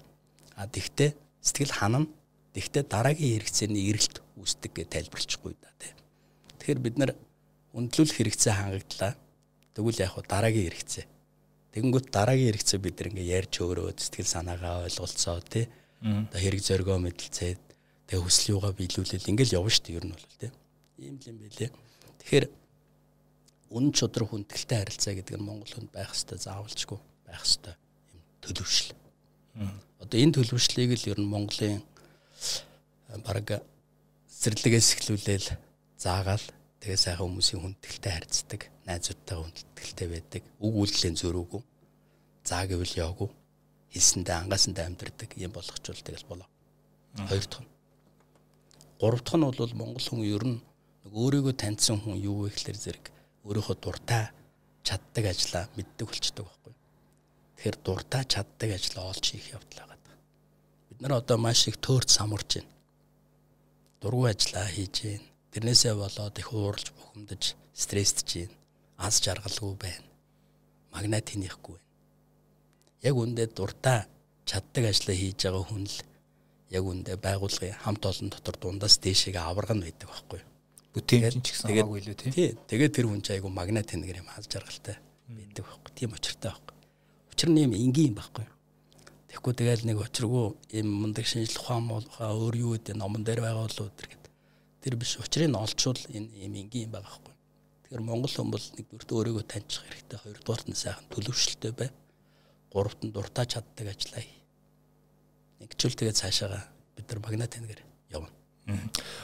А 0.55 0.67
тэгтээ 0.71 1.11
сэтгэл 1.43 1.75
ханана. 1.75 2.07
Тэгтээ 2.55 2.83
дараагийн 2.87 3.33
хэрэгцээний 3.43 3.83
эрэлт 3.91 4.23
үүсдэг 4.39 4.71
гэж 4.71 4.87
тайлбарлчихгүй 4.87 5.53
да 5.59 5.71
тий. 5.75 5.91
Тэгэхээр 6.63 6.79
бид 6.79 6.95
нар 6.97 7.11
үндлүүлэх 7.75 8.15
хэрэгцээ 8.15 8.53
хангаглаа. 8.55 9.13
Тэгвэл 9.75 9.99
яг 9.99 10.15
дараагийн 10.25 10.67
хэрэгцээ. 10.71 11.05
Тэгэнгүүт 11.75 12.07
дараагийн 12.09 12.49
хэрэгцээ 12.49 12.79
бид 12.81 12.95
нар 12.97 13.09
ингээ 13.13 13.33
ярьж 13.37 13.53
өөрөө 13.61 13.93
сэтгэл 13.99 14.33
санаагаа 14.33 14.89
ойлголцоо 14.89 15.37
тий. 15.45 15.69
Одоо 16.01 16.39
хэрэг 16.39 16.61
зоргоо 16.63 16.97
мэдлцээд 16.97 17.68
тэгээ 18.09 18.25
хүсэл 18.25 18.57
юугаа 18.57 18.73
биелүүлэл 18.73 19.29
ингээл 19.29 19.61
явна 19.61 19.69
шүү 19.69 19.85
дээ 19.85 19.97
ер 20.01 20.05
нь 20.09 20.13
бол 20.17 20.25
тийм 20.41 20.53
ийм 20.97 21.15
л 21.21 21.29
юм 21.29 21.37
байлээ. 21.45 21.69
Тэгэхээр 22.19 22.45
үнэн 23.69 23.93
чодрог 23.93 24.29
хүндэлтэй 24.33 24.77
харилцаа 24.81 25.13
гэдэг 25.13 25.35
нь 25.37 25.45
Монгол 25.45 25.69
хүнд 25.69 25.93
байх 25.93 26.11
хэвээр 26.11 26.41
заавалчгүй 26.41 26.99
байх 27.29 27.43
хэвээр 27.45 27.77
юм 27.77 28.21
төлөвшил. 28.41 28.91
Одоо 30.01 30.17
энэ 30.17 30.35
төлөвшлийг 30.41 30.91
л 30.97 31.09
ер 31.13 31.19
нь 31.21 31.29
Монголын 31.29 31.79
бараг 33.21 33.61
цэцэрлэгээс 34.27 34.89
эхлүүлээл 34.97 35.47
заагаал 36.01 36.45
тэгээ 36.81 36.97
сайхан 36.97 37.29
хүмүүсийн 37.29 37.61
хүндэлтэй 37.61 38.13
харьцдаг 38.13 38.61
найзуудтайгаа 38.89 39.43
хүндэлтэй 39.45 40.07
байдаг 40.09 40.43
үг 40.57 40.73
үйлдэлийн 40.81 41.15
зөрүүгүй 41.19 41.61
заа 42.41 42.63
гэвэл 42.65 42.99
яваагүй 43.05 43.29
хэлсэндээ 43.93 44.35
ангаасандаа 44.39 44.85
амьдэрдэг 44.89 45.29
юм 45.37 45.51
болгочвол 45.53 46.01
тэгэл 46.01 46.25
болоо. 46.25 46.49
Хоёр 47.29 47.45
дахь 47.45 47.61
нь 47.61 47.68
Гурав 48.99 49.21
дахь 49.23 49.37
нь 49.39 49.45
бол 49.47 49.73
монгол 49.79 50.07
хүн 50.07 50.21
ер 50.35 50.43
нь 50.43 50.59
өөрийгөө 51.07 51.55
таньсан 51.55 51.97
хүн 52.03 52.19
юу 52.19 52.43
вэ 52.43 52.49
гэхэлэр 52.51 52.77
зэрэг 52.83 53.05
өөрийнхөө 53.47 53.77
дуртай 53.79 54.25
чаддаг 54.83 55.25
ажлаа 55.31 55.65
мэддэг 55.75 56.05
болчдөг 56.07 56.45
байхгүй. 56.45 56.73
Тэгэхээр 57.55 57.77
дуртай 57.85 58.23
чаддаг 58.33 58.69
ажлаа 58.75 59.05
олж 59.11 59.25
хийх 59.31 59.47
явдал 59.55 59.87
байгаа. 59.87 60.17
Бид 60.89 60.99
нар 61.01 61.13
одоо 61.21 61.37
маш 61.37 61.67
их 61.67 61.77
төөрт 61.79 62.09
самурж 62.11 62.49
байна. 62.59 62.71
дургу 64.01 64.25
ажиллаа 64.31 64.67
хийж 64.67 64.95
гин. 65.03 65.23
Тэрнээсээ 65.51 65.93
болоод 65.95 66.35
их 66.39 66.49
ууралж 66.53 66.87
бухимдаж 66.95 67.55
стресстж 67.73 68.29
гин. 68.33 68.51
Аз 68.97 69.23
жаргалгүй 69.23 69.75
байна. 69.75 70.07
Магнат 70.93 71.29
хийнэхгүй 71.29 71.75
байна. 71.75 71.87
Яг 73.07 73.15
үндэ 73.15 73.43
дуртай 73.55 74.07
чаддаг 74.45 74.83
ажлаа 74.91 75.15
хийж 75.15 75.39
байгаа 75.43 75.63
хүн 75.67 75.83
л 75.87 75.97
яг 76.69 76.83
үндэ 76.85 77.17
байгуулгын 77.17 77.81
хамт 77.83 78.03
олон 78.05 78.29
дотор 78.29 78.55
дундаас 78.61 78.97
дээшээ 79.01 79.37
аварган 79.37 79.81
байдаг 79.81 80.09
байхгүй 80.09 80.39
юу? 80.39 80.49
бүтээмж 80.93 81.45
ч 81.45 81.53
гэсэн 81.53 81.69
хамаагүй 81.69 82.01
лөө 82.01 82.17
тий. 82.17 82.57
Тэгээд 82.57 82.93
тэр 82.97 83.05
хүн 83.05 83.21
ч 83.21 83.37
айгу 83.37 83.49
магнат 83.53 83.93
тэнгэр 83.93 84.25
юм 84.25 84.29
аз 84.33 84.49
жаргалтай 84.49 84.97
байдаг 85.29 85.63
байхгүй. 85.65 85.91
Тийм 85.93 86.13
очиртай 86.17 86.49
байхгүй. 86.49 86.75
Учир 87.29 87.49
нь 87.53 87.61
юм 87.61 87.73
энгийн 87.77 88.17
байхгүй. 88.17 88.45
Тэгэхгүй 89.29 89.53
тэгэл 89.53 89.85
нэг 89.85 89.97
очиргүй 90.01 90.45
юм 90.81 90.87
мундаг 90.89 91.25
шинжлэх 91.29 91.61
ухаан 91.61 91.85
молхоо 91.85 92.33
өөр 92.33 92.55
юу 92.57 92.71
гэдэг 92.73 92.97
номон 92.97 93.21
дээр 93.21 93.45
болоо 93.45 93.69
тэр 93.93 94.09
гэд. 94.09 94.25
Тэр 94.81 94.97
биш 94.97 95.21
учрыг 95.21 95.45
нь 95.45 95.59
олчвол 95.61 96.01
энэ 96.09 96.33
юм 96.49 96.53
энгийн 96.57 96.89
юм 96.89 96.93
байгаа 96.97 97.05
байхгүй. 97.05 97.33
Тэгэхээр 97.85 98.07
Монгол 98.09 98.33
хүмүүс 98.33 98.65
нэг 98.81 98.85
бүрт 98.89 99.09
өөрийгөө 99.13 99.45
таньчих 99.45 99.85
хэрэгтэй. 99.85 100.17
Хоёрдугаарт 100.17 100.67
нь 100.73 100.81
сайхан 100.81 101.05
төлөвшөлтөй 101.13 101.73
бай. 101.77 101.89
Гуравт 102.73 103.01
нь 103.05 103.13
дуртай 103.13 103.45
чаддаг 103.45 103.93
ажиллая. 103.93 104.38
Нэгчүүл 105.59 105.95
тэгээд 105.99 106.19
цаашаага 106.19 106.63
бид 106.95 107.05
нар 107.11 107.19
магнат 107.19 107.51
тэнгэр 107.51 107.81
явна. 108.15 108.31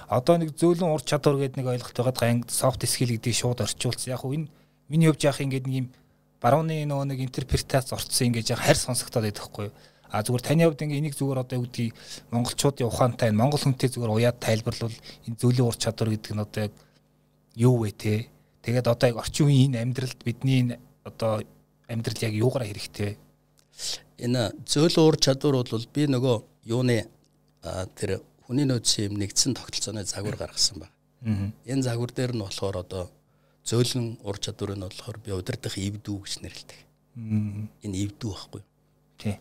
Одоо 0.09 0.36
нэг 0.38 0.55
зөөлөн 0.59 0.91
ур 0.91 1.03
чадвар 1.03 1.39
гэдэг 1.39 1.59
нэг 1.59 1.67
ойлголт 1.71 1.95
байгаад 1.95 2.19
ганг 2.19 2.51
софт 2.51 2.83
скил 2.83 3.15
гэдгийг 3.15 3.36
шууд 3.36 3.63
орчуулсан. 3.63 4.11
Яг 4.13 4.23
энэ 4.25 4.51
миний 4.89 5.07
хувьд 5.07 5.23
яах 5.23 5.39
ингээд 5.39 5.67
нэг 5.67 5.75
юм 5.75 5.88
барууны 6.41 6.86
нөгөө 6.86 7.07
нэг 7.09 7.19
интерпретац 7.25 7.93
орцсон 7.95 8.29
ингээд 8.29 8.51
яг 8.53 8.59
харь 8.59 8.77
сонсогдоод 8.77 9.25
байдаг 9.25 9.45
хгүй 9.47 9.65
юу? 9.71 9.75
А 10.11 10.21
зүгээр 10.21 10.45
таны 10.45 10.63
хувьд 10.67 10.83
ингээ 10.86 10.99
энийг 11.01 11.15
зүгээр 11.17 11.41
одоо 11.41 11.57
үүдгийг 11.65 11.93
монголчуудын 12.29 12.88
ухаантай 12.88 13.31
монгол 13.33 13.61
хүнтэй 13.63 13.89
зүгээр 13.89 14.13
уяад 14.13 14.38
тайлбарлавал 14.39 14.97
энэ 15.25 15.39
зөлийн 15.41 15.65
ур 15.65 15.77
чадвар 15.79 16.09
гэдэг 16.13 16.31
нь 16.36 16.43
одоо 16.45 16.61
яг 16.69 16.73
юу 17.57 17.75
вэ 17.81 17.91
те? 17.91 18.29
Тэгээд 18.61 18.88
одоо 18.88 19.07
яг 19.09 19.17
орчин 19.17 19.49
үеийн 19.49 19.75
амьдралд 19.75 20.19
бидний 20.21 20.77
одоо 21.03 21.41
амьдрал 21.89 22.19
яг 22.21 22.33
юугаараа 22.33 22.69
хэрэгтэй 22.69 23.05
вэ? 23.09 23.17
Энэ 24.19 24.51
зөөлөн 24.63 25.07
ур 25.07 25.17
чадвар 25.19 25.63
бол 25.63 25.88
би 25.93 26.07
нөгөө 26.07 26.38
юуны 26.71 27.07
тэр 27.99 28.21
хүний 28.47 28.65
нөөцийн 28.69 29.11
юм 29.11 29.19
нэгдсэн 29.19 29.57
тогтолцооны 29.57 30.05
загвар 30.05 30.38
гаргасан 30.39 30.80
байна. 30.80 30.93
Энэ 31.65 31.84
загвар 31.84 32.11
дээр 32.13 32.34
нь 32.38 32.43
болохоор 32.45 32.78
одоо 32.86 33.09
зөөлөн 33.65 34.21
ур 34.23 34.38
чадвар 34.38 34.78
нь 34.78 34.86
болохоор 34.86 35.17
би 35.19 35.32
удирдах 35.34 35.76
эвдүү 35.76 36.17
гэж 36.23 36.34
нэрлэдэг. 36.45 36.80
Энэ 37.84 37.97
эвдүү 38.05 38.32
байхгүй 38.32 38.61
юу? 38.61 38.69
Тий. 39.17 39.36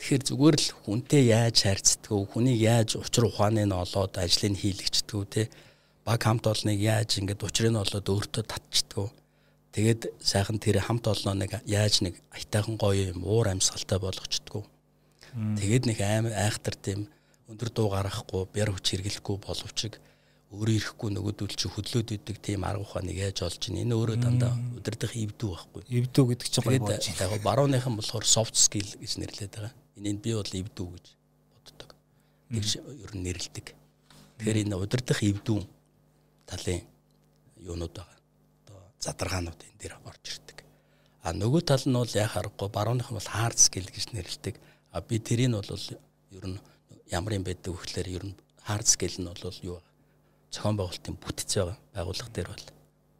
Тэгэхээр 0.00 0.22
зүгээр 0.28 0.56
л 0.56 0.68
хүнтэй 0.84 1.22
яаж 1.32 1.56
харьцдаг, 1.64 2.20
хүнийг 2.32 2.60
яаж 2.60 2.96
учир 3.00 3.28
ухааныг 3.28 3.68
нь 3.68 3.76
олоод 3.76 4.12
ажлыг 4.16 4.56
хийлгчдэг 4.56 5.22
те 5.28 5.42
баг 6.04 6.20
хамт 6.22 6.44
олныг 6.46 6.78
яаж 6.80 7.18
ингээд 7.20 7.42
учрыг 7.42 7.72
нь 7.72 7.80
олоод 7.80 8.06
өөртөө 8.06 8.44
татчдаг. 8.44 9.08
Тэгээд 9.76 10.08
сайхан 10.24 10.56
тэр 10.56 10.80
хамт 10.80 11.04
олноо 11.04 11.36
яаж 11.68 12.00
нэг 12.00 12.16
аятайхан 12.32 12.80
гоё 12.80 13.12
юм 13.12 13.28
уур 13.28 13.52
амьсгалтай 13.52 14.00
болгочдөг. 14.00 14.64
Тэгээд 15.36 15.84
нэг 15.84 15.98
аим 16.00 16.32
айхтар 16.32 16.72
тийм 16.80 17.12
өндөр 17.44 17.68
дуу 17.68 17.92
гаргахгүй, 17.92 18.48
бяр 18.56 18.72
хүч 18.72 18.96
хэрэглэхгүй 18.96 19.36
боловч 19.36 20.00
өөрөө 20.56 20.74
ирэхгүй 20.78 21.10
нөгөөдөл 21.12 21.54
чи 21.58 21.68
хөдлөөд 21.68 22.08
идэг 22.16 22.38
тийм 22.40 22.64
арга 22.64 22.86
ухааныг 22.86 23.18
яаж 23.18 23.42
олж 23.44 23.68
ийн 23.68 23.84
энэ 23.84 23.98
өөрөө 23.98 24.16
дандаа 24.16 24.54
удирдах 24.78 25.12
эвдүү 25.12 25.50
байхгүй. 25.52 25.82
Эвдүү 25.90 26.24
гэдэг 26.32 26.48
чинь 26.48 26.64
гоё 26.64 26.80
болж 26.80 27.02
байна. 27.02 27.34
Яг 27.34 27.42
барууныхан 27.42 27.94
болохоор 27.98 28.24
soft 28.24 28.54
skill 28.54 28.86
гэж 28.96 29.12
нэрлэдэг 29.20 29.52
байгаа. 29.52 29.74
Энийг 29.98 30.22
би 30.22 30.32
бол 30.38 30.46
эвдүү 30.46 30.86
гэж 30.94 31.06
боддог. 31.50 31.90
Тэр 32.48 32.64
ер 33.04 33.12
нь 33.12 33.24
нэрлэдэг. 33.26 33.66
Тэгэхээр 34.38 34.62
энэ 34.64 34.78
удирдах 34.78 35.20
эвдүү 35.20 35.58
талын 36.46 36.80
юунууд 37.60 37.92
байгаа. 37.92 38.15
Задаргаанууд 39.06 39.60
энэ 39.62 39.78
дээр 39.78 39.94
орж 40.02 40.24
ирдэг. 40.34 40.58
А 41.22 41.30
нөгөө 41.30 41.62
тал 41.62 41.84
нь 41.86 41.94
бол 41.94 42.10
яг 42.18 42.34
харахгүй 42.34 42.68
барууныхан 42.74 43.14
бол 43.14 43.30
hard 43.30 43.58
skill 43.58 43.86
гэж 43.86 44.10
нэрлэдэг. 44.10 44.54
А 44.90 44.98
би 45.00 45.22
тэрийг 45.22 45.54
бол 45.54 45.70
ер 46.34 46.46
нь 46.50 46.58
ямар 47.10 47.38
юм 47.38 47.44
байдаг 47.46 47.70
вэ 47.70 47.78
гэхээр 47.86 48.08
ер 48.18 48.24
нь 48.30 48.38
hard 48.66 48.86
scale 48.86 49.18
нь 49.22 49.30
бол 49.30 49.58
юу 49.62 49.78
зохион 50.50 50.76
байгуулалтын 50.78 51.16
бүтц 51.22 51.50
байгаа 51.54 51.78
байгууллага 51.94 52.34
дээр 52.34 52.48
бол 52.50 52.66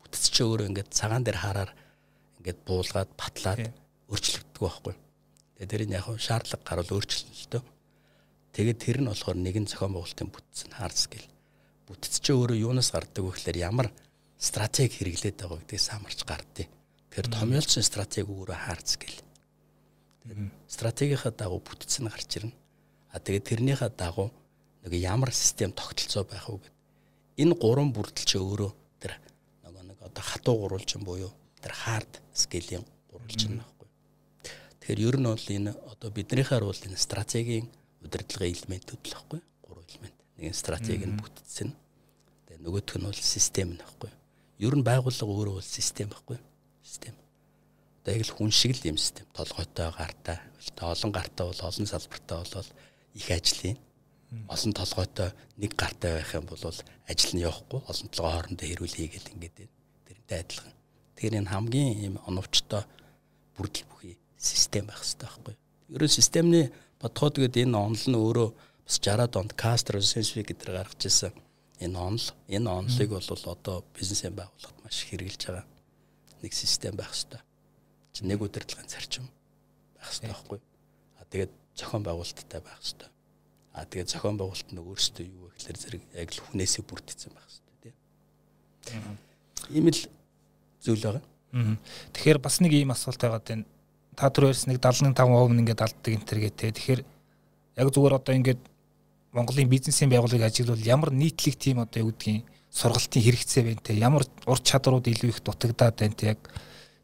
бүтц 0.03 0.22
чи 0.34 0.43
өөрөө 0.43 0.68
ингээд 0.70 0.91
цагаан 0.91 1.22
дээр 1.22 1.39
хараар 1.39 1.70
ингээд 2.43 2.59
буулгаад 2.66 3.11
батлаад 3.14 3.70
өөрчлөгддөг 4.11 4.62
байхгүй. 4.62 4.95
Тэгээ 5.59 5.70
тэр 5.70 5.82
нь 5.87 5.97
яг 5.99 6.07
шаардлага 6.18 6.66
гарвал 6.66 6.95
өөрчлөлтөө. 6.99 7.62
Тэгээд 8.55 8.78
тэр 8.82 8.99
нь 9.03 9.11
болохоор 9.11 9.39
нэгэн 9.39 9.66
зохион 9.70 9.95
байгуулалтын 9.95 10.30
бүтц 10.30 10.59
нь 10.66 10.78
hard 10.78 10.97
scale. 10.99 11.28
Бүтц 11.87 12.22
чи 12.22 12.30
өөрөө 12.34 12.59
юунаас 12.59 12.91
гардаг 12.91 13.22
вэ 13.22 13.34
гэхээр 13.34 13.59
ямар 13.66 13.91
стратеги 14.39 15.01
хэрэглээд 15.01 15.37
байгаа 15.41 15.59
гэдгийг 15.61 15.82
самарч 15.82 16.20
гардыг. 16.24 16.68
Тэгэхээр 17.11 17.28
томьёолцсон 17.32 17.82
стратеги 17.82 18.30
өөрөө 18.30 18.59
hard 18.68 18.87
scale. 18.87 19.20
Стратегийнхаа 20.68 21.32
дагуу 21.32 21.61
бүтц 21.62 22.01
нь 22.01 22.11
гарч 22.11 22.30
ирнэ 22.39 22.55
А 23.16 23.18
тэгээд 23.18 23.49
тэрнийхээ 23.49 23.97
дагуу 23.97 24.28
нэг 24.84 24.93
ямар 24.93 25.32
систем 25.32 25.72
тогтолцоо 25.72 26.28
байх 26.28 26.53
вэ 26.53 26.61
гэд. 26.61 26.74
Энэ 27.41 27.57
гурван 27.57 27.89
бүрдэл 27.97 28.28
чи 28.28 28.37
өөрөө 28.37 28.72
тэр 29.01 29.16
нөгөө 29.64 29.84
нэг 29.89 29.99
одоо 30.05 30.20
хатуу 30.20 30.61
гурвалжин 30.61 31.01
буюу 31.01 31.32
тэр 31.64 31.72
хард 31.72 32.20
скелийн 32.37 32.84
гурвалжин 33.09 33.57
байхгүй. 33.57 33.89
Тэгэхээр 34.84 35.01
ер 35.01 35.16
нь 35.16 35.28
бол 35.32 35.49
энэ 35.49 35.72
одоо 35.89 36.11
биднийхээр 36.12 36.64
бол 36.68 36.76
энэ 36.76 37.01
стратегийн 37.01 37.72
удирдлагын 38.05 38.53
элементүүд 38.53 39.01
л 39.01 39.14
байхгүй. 39.16 39.41
Гурван 39.64 39.89
элемент. 39.89 40.18
Нэг 40.37 40.53
нь 40.53 40.61
стратеги 40.61 41.09
нь 41.09 41.16
бүтцэн. 41.16 41.72
Тэгээд 42.53 42.61
нөгөөх 42.68 43.01
нь 43.01 43.09
бол 43.09 43.16
систем 43.16 43.80
нөхгүй. 43.80 44.12
Ер 44.59 44.72
нь 44.72 44.84
байгууллага 44.86 45.32
өөрөө 45.32 45.54
бол 45.61 45.66
систем 45.66 46.09
байхгүй. 46.09 46.38
Систем. 46.80 47.14
Одоо 48.00 48.14
яг 48.16 48.24
л 48.24 48.36
хүн 48.36 48.52
шиг 48.54 48.72
л 48.76 48.88
юм 48.88 48.96
систем. 48.96 49.26
Толгойтой 49.36 49.92
гартай 49.92 50.40
олон 50.80 51.12
гартай 51.12 51.44
бол 51.46 51.61
олон 51.61 51.86
салбартай 51.86 52.38
болол 52.40 52.68
их 53.12 53.28
ажлын 53.30 53.76
олон 54.48 54.72
толгойтой 54.72 55.30
нэг 55.57 55.76
гартай 55.76 56.16
байх 56.16 56.34
юм 56.34 56.46
бол 56.48 56.61
ажил 56.64 57.32
нь 57.36 57.44
явахгүй. 57.44 57.80
Олон 57.84 58.09
толгой 58.09 58.32
хоорондоо 58.32 58.66
хэрүүл 58.66 58.96
хийгээл 58.96 59.32
ингээд 59.36 59.57
тэрнтэй 60.09 60.38
адилхан. 60.40 60.74
Тэгэхээр 61.14 61.38
энэ 61.40 61.52
хамгийн 61.52 61.90
ийм 62.00 62.14
оновчтой 62.26 62.82
бүрдэл 63.57 63.86
бүхий 63.92 64.16
систем 64.40 64.88
байх 64.88 65.04
хэрэгтэй 65.04 65.28
байхгүй. 65.28 65.54
Ерөн 65.94 66.12
системний 66.16 66.66
бодхоод 67.00 67.36
гээд 67.38 67.61
энэ 67.68 67.76
онол 67.76 68.07
нь 68.09 68.16
өөрөө 68.16 68.48
бас 68.88 68.96
60-аад 69.04 69.34
онд 69.36 69.52
Castro 69.52 70.00
Sensui 70.00 70.42
гэдэр 70.42 70.74
гаргаж 70.74 71.00
ирсэн 71.07 71.32
энэ 71.80 71.98
онол 71.98 72.28
энэ 72.48 72.70
онолыг 72.70 73.10
бол 73.10 73.30
одоо 73.52 73.84
бизнесийн 73.92 74.34
байгууллагад 74.36 74.78
маш 74.84 75.04
хэрэгжилж 75.04 75.42
байгаа 75.46 75.66
нэг 76.42 76.52
систем 76.52 76.96
байх 76.96 77.12
хэрэгтэй. 77.12 77.40
Чи 78.12 78.24
нэг 78.24 78.40
удирдлагын 78.40 78.88
зарчим 78.88 79.28
байх 79.96 80.08
хэрэгтэй 80.08 80.30
байхгүй. 80.30 80.60
А 81.20 81.24
тэгээд 81.28 81.52
зохион 81.76 82.02
байгуулалттай 82.04 82.60
байх 82.60 82.80
хэрэгтэй. 82.80 83.10
А 83.76 83.84
тэгээд 83.84 84.08
зохион 84.08 84.36
байгуулалт 84.40 84.70
нь 84.72 84.80
өөрсдөө 84.80 85.26
юу 85.26 85.48
вэ 85.48 85.56
гэхээр 85.56 85.78
зэрэг 85.80 86.02
яг 86.16 86.28
л 86.32 86.44
хүнээсээ 86.48 86.84
бүрдсэн 86.88 87.32
байх 87.36 87.44
хэрэгтэй 87.44 87.92
тийм. 88.88 89.04
Ийм 89.76 89.86
л 89.92 90.00
зүйл 90.80 91.04
байгаа. 91.04 91.24
Тэгэхээр 92.16 92.38
бас 92.40 92.56
нэг 92.60 92.72
ийм 92.72 92.92
асуулт 92.92 93.20
байгаад 93.20 93.44
байна. 93.44 93.64
Та 94.16 94.32
түр 94.32 94.48
ярьсан 94.48 94.72
нэг 94.72 94.80
75% 94.80 95.12
ингээд 95.60 95.84
алддаг 95.84 96.12
энтергээ 96.14 96.52
те. 96.56 96.72
Тэгэхээр 96.72 97.02
яг 97.76 97.88
зүгээр 97.92 98.16
одоо 98.16 98.32
ингээд 98.32 98.60
Монголын 99.37 99.68
бизнесийн 99.68 100.09
байгууллагыг 100.09 100.49
ажиглавал 100.49 100.80
ямар 100.80 101.12
нийтлэг 101.12 101.61
тийм 101.61 101.84
одоо 101.84 102.09
юу 102.09 102.11
гэдгийг 102.16 102.49
сургалтын 102.72 103.20
хэрэгцээ 103.20 103.62
байна 103.68 103.84
те. 103.84 103.93
Ямар 103.93 104.24
ур 104.49 104.61
чадварууд 104.64 105.05
илүү 105.12 105.28
их 105.28 105.41
дутагдаад 105.45 105.97
байна 106.01 106.16
те. 106.16 106.32
Яг 106.32 106.41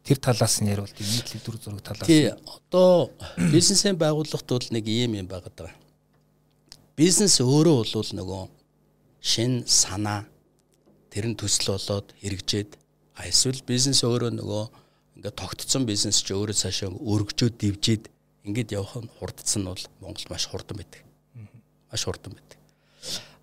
тэр 0.00 0.16
талаас 0.16 0.64
нь 0.64 0.72
ярил 0.72 0.88
тийм 0.88 1.12
нийтлэг 1.12 1.44
дүр 1.44 1.56
зураг 1.60 1.84
талаас. 1.84 2.08
Тий. 2.08 2.32
Одоо 2.32 3.12
бизнесийн 3.52 4.00
байгууллагт 4.00 4.48
бол 4.48 4.68
нэг 4.72 4.84
ийм 4.88 5.12
юм 5.20 5.28
байгаа. 5.28 5.76
Бизнес 6.96 7.36
өөрөө 7.40 7.84
бол 7.92 8.10
нөгөө 8.16 8.42
шин 9.20 9.62
санаа 9.68 10.24
тэр 11.12 11.28
нь 11.28 11.36
төсөл 11.36 11.76
болоод 11.76 12.16
хэрэгжээд 12.24 12.80
а 13.20 13.28
эсвэл 13.28 13.60
бизнес 13.68 14.00
өөрөө 14.08 14.32
нөгөө 14.40 14.64
ингээд 15.20 15.36
тогтцсон 15.36 15.84
бизнес 15.84 16.24
ч 16.24 16.32
өөрөө 16.32 16.56
цаашаа 16.56 16.90
өргөжөөд 16.90 17.54
дивжээд 17.60 18.08
ингээд 18.48 18.72
явах 18.72 19.04
нь 19.04 19.12
хурдсан 19.20 19.62
нь 19.62 19.68
бол 19.68 19.84
Монгол 20.00 20.26
маш 20.32 20.48
хурдан 20.48 20.80
байдаг. 20.80 21.11
Маш 21.92 22.04
хурдан 22.08 22.32
байдаг. 22.32 22.58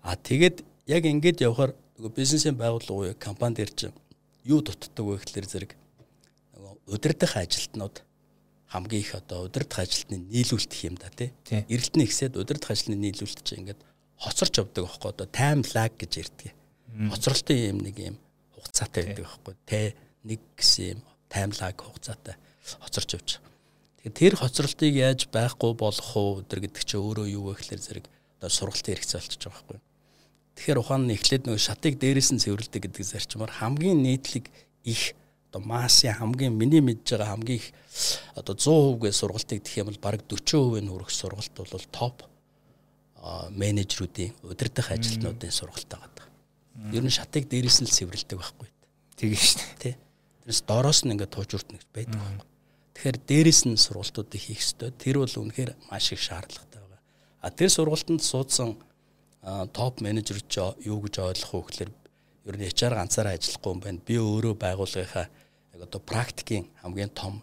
А 0.02 0.16
тэгээд 0.16 0.64
яг 0.90 1.06
ингээд 1.06 1.46
явахаар 1.46 1.72
нөгөө 1.96 2.16
бизнесийн 2.16 2.58
байгууллага 2.58 3.14
уу 3.14 3.14
компани 3.14 3.62
дээр 3.62 3.70
чинь 3.70 3.96
юу 4.44 4.60
дутдаг 4.60 5.04
вэ 5.06 5.22
гэхэлэр 5.22 5.46
зэрэг 5.46 5.70
удирдах 6.90 7.36
ажилтнууд 7.36 8.02
хамгийн 8.66 9.02
их 9.02 9.14
одоо 9.14 9.46
удирдах 9.46 9.86
ажилтны 9.86 10.18
нийлүүлэх 10.18 10.84
юм 10.84 10.96
да 10.98 11.10
тий. 11.10 11.30
Эрэлтний 11.46 12.06
ихсэд 12.06 12.36
удирдах 12.36 12.70
ажилтны 12.70 12.96
нийлүүлэлт 12.98 13.44
чинь 13.46 13.70
ингээд 13.70 13.80
хоцорч 14.18 14.58
явдаг 14.58 14.84
байхгүй 14.86 15.10
одоо 15.10 15.26
time 15.26 15.62
lag 15.74 15.92
гэж 15.94 16.12
ярьдаг. 16.18 16.52
Хоцролтын 17.10 17.58
юм 17.70 17.78
нэг 17.84 17.96
юм 17.98 18.16
хугацаатай 18.54 19.02
байдаг 19.06 19.24
байхгүй 19.26 19.54
тий. 19.66 19.86
Нэг 20.24 20.40
гэсэн 20.56 20.98
юм 20.98 21.00
time 21.30 21.52
lag 21.60 21.74
хугацаатай 21.78 22.34
хоцорч 22.80 23.10
явж. 23.14 23.30
Тэгэхээр 24.00 24.16
тэр 24.16 24.34
хоцролтыг 24.36 24.94
яаж 24.94 25.28
байхгүй 25.28 25.72
болох 25.74 26.10
уу 26.16 26.42
гэдэг 26.42 26.84
чинь 26.84 27.00
өөрөө 27.00 27.26
юу 27.30 27.50
вэ 27.50 27.60
гэхээр 27.60 27.82
зэрэг 27.82 28.06
одоо 28.40 28.48
сургалтын 28.48 28.96
хэрэгцээ 28.96 29.20
болчихж 29.20 29.42
байгаа 29.44 29.60
байхгүй. 29.60 29.80
Тэгэхээр 30.56 30.80
ухаан 30.80 31.04
нь 31.04 31.14
эхлээд 31.14 31.44
нөгөө 31.44 31.60
шатыг 31.60 31.94
дээрээс 32.00 32.30
нь 32.32 32.40
цэвэрлдэг 32.40 32.82
гэдэг 32.88 33.04
зарчмаар 33.04 33.52
хамгийн 33.52 34.00
нийтлэг 34.00 34.48
их 34.88 35.12
одоо 35.52 35.60
массын 35.60 36.16
хамгийн 36.16 36.56
миний 36.56 36.80
мэдж 36.80 37.04
байгаа 37.20 37.36
хамгийн 37.36 37.60
их 37.60 37.68
одоо 38.32 38.56
100%гээ 38.56 39.12
сургалтыг 39.12 39.60
гэх 39.60 39.80
юм 39.84 39.92
бол 39.92 40.00
бараг 40.00 40.22
40% 40.24 40.80
нь 40.80 40.88
хүрэх 40.88 41.10
сургалт 41.12 41.54
бол 41.54 41.86
топ 41.92 42.16
менежерүүдийн 43.52 44.32
удирдах 44.48 44.88
ажилтнуудын 44.96 45.52
сургалт 45.52 45.88
байгаа. 45.92 46.26
Ер 46.96 47.04
нь 47.04 47.12
шатыг 47.12 47.44
дээрээс 47.44 47.84
нь 47.84 47.88
л 47.88 47.92
цэвэрлдэг 47.92 48.38
байхгүй. 48.40 48.68
Тэгээ 49.20 49.36
шүү 49.36 49.76
дээ. 49.84 49.96
Тэрс 50.48 50.64
доороос 50.64 51.04
нь 51.04 51.12
ингээд 51.12 51.34
тууж 51.34 51.50
үрдэнэ 51.60 51.76
гэж 51.76 51.88
байдаг 51.92 52.16
байхгүй. 52.16 52.48
Тэгэхээр 52.94 53.18
дээрээс 53.28 53.60
нь 53.68 53.76
сургалтуудыг 53.76 54.40
хийх 54.40 54.64
ёстой. 54.64 54.90
Тэр 54.96 55.20
бол 55.20 55.28
үнэхээр 55.28 55.76
маш 55.92 56.12
их 56.16 56.22
шаардлагатай 56.24 56.68
байгаа. 56.68 56.69
А 57.40 57.50
тэр 57.50 57.72
сургалтанд 57.72 58.22
суудсан 58.22 58.76
топ 59.72 60.00
менежер 60.04 60.40
ч 60.44 60.60
юу 60.84 61.00
гэж 61.00 61.24
ойлгох 61.24 61.52
вэ 61.52 61.88
гэхээр 61.88 61.90
ер 62.44 62.56
нь 62.60 62.68
HR 62.68 62.94
ганцаараа 63.00 63.36
ажиллахгүй 63.36 63.72
юм 63.72 63.80
байна. 63.80 64.00
Би 64.04 64.20
өөрөө 64.20 64.54
байгууллагынхаа 64.60 65.26
яг 65.72 65.80
одоо 65.80 66.00
практикийн 66.00 66.68
хамгийн 66.84 67.08
том 67.16 67.40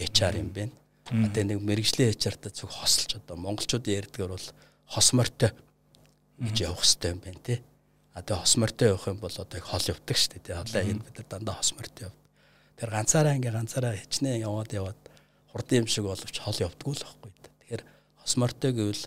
HR 0.00 0.40
юм 0.40 0.50
байна. 0.56 0.72
Одоо 1.10 1.44
нэг 1.44 1.60
мэрэгжлийн 1.60 2.16
HR-тай 2.16 2.52
зөв 2.54 2.72
хосолж 2.72 3.20
одоо 3.20 3.36
монголчууд 3.36 3.84
ярьдгаар 3.84 4.32
бол 4.32 4.48
хос 4.88 5.08
мортой 5.12 5.52
гэж 6.40 6.56
явах 6.64 6.80
хэрэгтэй 6.80 7.10
юм 7.12 7.20
байна 7.20 7.40
тий. 7.44 7.58
А 8.16 8.22
тэгээ 8.24 8.40
хос 8.40 8.54
мортой 8.56 8.88
явах 8.88 9.06
юм 9.12 9.20
бол 9.20 9.36
одоо 9.36 9.60
хол 9.60 9.84
явдаг 9.84 10.16
шүү 10.16 10.32
дээ 10.40 10.44
тий. 10.48 10.56
Одоо 10.56 10.80
энэ 10.80 11.04
бид 11.04 11.28
дандаа 11.28 11.60
хос 11.60 11.76
мортой 11.76 12.08
яв. 12.08 12.14
Тэр 12.80 12.90
ганцаараа 12.96 13.36
ингээ 13.36 13.52
ганцаараа 13.52 13.92
хичнээн 14.00 14.40
яваад 14.48 14.72
яваад 14.72 15.00
хурдан 15.52 15.84
юм 15.84 15.88
шиг 15.90 16.08
боловч 16.08 16.36
хол 16.40 16.56
явдггүй 16.56 16.94
л 16.96 17.04
байхгүй. 17.04 17.39
Тэгэхээр 18.20 18.24
хос 18.24 18.34
мортой 18.36 18.72
гэвэл 18.72 19.04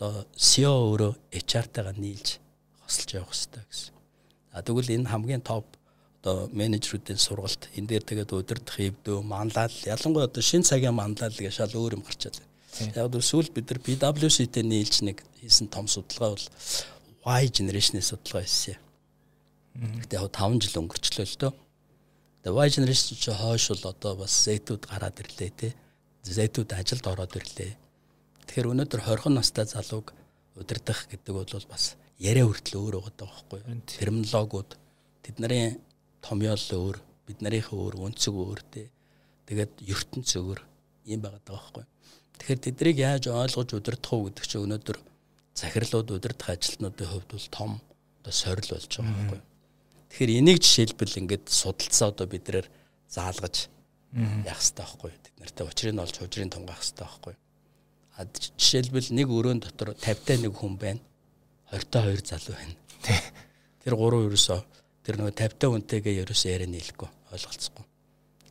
одоо 0.00 0.24
CEO 0.36 0.72
өөрөө 0.96 1.12
HR-тайгаа 1.32 1.96
нийлж 1.96 2.40
хосолж 2.84 3.10
явах 3.14 3.36
хэрэгтэй 3.36 3.64
гэсэн. 3.68 3.94
А 4.52 4.62
тэгвэл 4.64 4.94
энэ 4.96 5.10
хамгийн 5.12 5.44
топ 5.44 5.66
одоо 6.20 6.48
менежерүүдийн 6.52 7.20
сургалт 7.20 7.68
энэ 7.76 7.86
дээр 7.86 8.04
тэгээд 8.04 8.32
удирдах 8.32 8.76
хэвдөө 8.76 9.18
манлал 9.24 9.72
ялангуяа 9.84 10.28
одоо 10.28 10.42
шин 10.42 10.64
цагийн 10.64 10.96
манлал 10.96 11.32
гэж 11.32 11.52
шал 11.52 11.72
өөр 11.76 12.00
юм 12.00 12.04
гарч 12.04 12.28
байгаа. 12.28 12.48
Яг 12.96 13.12
л 13.12 13.24
сүүл 13.24 13.52
бид 13.52 13.68
нар 13.68 13.80
PwC-тэй 13.80 14.64
нийлж 14.64 15.00
нэг 15.04 15.24
хийсэн 15.40 15.68
том 15.68 15.88
судалгаа 15.88 16.36
бол 16.36 16.46
Y 17.20 17.44
generation-ийн 17.52 18.04
судалгаа 18.04 18.44
хийсэн. 18.44 18.76
Гэтэ 20.04 20.16
яг 20.16 20.32
5 20.32 20.60
жил 20.64 20.80
өнгөрчлөө 20.80 21.26
л 21.28 21.40
дөө. 21.40 21.52
Тэгээ 22.44 22.56
Y 22.56 22.68
generation 22.72 23.16
чи 23.16 23.32
хойш 23.32 23.64
бол 23.72 23.84
одоо 23.92 24.12
бас 24.16 24.32
зэйтүүд 24.44 24.82
гараад 24.88 25.20
ирлээ 25.20 25.50
те. 25.56 25.68
Зэйтүүд 26.24 26.72
ажилд 26.76 27.04
ороод 27.04 27.36
ирлээ. 27.36 27.76
Тэгэхээр 28.50 28.66
өнөөдөр 28.74 29.02
20 29.06 29.30
настай 29.30 29.62
залууг 29.62 30.10
удирдах 30.58 31.06
гэдэг 31.06 31.30
бол 31.38 31.46
бас 31.70 31.94
яриа 32.18 32.50
хүртэл 32.50 32.82
өөр 32.82 32.96
байгаа 32.98 33.30
байхгүй 33.30 33.58
юу? 33.62 33.78
Терминологууд 33.86 34.74
тэдний 35.22 35.78
томьёол 36.18 36.58
өөр, 36.58 36.96
бид 37.30 37.38
нарынхаа 37.46 37.78
өөр, 37.78 37.94
өнцөг 38.10 38.34
өөр 38.34 38.60
те. 38.74 38.90
Тэгээд 39.46 39.86
ертөнц 39.86 40.34
өөр 40.34 40.58
юм 41.14 41.20
байгаа 41.22 41.46
байхгүй 41.46 41.86
юу? 41.86 41.90
Тэгэхээр 42.42 42.64
тэднийг 42.66 42.98
яаж 42.98 43.24
ойлгож 43.30 43.70
удирдах 43.70 44.10
уу 44.18 44.26
гэдэг 44.26 44.42
чинь 44.42 44.66
өнөөдөр 44.66 44.98
захирлууд 45.54 46.10
удирдах 46.10 46.50
ажилтнуудын 46.50 47.06
хувьд 47.06 47.30
бол 47.30 47.46
том 47.54 47.70
одоо 48.18 48.34
сорил 48.34 48.66
болж 48.66 48.90
байгаа 48.90 49.14
байхгүй 49.14 49.38
юу? 49.38 49.46
Тэгэхээр 50.10 50.34
энийг 50.42 50.58
жишээлбэл 50.58 51.20
ингээд 51.22 51.46
судалцаа 51.46 52.10
одоо 52.10 52.26
биднэр 52.26 52.66
заалгаж 53.06 53.70
яах 54.42 54.58
хэрэгтэй 54.58 54.82
байхгүй 54.82 55.10
юу? 55.14 55.22
Тэд 55.22 55.34
нартай 55.38 55.64
учрыг 55.70 55.94
олж 56.02 56.16
хужрыг 56.18 56.50
тунгаах 56.50 56.82
хэрэгтэй 56.82 57.06
байхгүй 57.06 57.34
юу? 57.38 57.42
Жишээлбэл 58.28 59.10
нэг 59.16 59.28
өрөөнд 59.28 59.62
дотор 59.70 59.94
50-тай 59.96 60.38
нэг 60.42 60.52
хүн 60.56 60.76
байна. 60.76 61.00
20-тай 61.72 62.16
2 62.16 62.26
залуу 62.26 62.56
байна. 62.58 62.74
Тэр 63.80 63.94
гурав 63.96 64.26
ерөөсөө 64.28 64.60
тэр 65.06 65.14
нөгөө 65.20 65.34
50-тай 65.36 65.68
хүнтэйгээ 65.70 66.20
ерөөсөө 66.24 66.50
яриа 66.52 66.68
нийлэхгүй 66.68 67.10
ойлголцохгүй. 67.32 67.84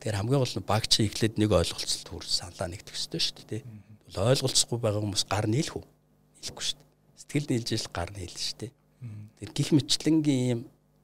Тэгэхээр 0.00 0.18
хамгийн 0.18 0.40
гол 0.40 0.56
нь 0.56 0.66
багч 0.66 0.92
ихлээд 1.04 1.34
нэг 1.36 1.50
ойлголцолт 1.52 2.08
хүр 2.08 2.24
саналаа 2.24 2.68
нэгдэх 2.72 2.96
ёстой 2.96 3.20
шүү 3.20 3.44
дээ. 3.46 3.62
Бол 4.10 4.32
ойлголцохгүй 4.32 4.78
байгаа 4.80 5.02
хүмүүс 5.04 5.24
гар 5.28 5.46
нийлэх 5.46 5.76
үү? 5.76 5.84
Нийлэхгүй 5.84 6.64
шүү 6.64 6.76
дээ. 6.80 6.88
Сэтгэл 7.20 7.48
нийлж 7.52 7.68
ил 7.76 7.88
гар 7.92 8.10
нийлнэ 8.16 8.40
шүү 8.40 8.58
дээ. 8.64 8.72
Тэр 9.38 9.50
гих 9.54 9.70
мэтлэнгийн 9.76 10.40
ийм 10.50 10.60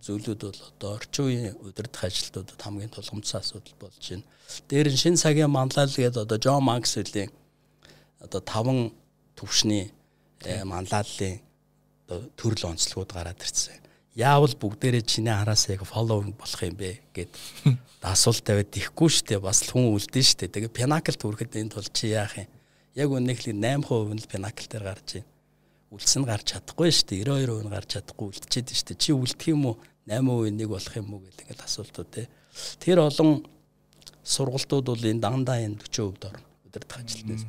зүйлүүд 0.06 0.42
бол 0.42 0.62
одоо 0.70 0.90
орчин 0.96 1.24
үеийн 1.26 1.54
удирдах 1.60 2.04
ажилтнуудад 2.08 2.60
хамгийн 2.62 2.92
тулгымцсан 2.92 3.40
асуудал 3.40 3.76
болж 3.80 4.00
байна. 4.00 4.24
Дээр 4.68 4.88
нь 4.92 5.00
шин 5.00 5.16
цагийн 5.16 5.50
манлал 5.50 5.90
гэдэг 5.90 6.24
одоо 6.24 6.38
Джон 6.38 6.64
Максвеллийн 6.64 7.30
одоо 8.26 8.40
таван 8.42 8.92
төвшний 9.38 9.90
э, 10.42 10.64
манлайллын 10.64 11.40
одоо 12.06 12.28
төрөл 12.36 12.74
онцлогуд 12.74 13.14
гараад 13.14 13.40
ирсэн. 13.42 13.82
Яавал 14.16 14.54
бүгдээрээ 14.56 15.04
чиний 15.04 15.32
араас 15.32 15.68
яг 15.68 15.84
фоллоуинг 15.84 16.36
болох 16.36 16.62
юм 16.62 16.76
бэ 16.76 17.00
гэд 17.12 17.30
асуулт 18.02 18.44
тавиад 18.44 18.72
ихгүй 18.72 19.10
штэ 19.12 19.38
бас 19.42 19.66
хүн 19.68 19.92
үлдэн 19.92 20.24
штэ. 20.24 20.48
Тэгээ 20.48 20.72
пинакл 20.72 21.12
төрөхөд 21.12 21.52
энэ 21.52 21.74
тул 21.74 21.88
чи 21.92 22.14
яах 22.16 22.38
юм? 22.38 22.48
Яг 22.96 23.12
үнэхээр 23.12 23.52
8% 23.52 24.14
нь 24.14 24.20
л 24.24 24.30
пинакл 24.30 24.66
дээр 24.70 24.84
гарч 24.88 25.20
байна. 25.20 25.28
Үлдсэн 25.92 26.24
гарч 26.24 26.46
чадахгүй 26.56 26.90
штэ. 26.94 27.22
92% 27.28 27.66
нь 27.66 27.72
гарч 27.74 27.88
чадахгүй 27.92 28.26
үлдчихэд 28.32 28.72
штэ. 28.72 28.94
Чи 28.96 29.12
үлдэх 29.12 29.52
юм 29.52 29.74
уу? 29.74 29.76
8% 30.08 30.54
нэг 30.54 30.68
болох 30.72 30.94
юм 30.96 31.12
уу 31.12 31.20
гэл 31.26 31.42
ингээд 31.44 31.66
асуултууд 31.66 32.08
те. 32.08 32.30
Тэр 32.80 33.04
олон 33.04 33.44
сургалтууд 34.24 34.86
бол 34.86 35.02
энэ 35.02 35.20
дандаа 35.20 35.60
энэ 35.60 35.76
40% 35.82 36.18
дор 36.18 36.40
удирдах 36.64 37.04
ажилтнаас 37.04 37.44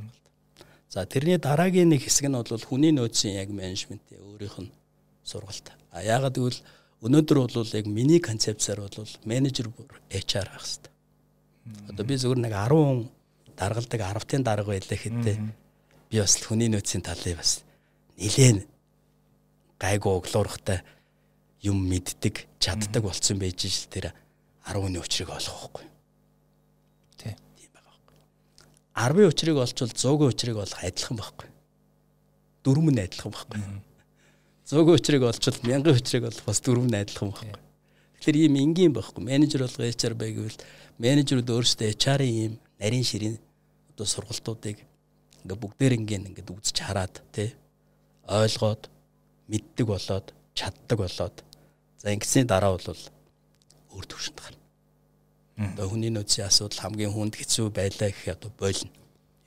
За 0.90 1.06
тэрний 1.06 1.38
дараагийн 1.38 1.90
нэг 1.92 2.08
хэсэг 2.08 2.32
нь 2.32 2.38
бол 2.38 2.64
хүний 2.64 2.96
нөөцийн 2.96 3.36
яг 3.36 3.50
менежментийн 3.52 4.24
өөрийнх 4.24 4.58
нь 4.64 4.72
сургалт. 5.24 5.76
А 5.92 6.00
яагаад 6.00 6.40
гэвэл 6.40 6.60
өнөөдөр 7.04 7.38
бол 7.44 7.76
яг 7.76 7.86
миний 7.86 8.20
концепцаар 8.24 8.88
бол 8.88 9.12
менежер 9.28 9.68
HR 10.10 10.48
ах 10.56 10.64
хэвээр. 10.64 10.92
Одоо 11.92 12.04
би 12.08 12.16
зөвхөн 12.16 12.42
нэг 12.48 12.56
10 12.56 13.12
даргалдаг 13.58 14.00
10-ын 14.00 14.44
дарга 14.44 14.72
байлаа 14.72 14.98
хэдтэй 14.98 15.36
би 16.10 16.16
бас 16.22 16.40
хүний 16.40 16.70
нөөцийн 16.72 17.04
талыг 17.04 17.36
бас 17.36 17.68
нилээн 18.16 18.64
гайгүй 19.82 20.14
оглоорхтой 20.14 20.80
юм 21.68 21.84
мэддэг, 21.90 22.48
чаддаг 22.64 23.04
болцсон 23.04 23.38
байж 23.42 23.68
ш 23.68 23.90
тэр 23.92 24.14
10-ны 24.64 25.04
учрыг 25.04 25.30
олох 25.30 25.74
байхгүй. 25.74 25.87
10-ын 28.98 29.30
учрыг 29.30 29.58
олчвол 29.62 29.94
100-ийн 29.94 30.32
учрыг 30.34 30.58
олох 30.58 30.82
адилхан 30.82 31.18
байхгүй. 31.22 31.50
Дөрөв 32.66 32.86
нь 32.90 33.04
адилхан 33.06 33.32
байхгүй. 33.32 33.62
100-ийн 34.66 34.98
учрыг 34.98 35.22
олчвол 35.30 35.58
1000-ийн 35.62 35.98
учрыг 36.02 36.24
олох 36.26 36.44
бас 36.50 36.60
дөрөв 36.66 36.86
нь 36.90 36.98
адилхан 36.98 37.30
байхгүй. 37.30 37.54
Тэгэхээр 38.18 38.38
ийм 38.42 38.56
энгийн 38.58 38.94
байхгүй. 38.98 39.22
Менежер 39.22 39.62
болго 39.70 39.86
HR 39.86 40.14
байвал 40.18 40.58
менежерүүд 40.98 41.50
өөрсдөө 41.54 41.94
HR-ийн 41.94 42.38
ийм 42.42 42.54
нарийн 42.82 43.06
ширийн 43.06 43.38
одоо 43.94 44.06
сургалтуудыг 44.10 44.82
ингээ 45.46 45.62
бүгдээр 45.62 45.94
ингээ 46.02 46.18
ингээд 46.34 46.50
үзэж 46.50 46.78
хараад 46.82 47.22
тий 47.30 47.54
ойлгоод 48.26 48.90
мэддэг 49.48 49.86
болоод 49.86 50.34
чаддаг 50.58 50.98
болоод 50.98 51.36
за 52.02 52.10
ингэсний 52.10 52.46
дараа 52.50 52.74
бол 52.74 53.02
өөр 53.94 54.06
төвшөнд 54.10 54.38
гарна. 54.42 54.57
Одоо 55.58 55.90
хүний 55.90 56.14
нөөцийн 56.14 56.46
асуудал 56.46 56.86
хамгийн 56.86 57.14
хүнд 57.14 57.34
хэцүү 57.34 57.74
байлаа 57.74 58.14
гэх 58.14 58.38
одоо 58.38 58.52
болно. 58.54 58.94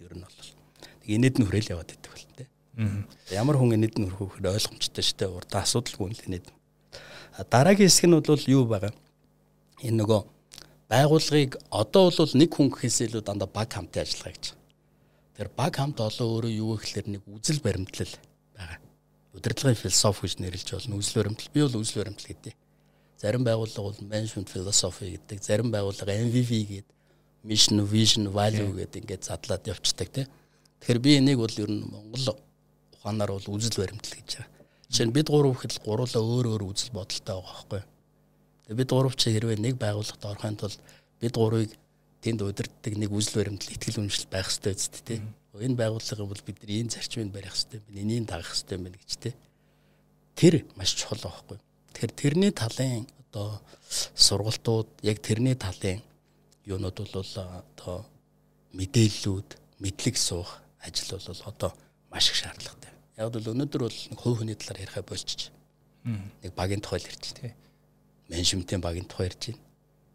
Ер 0.02 0.12
нь 0.18 0.24
бол. 0.26 0.50
Тэг 0.82 1.11
инээд 1.11 1.38
нь 1.38 1.46
хүрээл 1.46 1.72
яваад 1.78 1.90
байдаг 1.94 2.11
бол 2.11 2.26
тээ. 2.34 2.48
Ямар 3.30 3.56
хүн 3.56 3.78
инээд 3.78 3.96
нь 4.02 4.11
хүрэх 4.11 4.42
ойлгомжтой 4.42 5.04
шүү 5.06 5.18
дээ. 5.22 5.30
Урдаа 5.30 5.62
асуудалгүй 5.62 6.11
л 6.11 6.26
инээд. 6.26 6.50
Дараагийн 7.46 7.86
хэсэг 7.86 8.11
нь 8.11 8.18
бол 8.18 8.44
юу 8.50 8.66
байгаа? 8.66 8.90
Энэ 9.86 10.02
нөгөө 10.02 10.20
байгууллагыг 10.90 11.52
одоо 11.70 12.11
бол 12.11 12.34
нэг 12.34 12.50
хүн 12.50 12.68
гэхээс 12.74 13.06
илүү 13.06 13.22
дандаа 13.22 13.46
баг 13.46 13.70
хамтын 13.70 14.02
ажиллагаа 14.02 14.34
гэж. 14.34 14.46
Тэр 15.38 15.48
баг 15.54 15.72
хамт 15.78 16.02
олон 16.02 16.26
өөрөө 16.26 16.52
юу 16.58 16.74
гэхэлэр 16.74 17.06
нэг 17.06 17.22
үзэл 17.30 17.62
баримтлал 17.62 18.12
байгаа. 18.58 18.82
Удирдлагын 19.30 19.78
философи 19.78 20.26
гэж 20.26 20.34
нэрлэж 20.42 20.68
болно. 20.74 20.98
Үзэл 20.98 21.22
баримтлал. 21.22 21.54
Би 21.54 21.61
бол 21.62 21.78
үзэл 21.78 22.02
баримтлал 22.02 22.28
гэдэг. 22.34 22.54
Зарим 23.20 23.44
байгууллага 23.44 23.84
бол 23.84 23.98
management 24.08 24.48
philosophy 24.48 25.12
гэдэг, 25.12 25.42
зарим 25.44 25.68
байгууллага 25.68 26.08
MVP 26.08 26.50
гэдэг, 26.72 26.94
mission, 27.44 27.84
vision, 27.84 28.32
value 28.32 28.72
гэдэг 28.72 29.04
ингээд 29.04 29.28
задлаад 29.28 29.68
явцдаг 29.68 30.08
тийм. 30.08 30.28
Тэгэхээр 30.80 31.00
би 31.04 31.10
энийг 31.20 31.38
бол 31.44 31.52
ер 31.52 31.68
нь 31.68 31.84
Монгол 31.84 32.40
ухаанаар 32.96 33.36
бол 33.36 33.60
үзэл 33.60 33.76
баримтлал 33.76 34.16
гэж 34.16 34.40
байгаа. 34.40 34.48
Жишээ 34.88 35.06
нь 35.06 35.12
бид 35.12 35.28
гурав 35.28 35.52
ихэд 35.52 35.84
гуруулаа 35.84 36.24
өөр 36.24 36.46
өөр 36.48 36.62
үзэл 36.72 36.96
бодолтой 36.96 37.36
байгаа 37.36 37.44
байхгүй. 37.44 37.82
Тэгээ 38.64 38.80
бид 38.80 38.88
гурав 38.88 39.14
чи 39.20 39.28
хэрвээ 39.36 39.58
нэг 39.60 39.76
байгууллагад 39.76 40.24
орохын 40.24 40.56
тулд 40.56 40.80
бид 41.20 41.34
гурвыг 41.36 41.70
тэнд 42.24 42.40
удирддаг 42.40 42.94
нэг 42.96 43.10
үзэл 43.12 43.36
баримтлал 43.36 43.72
ихтгэл 43.76 44.00
үнэмшил 44.00 44.32
байх 44.32 44.48
хэрэгтэй 44.48 44.72
үст 44.72 44.96
тийм. 45.04 45.28
Энэ 45.60 45.76
байгууллагын 45.76 46.28
бол 46.28 46.46
бидний 46.48 46.80
энэ 46.80 46.92
зарчмыг 46.96 47.28
барих 47.28 47.52
хэрэгтэй 47.52 47.80
юм, 47.84 48.00
энийг 48.00 48.24
дагах 48.24 48.48
хэрэгтэй 48.48 48.76
юм 48.80 48.84
гэж 48.88 49.12
тийм. 49.20 49.36
Тэр 50.40 50.54
маш 50.76 50.96
чухал 50.96 51.20
байхгүй. 51.20 51.60
Тэгэхээр 52.01 52.16
тэрний 52.16 52.48
талын 52.48 53.05
одоо 53.28 53.61
сургалтууд 54.16 54.88
яг 55.05 55.20
тэрний 55.20 55.53
талын 55.53 56.01
юунууд 56.64 56.96
бол 56.96 57.12
одоо 57.12 58.09
мэдээллүүд 58.72 59.48
мэдлэг 59.84 60.16
суух 60.16 60.64
ажил 60.80 61.20
бол 61.20 61.44
одоо 61.44 61.76
маш 62.09 62.32
их 62.32 62.40
шаардлагатай. 62.40 62.88
Яг 63.20 63.28
бол 63.36 63.53
өнөөдөр 63.53 63.82
бол 63.84 63.98
хувь 64.16 64.40
хүний 64.40 64.57
талаар 64.57 64.80
ярихаа 64.80 65.05
болчих. 65.05 65.53
Нэг 66.40 66.57
багийн 66.57 66.80
тухай 66.80 67.05
л 67.05 67.11
ярьж 67.12 67.36
байна. 67.36 67.53
Менежментийн 68.32 68.80
багийн 68.80 69.05
тухай 69.05 69.28
ярьж 69.28 69.53
байна. 69.53 69.61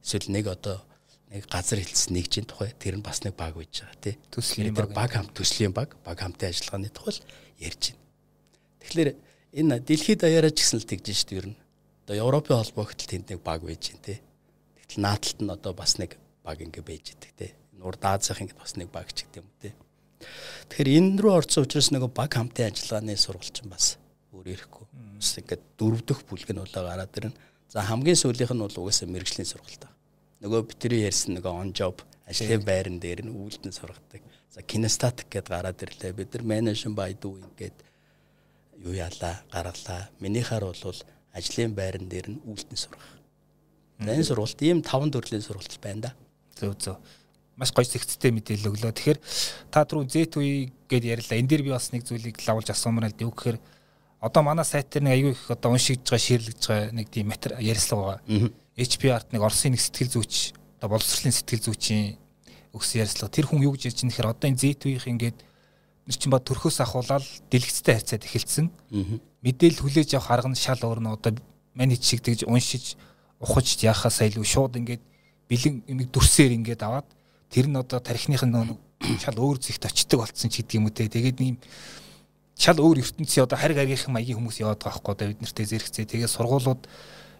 Эсвэл 0.01 0.33
нэг 0.33 0.49
одоо 0.49 0.81
нэг 1.29 1.45
газар 1.45 1.77
хэлсэн 1.77 2.17
нэгжийн 2.17 2.49
тухай 2.49 2.73
тэр 2.81 2.97
нь 2.97 3.05
бас 3.05 3.21
нэг 3.21 3.37
баг 3.37 3.61
байж 3.61 3.85
байгаа 3.85 4.01
тий. 4.01 4.17
Төслийн 4.33 4.73
баг 4.73 4.89
баг 4.89 5.13
хам 5.13 5.29
төслийн 5.29 5.69
баг 5.69 5.93
баг 6.01 6.17
хамтын 6.17 6.49
ажиллагааны 6.49 6.89
тухай 6.89 7.13
л 7.13 7.21
ярьж 7.61 7.93
байна. 7.93 8.01
Тэгэхээр 8.81 9.09
энэ 9.53 9.85
дэлхийд 9.85 10.25
даяараа 10.25 10.49
ч 10.49 10.65
гэсэн 10.65 10.81
л 10.81 10.89
тэгж 10.89 11.13
шүү 11.13 11.29
дээ 11.29 11.41
ер 11.45 11.47
нь. 11.53 11.57
Одоо 12.05 12.29
Европын 12.29 12.61
холбоо 12.61 12.85
хөтөл 12.85 13.09
тэнд 13.09 13.33
нэг 13.33 13.41
баг 13.41 13.65
байж 13.65 13.89
байна 13.89 14.05
тий. 14.05 14.19
Тэгтэл 14.77 15.01
нааталт 15.01 15.39
нь 15.41 15.49
одоо 15.49 15.73
бас 15.73 15.97
нэг 15.97 16.21
баг 16.45 16.61
ингэ 16.61 16.85
байж 16.85 17.17
идэг 17.17 17.33
тий. 17.33 17.51
Нурд 17.73 18.05
Азийн 18.05 18.45
ингэ 18.45 18.53
бас 18.61 18.77
нэг 18.77 18.93
баг 18.93 19.09
ч 19.09 19.25
гэдэг 19.25 19.41
юм 19.41 19.49
тий. 19.57 19.73
Тэгэхээр 20.69 20.89
энэ 21.01 21.17
рүү 21.17 21.33
орсон 21.33 21.65
учраас 21.65 21.89
нөгөө 21.89 22.13
баг 22.13 22.29
хамтын 22.29 22.69
ажиллагааны 22.69 23.17
сургалт 23.17 23.57
чинь 23.57 23.73
бас 23.73 23.97
өөр 24.37 24.53
ирэхгүй. 24.53 24.85
Бас 25.17 25.33
ингээд 25.41 25.63
дөрөв 25.81 26.01
дөх 26.05 26.21
бүлэг 26.29 26.53
нь 26.53 26.61
болоо 26.61 26.83
гараад 26.85 27.17
ирнэ. 27.17 27.33
За 27.73 27.81
хамгийн 27.81 28.21
сүүлийнх 28.21 28.53
нь 28.53 28.61
бол 28.61 28.77
угаасаа 28.85 29.09
мэрэгжлийн 29.09 29.49
сургалт 29.49 29.89
аа. 29.89 29.97
Нөгөө 30.45 30.61
битэрий 30.69 31.09
ярьсан 31.09 31.41
нөгөө 31.41 31.53
on 31.57 31.73
job 31.73 32.05
ажлын 32.29 32.61
байран 32.61 33.01
дээр 33.01 33.25
нь 33.25 33.33
үйлдэн 33.33 33.73
сургадаг. 33.73 34.21
За 34.53 34.61
кинестатик 34.61 35.25
гэдээ 35.33 35.49
гараад 35.49 35.81
ирлээ. 35.81 36.13
Бид 36.13 36.37
нар 36.37 36.45
менежмент 36.45 36.97
байд 37.01 37.25
уу 37.25 37.41
ингээд 37.41 37.77
юу 38.85 38.93
яалаа 38.93 39.41
гаргалаа. 39.49 40.13
Минийхаар 40.21 40.69
бол 40.69 40.77
ажлын 41.35 41.75
байран 41.75 42.07
дээр 42.07 42.31
нь 42.31 42.39
үйлдэн 42.47 42.79
сургах. 42.79 43.03
Энэ 43.99 44.23
сургалт 44.23 44.59
ийм 44.63 44.79
таван 44.81 45.11
төрлийн 45.11 45.43
сургалт 45.43 45.75
байна 45.83 46.01
да. 46.07 46.11
Зөв 46.55 46.73
зөв. 46.79 46.97
Маш 47.59 47.71
гоё 47.71 47.87
зэгцтэй 47.87 48.31
мэдээлэл 48.31 48.71
өглөө. 48.71 48.91
Тэгэхээр 48.95 49.19
та 49.71 49.83
түрүү 49.83 50.07
Z2 50.07 50.35
гэдээ 50.87 51.13
ярьлаа. 51.15 51.39
Энд 51.39 51.49
дээр 51.51 51.63
би 51.63 51.71
бас 51.71 51.91
нэг 51.91 52.03
зүйлийг 52.03 52.39
лавлж 52.43 52.71
асуумаар 52.71 53.11
л 53.11 53.15
дээ. 53.15 53.27
Юу 53.27 53.35
гэхээр 53.35 53.59
одоо 54.19 54.41
манай 54.43 54.67
сайт 54.67 54.91
дээр 54.91 55.03
нэг 55.07 55.13
аягүй 55.15 55.31
их 55.31 55.43
одоо 55.51 55.71
уншигдж 55.71 56.07
байгаа, 56.07 56.27
ширлэгдэж 56.27 56.63
байгаа 56.67 56.91
нэг 56.91 57.07
тийм 57.07 57.27
матер 57.31 57.55
ярьслага 57.59 58.19
байгаа. 58.19 58.51
HPR-т 58.75 59.31
нэг 59.31 59.41
Оросын 59.43 59.71
нэг 59.71 59.79
сэтгэл 59.79 60.11
зүйч 60.19 60.51
одоо 60.79 60.89
боловсролын 60.91 61.31
сэтгэл 61.31 61.63
зүйчийн 61.63 62.19
өгсөн 62.75 62.99
ярьслага. 63.07 63.31
Тэр 63.31 63.47
хүн 63.47 63.63
юу 63.63 63.71
гэж 63.75 63.87
ярьж 63.87 64.03
байгаа 64.03 64.09
нэхэр 64.11 64.31
одоо 64.35 64.47
энэ 64.51 64.59
Z2-ийн 64.59 65.15
ингээд 65.15 65.37
нэр 66.11 66.17
чинь 66.19 66.33
ба 66.35 66.43
төрхөөс 66.43 66.83
ахуулаад 66.83 67.23
дэлгэцтэй 67.47 67.95
харьцаад 67.95 68.27
эхэлсэн. 68.27 68.67
Мэдээлэл 69.45 69.85
хүлээж 69.85 70.17
авах 70.17 70.31
арга 70.33 70.49
нь 70.49 70.57
шал 70.57 70.81
өөр 70.81 70.99
нь 71.05 71.13
одоо 71.13 71.37
маний 71.77 72.01
шиг 72.01 72.25
тэгж 72.25 72.49
уншиж 72.49 72.97
ухаж 73.37 73.77
яхахаас 73.77 74.25
илүү 74.25 74.41
шууд 74.41 74.73
ингээд 74.81 75.03
бэлэн 75.45 75.85
нэг 75.85 76.09
дүрсээр 76.09 76.57
ингээд 76.57 76.81
аваад 76.81 77.05
тэр 77.53 77.69
нь 77.69 77.77
одоо 77.77 78.01
тарихных 78.01 78.41
нь 78.41 78.57
шал 79.23 79.37
өөр 79.37 79.61
зэгт 79.61 79.85
очдөг 79.85 80.17
болцсон 80.17 80.49
ч 80.49 80.65
гэдэг 80.65 80.75
юм 80.81 80.89
үү 80.89 80.97
те. 80.97 81.05
Тэгээд 81.05 81.37
ийм 81.45 81.61
шал 82.57 82.81
өөр 82.81 83.05
ертөнцийн 83.05 83.45
одоо 83.45 83.57
хариг 83.61 83.77
агийнхан 83.77 84.17
маягийн 84.17 84.41
хүмүүс 84.41 84.65
яваад 84.65 84.81
байгаа 84.81 84.97
байхгүй 84.97 85.13
одоо 85.13 85.27
бид 85.29 85.41
нартэй 85.45 85.65
зэрэгцээ. 85.69 86.09
Тэгээд 86.09 86.33
сургуулиуд 86.33 86.81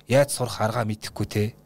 яаж 0.06 0.30
сурах 0.30 0.62
аргаа 0.62 0.86
мэдэхгүй 0.86 1.26
те. 1.26 1.58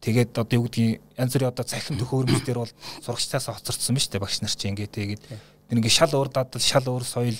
Тэгээд 0.00 0.40
одоо 0.40 0.56
юу 0.56 0.72
гэдгийг 0.72 1.04
янз 1.20 1.32
бүрийн 1.36 1.52
одоо 1.52 1.66
цахим 1.68 2.00
төхөөрөмжлөр 2.00 2.58
бол 2.64 2.72
сурагчдаас 3.04 3.50
хоцордсон 3.50 3.92
ба 3.92 4.00
штэ 4.00 4.22
багш 4.22 4.40
нар 4.40 4.54
чи 4.54 4.70
ингээд 4.72 4.94
тэгээд 4.94 5.22
Тэр 5.68 5.84
ингээ 5.84 5.92
шал 5.92 6.12
уур 6.16 6.32
дадал, 6.32 6.62
шал 6.62 6.88
уур 6.88 7.04
соёл 7.04 7.36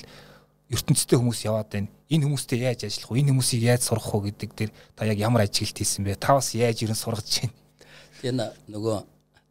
ертөнцтэй 0.69 1.19
хүмүүс 1.19 1.41
яваад 1.49 1.69
байна. 1.73 1.89
Энэ 2.13 2.25
хүмүүстэй 2.29 2.61
яаж 2.69 2.85
ажиллах 2.85 3.11
вэ? 3.13 3.21
Энэ 3.21 3.33
хүмүүсийг 3.33 3.63
яаж 3.65 3.83
сурах 3.89 4.09
вэ 4.13 4.33
гэдэг 4.33 4.51
дээр 4.53 4.73
та 4.97 5.09
яг 5.09 5.19
ямар 5.19 5.49
ажилт 5.49 5.77
хийсэн 5.77 6.05
бэ? 6.05 6.21
Та 6.21 6.37
бас 6.37 6.53
яаж 6.53 6.85
ирэн 6.85 6.97
сургаж 6.97 7.29
байна? 7.41 7.57
Энэ 8.23 8.45
нөгөө 8.69 8.97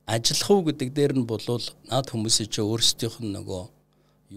ажиллах 0.05 0.49
уу 0.51 0.63
гэдэг 0.69 0.89
дээр 0.93 1.13
нь 1.17 1.25
болвол 1.25 1.65
наад 1.89 2.07
хүмүүсийн 2.13 2.49
чи 2.53 2.61
өөрсдийнх 2.61 3.17
нь 3.25 3.33
нөгөө 3.33 3.63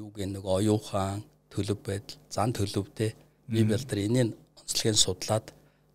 юу 0.00 0.08
гэх 0.14 0.28
нэг 0.30 0.44
оюухан 0.46 1.22
төлөв 1.50 1.78
байдал, 1.84 2.18
зан 2.30 2.54
төлөвтэй 2.54 3.14
бие 3.50 3.64
бэлтэр 3.66 4.06
энийг 4.06 4.38
онцлогийг 4.56 4.96
судлаад 4.96 5.52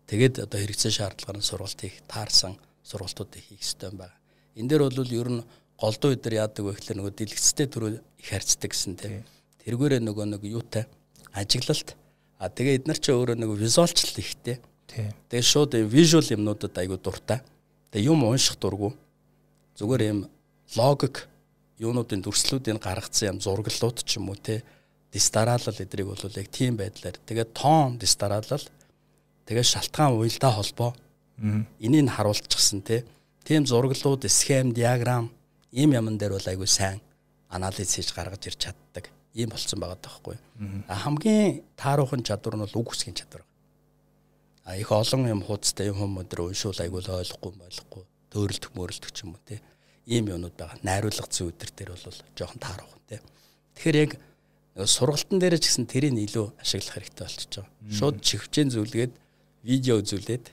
тэгээд 0.07 0.43
одоо 0.43 0.59
хэрэгцээ 0.59 0.91
шаардлагаар 0.91 1.39
нь 1.39 1.49
сургалт 1.49 1.79
хийх 1.79 2.03
таарсан 2.07 2.59
сургалтуудыг 2.83 3.41
хийх 3.41 3.63
ёстой 3.63 3.89
юм 3.89 3.97
байна. 4.03 4.15
Энэ 4.55 4.69
дээр 4.69 4.83
бол 4.91 5.11
ер 5.11 5.29
нь 5.31 5.45
голдуу 5.79 6.11
өдөр 6.15 6.33
яадаг 6.39 6.63
вэ 6.63 6.71
гэхэлэр 6.75 6.97
нөгөө 6.99 7.13
дэлгэцтэй 7.15 7.67
төрөө 7.67 7.91
их 7.99 8.27
харьцдаг 8.27 8.71
гэсэн 8.71 8.95
тийм. 8.95 9.23
Тэргээрээ 9.65 10.01
нөгөө 10.05 10.25
нэг 10.37 10.41
юутай 10.45 10.85
ажиглалт 11.33 11.97
а 12.37 12.49
тэгээ 12.53 12.85
эднэр 12.85 12.99
чи 13.01 13.09
өөрөө 13.11 13.37
нөгөө 13.41 13.57
визуалчлал 13.57 14.21
ихтэй. 14.21 14.61
Тэгээ 14.85 15.41
шууд 15.41 15.73
вижюал 15.89 16.29
юмнуудад 16.29 16.77
айгу 16.77 17.01
дуртай. 17.01 17.41
Тэгээ 17.89 18.13
юм 18.13 18.23
унших 18.23 18.61
дургу. 18.61 18.93
Зүгээр 19.75 20.03
юм 20.13 20.19
логик 20.77 21.27
юунуудын 21.79 22.21
дүрслүүдийг 22.23 22.79
гаргацсан 22.79 23.35
юм 23.35 23.37
зураглалууд 23.41 24.05
ч 24.05 24.17
юм 24.17 24.29
уу 24.31 24.39
те 24.39 24.63
дистараалал 25.11 25.75
эдрийг 25.75 26.07
бол 26.07 26.19
яг 26.19 26.47
тийм 26.51 26.77
байдлаар 26.79 27.19
тэгээ 27.27 27.51
тоон 27.51 27.97
дистараалал 27.99 28.63
тэгээ 29.47 29.63
шалтгаан 29.63 30.15
уялдаа 30.15 30.51
холбоо 30.55 30.91
энийг 31.79 32.11
харуулчихсан 32.11 32.81
те 32.81 33.03
тийм 33.43 33.67
зураглалууд 33.67 34.23
схем 34.31 34.71
диаграм 34.71 35.31
ийм 35.71 35.91
яман 35.91 36.17
дээр 36.17 36.39
бол 36.39 36.47
айгүй 36.47 36.67
сайн 36.67 36.99
анализ 37.49 37.95
хийж 37.95 38.15
гаргаж 38.15 38.47
ирч 38.47 38.59
чаддаг. 38.71 39.14
Ийм 39.35 39.51
болцсон 39.51 39.79
байгаа 39.79 39.99
таахгүй. 39.99 40.37
А 40.87 40.95
хамгийн 40.95 41.63
тааруухан 41.75 42.23
чадвар 42.23 42.55
нь 42.55 42.63
бол 42.63 42.79
үг 42.81 42.89
үсгийн 42.95 43.15
чадвар. 43.15 43.43
А 44.63 44.77
их 44.79 44.91
олон 44.91 45.27
юм 45.27 45.43
хуудастай 45.43 45.91
юм 45.91 45.99
хүмүүс 45.99 46.31
уншуул 46.31 46.79
айгүй 46.79 47.01
л 47.03 47.19
ойлгохгүй 47.19 47.51
болохгүй 47.59 48.03
төөрөлдөх 48.31 48.71
мөрөлдөх 48.73 49.11
ч 49.11 49.27
юм 49.27 49.35
уу 49.35 49.43
те. 49.45 49.61
Ийм 50.07 50.31
юмнууд 50.31 50.55
байгаа. 50.55 50.79
Найруулга 50.81 51.27
зүй 51.29 51.51
өдр 51.51 51.69
дээр 51.75 51.91
бол 51.93 52.19
жоохон 52.33 52.59
тааруухан 52.63 53.03
те. 53.11 53.19
Тэгэхээр 53.75 53.97
яг 53.99 54.11
сургалтын 54.75 55.39
дээр 55.39 55.59
ч 55.59 55.67
гэсэн 55.69 55.85
тэрийг 55.85 56.15
илүү 56.15 56.45
ашиглах 56.57 56.95
хэрэгтэй 56.95 57.23
болчихж 57.27 57.53
байгаа. 57.59 57.71
Шууд 57.91 58.15
чихвчэн 58.23 58.71
зүйлгээд 58.71 59.13
видео 59.67 59.99
үзүүлээд 59.99 60.45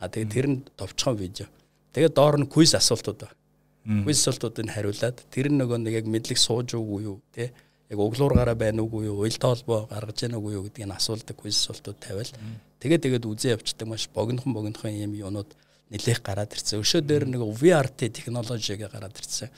а 0.00 0.08
тэгээ 0.08 0.32
тэр 0.32 0.46
нь 0.48 0.58
товчхон 0.76 1.16
видео. 1.20 1.46
Тэгээ 1.92 2.12
доор 2.16 2.40
нь 2.40 2.48
квиз 2.48 2.74
асуултууд 2.74 3.20
байна 3.28 3.36
Квиз 3.84 4.24
асуултуудыг 4.24 4.72
хариулаад 4.72 5.20
тэр 5.28 5.52
нөгөө 5.52 5.76
нэг 5.84 5.94
яг 6.00 6.06
мэдлэг 6.08 6.40
сууж 6.40 6.72
уугүй 6.72 7.04
юу 7.04 7.20
те 7.36 7.52
яг 7.90 7.98
углуургаараа 7.98 8.54
байна 8.54 8.82
уугүй 8.82 9.10
юу 9.10 9.24
уялдаа 9.24 9.54
холбоо 9.54 9.80
гаргаж 9.90 10.18
яана 10.24 10.38
уугүй 10.38 10.52
юу 10.56 10.64
гэдгийг 10.68 10.88
нь 10.88 10.96
асуулдаг 10.96 11.36
квиз 11.36 11.58
асуултууд 11.60 11.98
тавиал 12.00 12.32
тэгээд 12.80 13.02
тэгээд 13.04 13.28
үзээ 13.28 13.54
явцдаг 13.56 13.86
маш 13.88 14.08
богинохон 14.12 14.52
богинохон 14.56 14.92
юм 14.94 15.12
юунууд 15.14 15.50
нэлээх 15.94 16.20
гараад 16.24 16.54
ирсэн. 16.54 16.80
Өшөө 16.80 17.02
дээр 17.04 17.24
нэг 17.28 17.42
VRT 17.44 18.10
технологиг 18.10 18.88
гараад 18.88 19.14
ирсэн. 19.20 19.52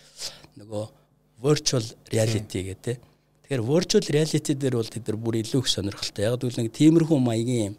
Нөгөө 0.59 0.85
virtual 1.43 1.85
reality 2.11 2.61
гэдэг 2.67 2.83
те. 2.83 2.99
Тэгэхээр 3.47 3.63
virtual 3.63 4.05
reality 4.11 4.53
дээр 4.55 4.77
бол 4.77 4.91
тэд 4.91 5.07
нар 5.07 5.17
бүр 5.17 5.41
илүү 5.41 5.61
их 5.63 5.69
сонирхолтой. 5.71 6.27
Яг 6.27 6.41
гэвэл 6.43 6.61
нэг 6.61 6.73
тиймэрхүү 6.75 7.19
маягийн 7.23 7.65
юм 7.73 7.77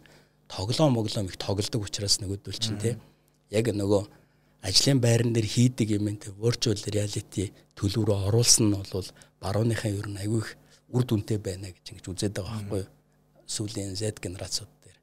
тоглоом 0.48 0.96
моглоом 0.96 1.28
их 1.28 1.36
тоглодог 1.36 1.84
учраас 1.84 2.18
нөгөөдөл 2.18 2.58
чинь 2.58 2.80
те. 2.80 2.96
Яг 3.52 3.68
нөгөө 3.68 4.02
ажлын 4.64 4.98
байран 4.98 5.36
дээр 5.36 5.46
хийдэг 5.46 5.94
юм 6.00 6.08
энэ 6.08 6.32
virtual 6.40 6.78
reality 6.88 7.52
төлөв 7.76 8.08
рүү 8.08 8.18
оруулсан 8.32 8.72
нь 8.72 8.80
бол 8.90 9.06
барууныхаа 9.42 9.90
ер 9.90 10.08
нь 10.08 10.20
айгүй 10.20 10.40
их 10.42 10.50
үр 10.92 11.04
дүнтэй 11.04 11.38
байна 11.38 11.70
гэж 11.70 11.84
ингэж 11.92 12.06
үзээд 12.08 12.34
байгаа 12.38 12.54
байхгүй 12.58 12.80
юу? 12.82 12.90
Сүүлийн 13.48 13.96
Z 13.96 14.20
генерацууд 14.20 14.70
дээр. 14.84 14.98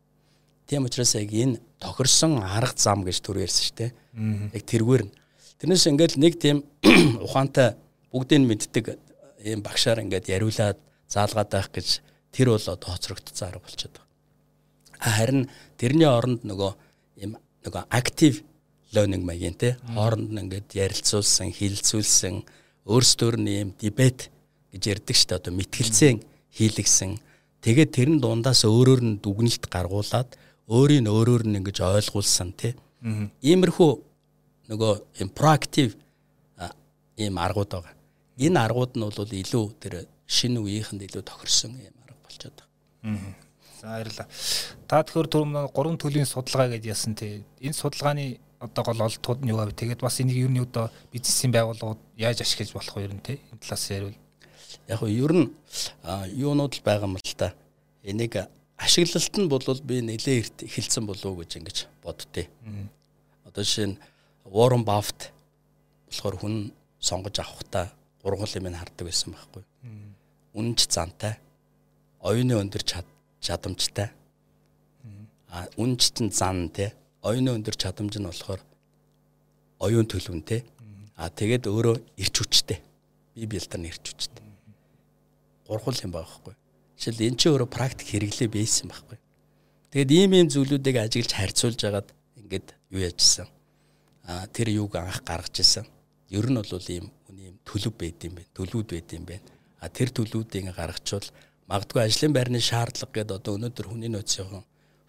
Тийм 0.67 0.85
учраас 0.85 1.15
яг 1.15 1.31
энэ 1.31 1.61
тохирсон 1.79 2.41
арга 2.41 2.77
зам 2.77 3.05
гэж 3.05 3.17
төр 3.21 3.41
ярьсан 3.45 3.63
шүү 3.65 3.77
дээ. 3.79 3.91
Яг 4.53 4.63
тэргээр 4.65 5.03
нь. 5.05 5.13
Тэрнээс 5.59 5.85
ингээд 5.89 6.13
нэг 6.17 6.33
тийм 6.41 6.65
ухаантай 7.25 7.77
бүгдийг 8.11 8.43
мэддэг 8.45 8.85
ийм 9.45 9.61
багшаар 9.61 10.01
ингээд 10.03 10.29
яриулаад 10.29 10.77
заалгаад 11.09 11.49
байх 11.49 11.69
гэж 11.71 12.01
тэр 12.33 12.51
бол 12.51 12.65
одоо 12.65 12.89
хоцрогдсон 12.91 13.47
арга 13.47 13.63
болчиход 13.63 13.95
байна. 13.97 14.09
Харин 14.99 15.41
тэрний 15.77 16.09
оронд 16.09 16.43
нөгөө 16.43 16.71
ийм 17.21 17.37
нөгөө 17.63 17.83
актив 17.89 18.43
learning 18.95 19.23
маягийн 19.25 19.55
те 19.55 19.77
хооронд 19.93 20.31
нь 20.31 20.41
ингээд 20.43 20.69
ярилцуулсан, 20.75 21.51
хилцүүлсэн 21.51 22.43
өөрсдөр 22.85 23.35
нь 23.41 23.51
юм 23.65 23.69
дебет 23.77 24.29
гэж 24.71 24.83
ярьдаг 24.93 25.15
шүү 25.17 25.27
дээ. 25.29 25.39
Одоо 25.41 25.53
мэтгэлцэн 25.57 26.15
хийлгсэн. 26.53 27.17
Тэгээд 27.65 27.91
тэрэн 27.97 28.17
дундаас 28.21 28.61
өөрөөр 28.65 29.01
нь 29.01 29.17
дүгнэлт 29.19 29.65
гаргуулад 29.67 30.37
өөрийг 30.69 31.09
өөрөөр 31.09 31.43
нь 31.49 31.57
ингэж 31.59 31.81
ойлгуулсан 31.81 32.53
те. 32.53 32.77
Иймэрхүү 33.41 33.91
нөгөө 34.69 34.93
юм 35.21 35.29
proactive 35.33 35.97
ийм 37.17 37.37
аргууд 37.37 37.69
байгаа. 37.73 37.93
Энэ 38.37 38.59
аргууд 38.59 38.93
нь 38.97 39.03
бол 39.05 39.17
илүү 39.17 39.65
тэр 39.79 39.93
шинэ 40.27 40.59
үеийнхэнд 40.59 41.05
илүү 41.05 41.23
тохирсон 41.23 41.77
юм 41.79 41.95
арга 42.05 42.21
болчиход 42.25 42.57
байгаа. 42.61 43.33
За 43.81 43.87
баярлалаа. 43.93 44.27
Та 44.89 45.03
тэгэхээр 45.05 45.29
түрүүн 45.31 45.53
гурван 45.71 45.97
төлөвийн 46.01 46.27
судалгаа 46.29 46.73
гэж 46.73 46.83
яасан 46.89 47.15
те. 47.15 47.45
Энэ 47.61 47.77
судалгааны 47.77 48.37
одоо 48.59 48.83
гол 48.83 49.01
олдтууд 49.05 49.41
нь 49.43 49.51
юу 49.51 49.59
вэ? 49.61 49.71
Тэгээд 49.71 50.01
бас 50.01 50.19
энийг 50.21 50.37
ер 50.37 50.51
нь 50.51 50.61
одоо 50.61 50.91
бизнесийн 51.11 51.51
байгууллагууд 51.51 51.99
яаж 52.17 52.41
ашиглаж 52.41 52.71
болох 52.73 52.95
вэ 52.95 53.03
ер 53.05 53.13
нь 53.13 53.23
те? 53.23 53.39
Энэ 53.51 53.61
талаас 53.61 53.85
ярил. 53.91 54.17
Яг 54.87 55.01
нь 55.01 55.15
ер 55.15 55.33
нь 55.33 55.47
юунууд 56.33 56.73
л 56.75 56.85
байгаа 56.85 57.07
юм 57.07 57.15
л 57.17 57.35
та. 57.37 57.53
Энийг 58.03 58.47
ашиглалт 58.77 59.35
нь 59.37 59.49
бол 59.51 59.65
би 59.83 59.95
нэлээ 60.01 60.39
эрт 60.41 60.57
эхэлсэн 60.63 61.05
болов 61.05 61.25
уу 61.25 61.39
гэж 61.43 61.51
ингэж 61.59 61.77
боддتي. 62.03 62.49
Одоо 63.45 63.63
жишээ 63.63 63.87
нь 63.93 63.99
Warren 64.45 64.83
Buffett 64.85 65.31
болохоор 66.07 66.35
хүн 66.39 66.55
сонгож 66.99 67.35
авахдаа 67.39 67.91
гурван 68.23 68.47
юм 68.47 68.75
хардаг 68.75 69.05
байсан 69.07 69.33
байхгүй. 69.33 69.63
Үнэнч 70.55 70.87
зантай, 70.87 71.35
оюуны 72.23 72.55
өндөр 72.55 72.83
чадамжтай, 73.43 74.15
А 75.55 75.71
үнжтэн 75.79 76.35
зан 76.35 76.67
те 76.67 76.91
оюуны 77.25 77.57
өндөр 77.57 77.73
чадамж 77.73 78.21
нь 78.21 78.29
болохоор 78.29 78.61
оюун 79.81 80.05
төлөвн 80.05 80.45
те. 80.45 80.61
А 81.17 81.33
тэгээд 81.33 81.65
өөрөө 81.65 81.95
ирч 82.21 82.35
хүчтэй. 82.37 82.79
Би 83.33 83.49
бэлтэр 83.49 83.81
нь 83.81 83.89
ирч 83.89 84.05
хүчтэй. 84.05 84.45
Гурвал 85.65 85.97
юм 86.05 86.13
байхгүй. 86.13 86.53
Жишээл 86.99 87.33
эн 87.33 87.37
чинь 87.39 87.51
өөрөө 87.55 87.69
практик 87.71 88.13
хэрэглээ 88.13 88.49
бейсэн 88.51 88.91
байхгүй. 88.93 89.17
Тэгээд 89.89 90.11
ийм 90.11 90.31
ийм 90.37 90.47
зүйлүүдийг 90.53 90.95
ажиглаж 91.01 91.33
харьцуулж 91.33 91.81
агаад 91.81 92.09
ингээд 92.37 92.67
юу 92.93 93.01
яажсэн. 93.01 93.47
А 94.27 94.45
тэр 94.51 94.69
юуг 94.75 94.93
анх 94.99 95.23
гаргаж 95.25 95.55
ирсэн. 95.63 95.87
Ер 96.29 96.45
нь 96.51 96.59
бол 96.59 96.91
ийм 96.91 97.09
үний 97.31 97.49
ийм 97.49 97.57
төлөв 97.65 97.95
байд 97.95 98.19
юм 98.27 98.37
байна. 98.37 98.53
Төлөвүүд 98.53 98.89
байд 98.91 99.09
юм 99.15 99.25
байна. 99.25 99.47
А 99.79 99.89
тэр 99.89 100.11
төлөвүүдийг 100.11 100.75
гаргачвал 100.75 101.25
магадгүй 101.71 102.01
ажлын 102.05 102.33
байрны 102.35 102.59
шаардлага 102.61 103.13
гэдэг 103.15 103.37
одоо 103.39 103.55
өнөөдөр 103.57 103.85
хүний 103.89 104.11
нөөцийн 104.11 104.63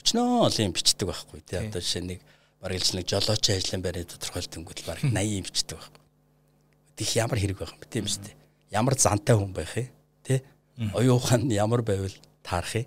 өчнөө 0.07 0.47
олон 0.47 0.71
юм 0.71 0.75
бичдэг 0.79 1.09
байхгүй 1.11 1.43
тий. 1.43 1.59
Одоо 1.59 1.83
жишээ 1.83 2.07
нэг 2.07 2.21
бараг 2.63 2.79
л 2.79 2.95
нэг 2.95 3.07
жолоочийн 3.11 3.59
ажлын 3.59 3.83
байрны 3.83 4.07
тодорхойлт 4.07 4.55
өнгөт 4.55 4.81
бараг 4.87 5.03
80 5.03 5.35
юм 5.35 5.43
бичдэг 5.43 5.79
байхгүй. 5.83 6.03
Тих 6.95 7.11
ямар 7.19 7.39
хэрэг 7.43 7.59
байх 7.59 7.75
юм 7.75 7.81
бэ 7.83 7.91
тийм 7.91 8.07
үстэй. 8.07 8.35
Ямар 8.71 8.95
зантай 8.95 9.35
хүн 9.35 9.51
байх 9.51 9.75
юм 9.75 9.91
тий. 10.23 10.47
Оюун 10.95 11.19
ухаан 11.19 11.51
ямар 11.51 11.83
байвал 11.83 12.15
таарах 12.47 12.87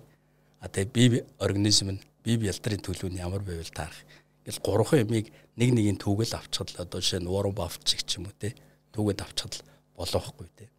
А 0.64 0.72
тэгээ 0.72 0.88
бие 0.88 1.24
организм 1.36 1.92
нь 1.92 2.00
бие 2.24 2.40
бялдрын 2.40 2.80
төлөв 2.80 3.12
нь 3.12 3.20
ямар 3.20 3.44
байвал 3.44 3.68
таарах. 3.68 4.00
Ингээл 4.48 4.64
гурван 4.64 5.04
ямиг 5.04 5.28
нэг 5.60 5.70
нэгийн 5.76 6.00
түүгэл 6.00 6.40
авчихад 6.40 6.72
л 6.72 6.82
одоо 6.88 7.04
жишээ 7.04 7.20
нь 7.20 7.28
Warren 7.28 7.52
Buffett 7.52 7.84
ч 7.84 8.16
юм 8.16 8.32
уу 8.32 8.36
те 8.40 8.56
түүгээд 8.96 9.20
авчихад 9.20 9.60
л 9.60 9.64
болохгүй 10.00 10.48
те. 10.56 10.72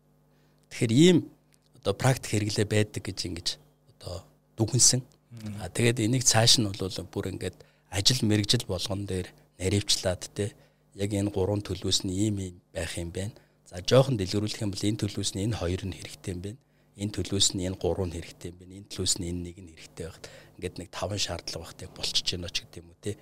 Тэгэхээр 0.74 0.94
ийм 0.98 1.18
одоо 1.78 1.94
практик 1.94 2.34
хэрэглээ 2.34 2.66
байдаг 2.66 3.06
гэж 3.06 3.20
ингэж 3.30 3.48
одоо 3.94 4.26
дүгнсэн. 4.58 5.06
А 5.64 5.70
тэгээд 5.70 6.04
энийг 6.04 6.24
цааш 6.28 6.60
нь 6.60 6.68
бол 6.68 6.92
бүр 7.14 7.32
ингээд 7.34 7.58
ажил 7.90 8.22
мэрэгжил 8.28 8.66
болгон 8.68 9.06
дээр 9.06 9.28
наривчлаад 9.60 10.28
те 10.36 10.52
яг 10.96 11.12
энэ 11.14 11.32
гурван 11.32 11.62
төлөвс 11.64 12.04
нь 12.04 12.12
ийм 12.12 12.36
юм 12.40 12.56
байх 12.76 12.98
юм 12.98 13.12
байна. 13.16 13.36
За 13.70 13.80
жоохон 13.80 14.20
дэлгэрүүлэх 14.20 14.64
юм 14.64 14.72
бол 14.76 14.88
энэ 14.88 15.02
төлөвс 15.02 15.32
нь 15.36 15.44
энэ 15.48 15.60
хоёр 15.60 15.82
нь 15.88 15.96
хэрэгтэй 15.96 16.34
юм 16.36 16.42
байна 16.44 16.60
энэ 17.02 17.14
төлөөс 17.16 17.56
нь 17.56 17.66
энэ 17.66 17.80
гурав 17.80 18.08
нь 18.08 18.16
хэрэгтэй 18.16 18.52
юм 18.52 18.58
байна. 18.60 18.74
Энэ 18.78 18.90
төлөөс 18.92 19.14
нь 19.18 19.28
энэ 19.32 19.42
нэг 19.48 19.58
нь 19.64 19.72
хэрэгтэй 19.74 20.06
байх. 20.06 20.20
Ингээд 20.60 20.76
нэг 20.78 20.90
таван 20.92 21.20
шаардлага 21.22 21.64
багтыг 21.64 21.90
болчихж 21.96 22.28
байна 22.36 22.52
ч 22.52 22.58
гэдэг 22.62 22.82
юм 22.84 22.90
уу 22.92 23.00
те. 23.00 23.18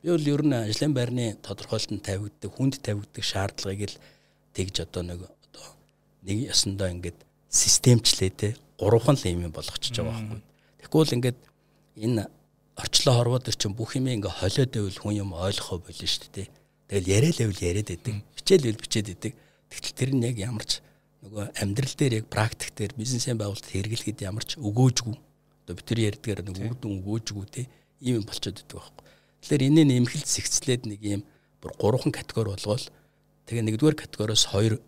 Би 0.00 0.08
бол 0.10 0.30
ер 0.34 0.42
нь 0.42 0.56
ажлын 0.56 0.94
байрны 0.96 1.26
тодорхойлолтод 1.44 2.02
тавигддаг, 2.02 2.50
хүнд 2.50 2.74
тавигддаг 2.80 3.24
шаардлагыг 3.24 3.92
л 3.92 4.00
тэгж 4.56 4.74
одоо 4.88 5.02
нэг 5.04 5.20
одоо 5.28 5.66
нэг 6.24 6.36
ясандаа 6.48 6.88
ингээд 6.90 7.18
системчлээ 7.52 8.32
те. 8.32 8.48
Гурван 8.80 9.20
л 9.20 9.28
юм 9.28 9.52
болгочихж 9.52 10.00
байгаа 10.00 10.16
байхгүй. 10.16 10.40
Тэгэхгүй 10.80 11.00
бол 11.04 11.16
ингээд 11.20 11.38
энэ 11.96 12.28
орчлоо 12.76 13.14
хорвоод 13.18 13.44
төр 13.48 13.56
чинь 13.56 13.76
бүх 13.76 13.96
юм 13.96 14.06
ингээ 14.06 14.38
холиод 14.40 14.70
байвал 14.70 14.98
хүн 15.00 15.14
юм 15.22 15.30
ойлгохоо 15.34 15.78
болно 15.82 16.06
шүү 16.06 16.30
дээ. 16.30 16.48
Тэгэл 16.90 17.10
яриа 17.10 17.32
л 17.32 17.40
байвал 17.40 17.60
яриад 17.64 17.88
байдаг. 17.90 18.14
Бичээл 18.36 18.64
байвал 18.66 18.82
бичээд 18.82 19.06
байдаг. 19.10 19.32
Тэгтэл 19.70 19.98
тэр 19.98 20.10
нь 20.14 20.26
яг 20.26 20.36
ямарч 20.38 20.70
нөгөө 21.20 21.44
амьдрал 21.60 21.94
дээр 21.94 22.14
яг 22.24 22.26
практик 22.32 22.70
дээр 22.74 22.92
бизнесийн 22.96 23.36
байгуулалт 23.36 23.68
хэрэглэхэд 23.68 24.24
ямар 24.24 24.44
ч 24.46 24.56
өгөөжгүй 24.56 25.16
одоо 25.70 25.74
бид 25.76 25.86
тэр 25.86 26.00
ярьдгаар 26.08 26.40
нэг 26.42 26.56
үр 26.58 26.76
дүн 26.80 27.04
өгөөжгүй 27.04 27.46
те 27.52 27.62
ийм 28.00 28.18
юм 28.18 28.24
болчиход 28.26 28.58
идэг 28.58 28.74
байхгүй. 28.74 29.04
Тэгэхээр 29.44 29.66
энэний 29.68 30.00
нэмгэлт 30.00 30.26
сэгцлээд 30.26 30.82
нэг 30.88 31.00
ийм 31.04 31.22
бүр 31.60 31.72
гурван 31.76 32.10
категори 32.10 32.56
болгоол 32.56 32.86
тэгээ 33.46 33.64
нэгдүгээр 33.68 34.00
категориос 34.00 34.44
хоёр 34.50 34.80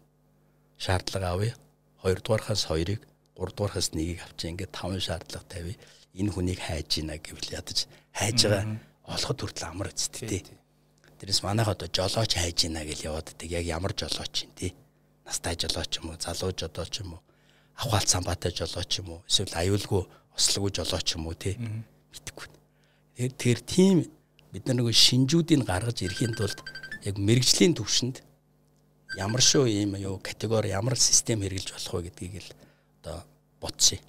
шаардлага 0.81 1.29
авъя. 1.37 1.55
Хоёрдугаархаас 2.03 2.67
хоёрыг, 2.67 3.01
гуравдугаархаас 3.39 3.95
нэгийг 3.95 4.27
авчи 4.27 4.51
ингээд 4.51 4.75
таван 4.75 4.99
шаардлага 4.99 5.47
тавья. 5.47 5.77
Энэ 6.13 6.31
хүнийг 6.33 6.61
хайж 6.61 7.01
гинэ 7.01 7.19
гэвэл 7.19 7.57
ядаж 7.57 7.89
хайж 8.13 8.39
байгаа 8.45 8.81
олоход 9.09 9.39
хүртэл 9.41 9.69
амар 9.69 9.89
үсттэй. 9.93 10.45
Тэрээс 11.19 11.41
манайх 11.47 11.73
одоо 11.73 11.89
жолооч 11.89 12.37
хайж 12.37 12.69
гинэ 12.69 12.85
гэж 12.85 12.99
яваад 13.09 13.33
байдаг. 13.33 13.49
Яг 13.49 13.65
ямар 13.65 13.93
жолооч 13.97 14.45
юм 14.45 14.53
те 14.53 14.75
настай 15.25 15.57
жолооч 15.57 15.93
юм 15.99 16.11
уу, 16.11 16.21
залуу 16.21 16.53
жолооч 16.53 16.95
юм 17.01 17.17
уу, 17.17 17.23
авхаалт 17.79 18.09
самбаатай 18.09 18.53
жолооч 18.53 18.91
юм 19.01 19.09
уу, 19.17 19.21
эсвэл 19.29 19.55
аюулгүй 19.55 20.03
ослоггүй 20.37 20.73
жолооч 20.77 21.09
юм 21.17 21.27
уу 21.27 21.35
тий 21.35 21.57
мэдхгүй. 21.57 22.49
Тэр 23.39 23.59
тийм 23.63 24.05
бид 24.53 24.67
нар 24.67 24.77
нөгөө 24.81 24.93
шинжүүдийг 24.93 25.65
гаргаж 25.65 26.03
ирэхийн 26.03 26.35
тулд 26.37 26.59
яг 27.05 27.17
мэрэгжлийн 27.17 27.77
төвшөнд 27.77 28.21
ямар 29.17 29.41
шүү 29.41 29.69
ийм 29.69 29.97
юу 30.01 30.19
категори 30.19 30.73
ямар 30.73 30.97
систем 30.97 31.45
хэрэгжилж 31.45 31.73
болох 31.77 31.93
вэ 31.93 32.03
гэдгийг 32.09 32.35
л 32.41 32.51
одоо 33.01 33.19
бодсон. 33.61 34.01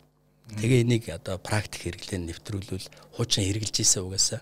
Тэгээ 0.52 0.84
энийг 0.84 1.08
одоо 1.10 1.40
практик 1.40 1.88
хэрэглэн 1.88 2.28
нэвтрүүлвэл 2.28 2.88
хуучин 3.16 3.48
хэрэгжилж 3.48 3.80
ийсэн 3.80 4.04
угаасаа. 4.04 4.42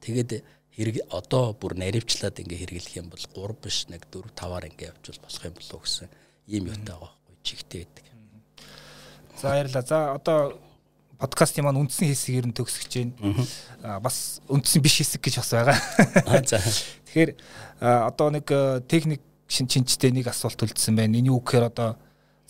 Тэгээд 0.00 0.42
хэрэг 0.72 0.96
одоо 1.12 1.52
бүр 1.52 1.76
наривчлаад 1.76 2.40
ингээ 2.40 2.64
хэрэглэх 2.64 2.96
юм 2.96 3.12
бол 3.12 3.20
3 3.20 3.60
биш 3.60 3.86
нэг 3.92 4.08
4 4.08 4.32
5-аар 4.32 4.64
ингээ 4.72 4.90
явжвал 4.96 5.20
болох 5.20 5.44
юм 5.44 5.54
болов 5.60 5.80
гэсэн 5.84 6.08
ийм 6.48 6.64
юутай 6.72 6.96
байгаа 6.96 7.12
байхгүй 7.12 7.36
чигтэй 7.44 7.84
байдаг. 7.84 8.04
За 9.36 9.48
баярлалаа. 9.52 9.84
За 9.84 9.98
одоо 10.16 10.38
подкастын 11.20 11.64
маань 11.68 11.84
үндсэн 11.84 12.08
хэсэг 12.08 12.34
ер 12.40 12.46
нь 12.48 12.56
төгсөж 12.56 12.88
байна. 12.88 14.00
Бас 14.00 14.40
үндсэн 14.48 14.80
биш 14.80 15.04
хэсэг 15.04 15.20
гэж 15.20 15.44
бас 15.44 15.52
байгаа. 15.52 15.78
За. 16.48 16.58
Тэгэхээр 17.12 17.30
одоо 17.78 18.28
нэг 18.32 18.48
техник 18.88 19.20
шин 19.46 19.68
чинчтэй 19.68 20.10
нэг 20.10 20.32
асуулт 20.32 20.56
үлдсэн 20.56 20.96
байна. 20.96 21.20
Эний 21.20 21.28
үг 21.28 21.44
гэхээр 21.44 21.68
одоо 21.68 22.00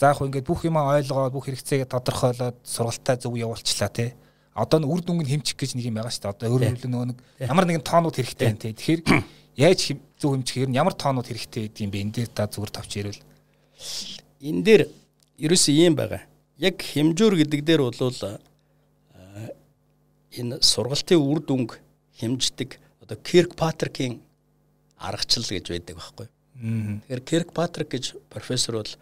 за 0.03 0.11
яг 0.11 0.19
ингээд 0.19 0.51
бүх 0.51 0.67
юм 0.67 0.83
ойлгоод 0.83 1.31
бүх 1.31 1.47
хэрэгцээгээ 1.47 1.87
тодорхойлоод 1.87 2.59
сургалтаа 2.67 3.17
зөв 3.23 3.39
явуулчлаа 3.39 3.91
тий 3.95 4.11
одоо 4.51 4.83
н 4.83 4.91
үр 4.91 5.01
дүнг 5.01 5.23
нь 5.23 5.31
хэмчих 5.31 5.55
гэж 5.55 5.79
нэг 5.79 5.87
юм 5.89 5.97
байгаа 5.97 6.11
шүү 6.11 6.27
дээ. 6.27 6.35
Одоо 6.35 6.49
өөрөөр 6.51 6.73
хэлбэл 6.75 6.91
нөгөө 6.91 7.09
нэг 7.15 7.19
ямар 7.41 7.65
нэгэн 7.71 7.87
тоонууд 7.87 8.17
хэрэгтэй 8.19 8.47
байна 8.51 8.61
тий. 8.61 8.73
Тэгэхээр 8.75 9.01
яаж 9.65 9.81
зөв 10.21 10.31
хэмчих 10.37 10.59
ер 10.61 10.69
нь 10.69 10.77
ямар 10.77 10.93
тоонууд 10.93 11.29
хэрэгтэй 11.31 11.63
гэдэг 11.71 11.85
юм 11.87 11.93
бэ? 11.95 12.03
Энд 12.05 12.15
дээр 12.19 12.31
та 12.35 12.51
зүгээр 12.51 12.73
тавч 12.75 12.91
ярил. 13.01 13.21
Энэ 14.45 14.63
дээр 14.67 14.83
ерөөсөө 15.41 15.75
юм 15.87 15.95
байгаа. 15.97 16.23
Яг 16.61 16.77
хэмжүүр 16.83 17.35
гэдэг 17.47 17.61
дээр 17.65 17.81
бол 17.81 17.97
энэ 20.37 20.61
сургалтын 20.61 21.17
үр 21.17 21.41
дүнг 21.41 21.81
хэмждэг 22.21 22.77
одоо 23.01 23.17
Киркпатрикийн 23.25 24.21
аргачлал 25.01 25.49
гэж 25.49 25.65
байдаг 25.73 25.97
байхгүй. 25.97 26.29
Тэгэхээр 27.09 27.23
Киркпатрик 27.25 27.89
гэж 27.89 28.05
профессор 28.29 28.81
бол 28.81 28.93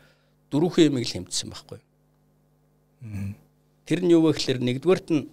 дөрвөн 0.50 0.86
юмыг 0.90 1.06
л 1.06 1.14
хэмжсэн 1.14 1.48
байхгүй. 1.50 1.80
Тэр 3.86 4.00
нь 4.04 4.12
юу 4.12 4.28
вэ 4.28 4.36
гэхээр 4.36 4.58
нэгдүгээрт 4.60 5.08
нь 5.14 5.30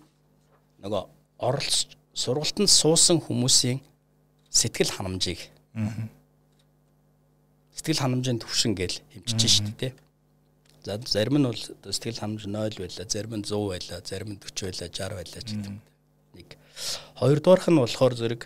нөгөө 0.81 1.03
оролцож 1.41 1.97
сургалтанд 2.13 2.69
суусан 2.71 3.21
хүмүүсийн 3.21 3.81
сэтгэл 4.49 4.95
ханамжийг 4.95 5.41
сэтгэл 7.77 8.01
ханамжийн 8.01 8.41
төвшин 8.41 8.73
гэж 8.73 9.05
хэмжиж 9.13 9.51
шүү 9.61 9.73
дээ. 9.77 9.93
За 10.87 10.97
зарим 11.05 11.37
нь 11.37 11.45
бол 11.45 11.61
сэтгэл 11.61 12.17
ханамж 12.17 12.47
0 12.49 12.73
байла, 12.81 13.05
зарим 13.05 13.33
нь 13.37 13.45
100 13.45 13.69
байла, 13.69 14.01
зарим 14.01 14.29
нь 14.33 14.39
40 14.41 14.65
байла, 14.65 14.89
60 14.89 15.13
байла 15.13 15.41
ч 15.45 15.49
гэдэг. 15.53 15.73
Нэг. 16.33 16.49
Хоёрдугаарх 17.21 17.67
нь 17.69 17.77
болохоор 17.77 18.13
зэрэг 18.17 18.41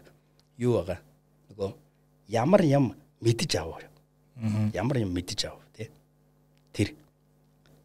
юу 0.59 0.83
байгаа? 0.83 0.99
Нөгөө 1.53 1.71
ямар 2.27 2.61
юм 2.67 2.85
мэдэж 3.23 3.51
авав. 3.55 3.79
Ямар 4.75 4.97
юм 4.99 5.15
мэдэж 5.15 5.39
тий. 5.47 5.70
Тэр. 6.73 6.95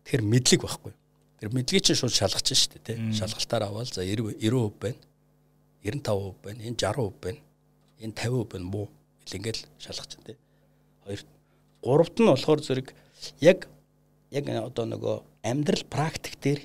Тэр 0.04 0.22
мэдлэг 0.22 0.62
байхгүй. 0.62 0.92
Тэр 1.40 1.50
мэдлэгийг 1.52 1.84
чинь 1.84 1.98
шууд 1.98 2.14
шалгаж 2.14 2.52
штэ 2.52 2.78
тий. 2.80 2.96
Шалгалтаар 3.12 3.68
аваад 3.68 3.92
за 3.92 4.04
90 4.04 4.38
90% 4.40 4.72
байна. 4.80 4.98
95% 5.82 6.34
байна. 6.42 6.60
Энэ 6.62 6.76
60% 6.78 7.12
байна. 7.22 7.40
Энэ 8.00 8.14
50% 8.14 8.46
байна. 8.52 8.66
Ил 8.70 8.88
ингээл 9.34 9.62
шалгаж 9.78 10.16
тий. 10.24 10.36
Хоёр 11.04 11.20
гуравт 11.82 12.18
нь 12.18 12.26
болохоор 12.30 12.60
зэрэг 12.62 12.94
яг 13.40 13.66
яг 14.30 14.44
одоо 14.48 14.86
нөгөө 14.86 15.16
амьдрал 15.42 15.84
практик 15.90 16.38
дээр 16.40 16.60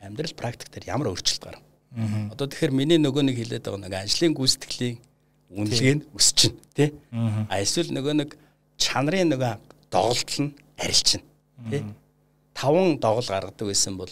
амьдрал 0.00 0.34
практик 0.34 0.70
дээр 0.70 0.94
ямар 0.94 1.10
өөрчлөлт 1.10 1.42
гарав. 1.42 1.62
Одоо 2.34 2.46
тэгэхээр 2.46 2.74
миний 2.74 2.98
нөгөө 2.98 3.22
нэг 3.26 3.36
хэлээд 3.38 3.66
байгаа 3.66 3.82
нэг 3.86 3.94
ажлын 3.94 4.34
гүйцэтгэлийн 4.34 4.98
үнэлгээ 5.54 5.94
нь 5.98 6.06
өсчин 6.14 6.54
тий. 6.74 6.94
А 7.50 7.58
эсвэл 7.62 7.94
нөгөө 7.94 8.14
нэг 8.22 8.30
чанарын 8.78 9.34
нөгөө 9.34 9.52
доголдол 9.90 10.38
нь 10.46 10.52
арилчин 10.84 11.22
тий 11.70 11.82
таван 12.54 12.98
доогол 12.98 13.28
гаргадаг 13.28 13.66
байсан 13.68 13.96
бол 13.96 14.08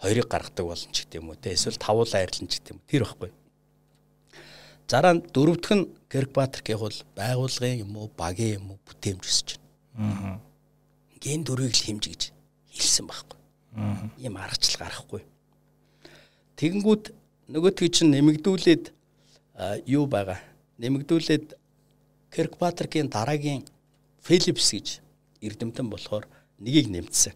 хоёрыг 0.00 0.28
гаргадаг 0.28 0.66
болно 0.66 0.92
ч 0.92 1.04
гэдэм 1.04 1.28
үү 1.28 1.36
те 1.42 1.52
эсвэл 1.52 1.76
тавуулаа 1.76 2.22
арилна 2.24 2.48
ч 2.48 2.60
гэдэм 2.60 2.78
тэр 2.88 3.04
байхгүй. 3.04 3.30
Зараа 4.88 5.14
дөрөвдөх 5.18 5.72
нь 5.74 5.90
Киркбатрикийн 6.08 6.78
бол 6.78 6.96
байгууллагын 7.16 7.82
юм 7.84 7.96
уу 7.96 8.08
багийн 8.16 8.60
юм 8.62 8.66
уу 8.70 8.78
бүтээмж 8.86 9.22
өсөж 9.24 9.48
байна. 9.98 10.38
Аа. 10.38 10.40
Ген 11.20 11.42
дөрвийг 11.42 11.74
л 11.74 11.84
хэмж 11.84 12.04
гэж 12.06 12.22
хэлсэн 12.70 13.06
байхгүй. 13.10 13.40
Аа. 13.74 14.06
Ийм 14.22 14.36
аргачлал 14.38 14.86
гарахгүй. 14.86 15.22
Тэгэнгүүт 16.56 17.04
нөгөөтгий 17.50 17.90
чинь 17.90 18.14
нэмэгдүүлээд 18.14 18.84
юу 19.90 20.06
байгаа. 20.06 20.38
Нэмэгдүүлээд 20.78 21.58
Киркбатрикийн 22.30 23.10
дараагийн 23.10 23.66
Филипс 24.22 24.70
гэж 24.70 25.05
эрдэмтэн 25.46 25.86
болохоор 25.90 26.24
нэгийг 26.58 26.88
нэмсэн. 26.90 27.34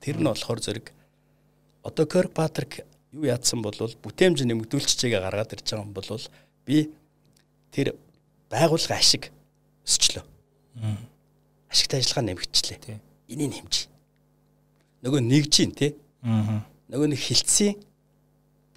Тэр 0.00 0.16
нь 0.18 0.28
болохоор 0.28 0.60
зэрэг 0.60 0.92
одоо 1.82 2.04
Kirkpatrick 2.06 2.84
юу 3.12 3.28
яатсан 3.28 3.62
бол 3.62 3.74
бүтээмж 3.76 4.42
нэмэгдүүлчихээгээ 4.46 5.20
гаргаад 5.20 5.52
ирж 5.52 5.66
байгаа 5.68 5.84
юм 5.84 5.92
бол 5.92 6.08
би 6.64 6.90
тэр 7.70 7.94
байгууллага 8.48 8.96
ашиг 8.96 9.28
өсчлөө. 9.84 10.24
Ашигтай 11.68 12.00
ажиллагаа 12.00 12.26
нэмэгдчихлээ. 12.32 13.00
Энийг 13.28 13.52
хэмжиж. 13.60 13.88
Нөгөө 15.02 15.20
нэгж 15.20 15.54
ин 15.66 15.72
тий. 15.74 15.92
Нөгөө 16.22 17.08
нэг 17.10 17.20
хилцсэн 17.20 17.76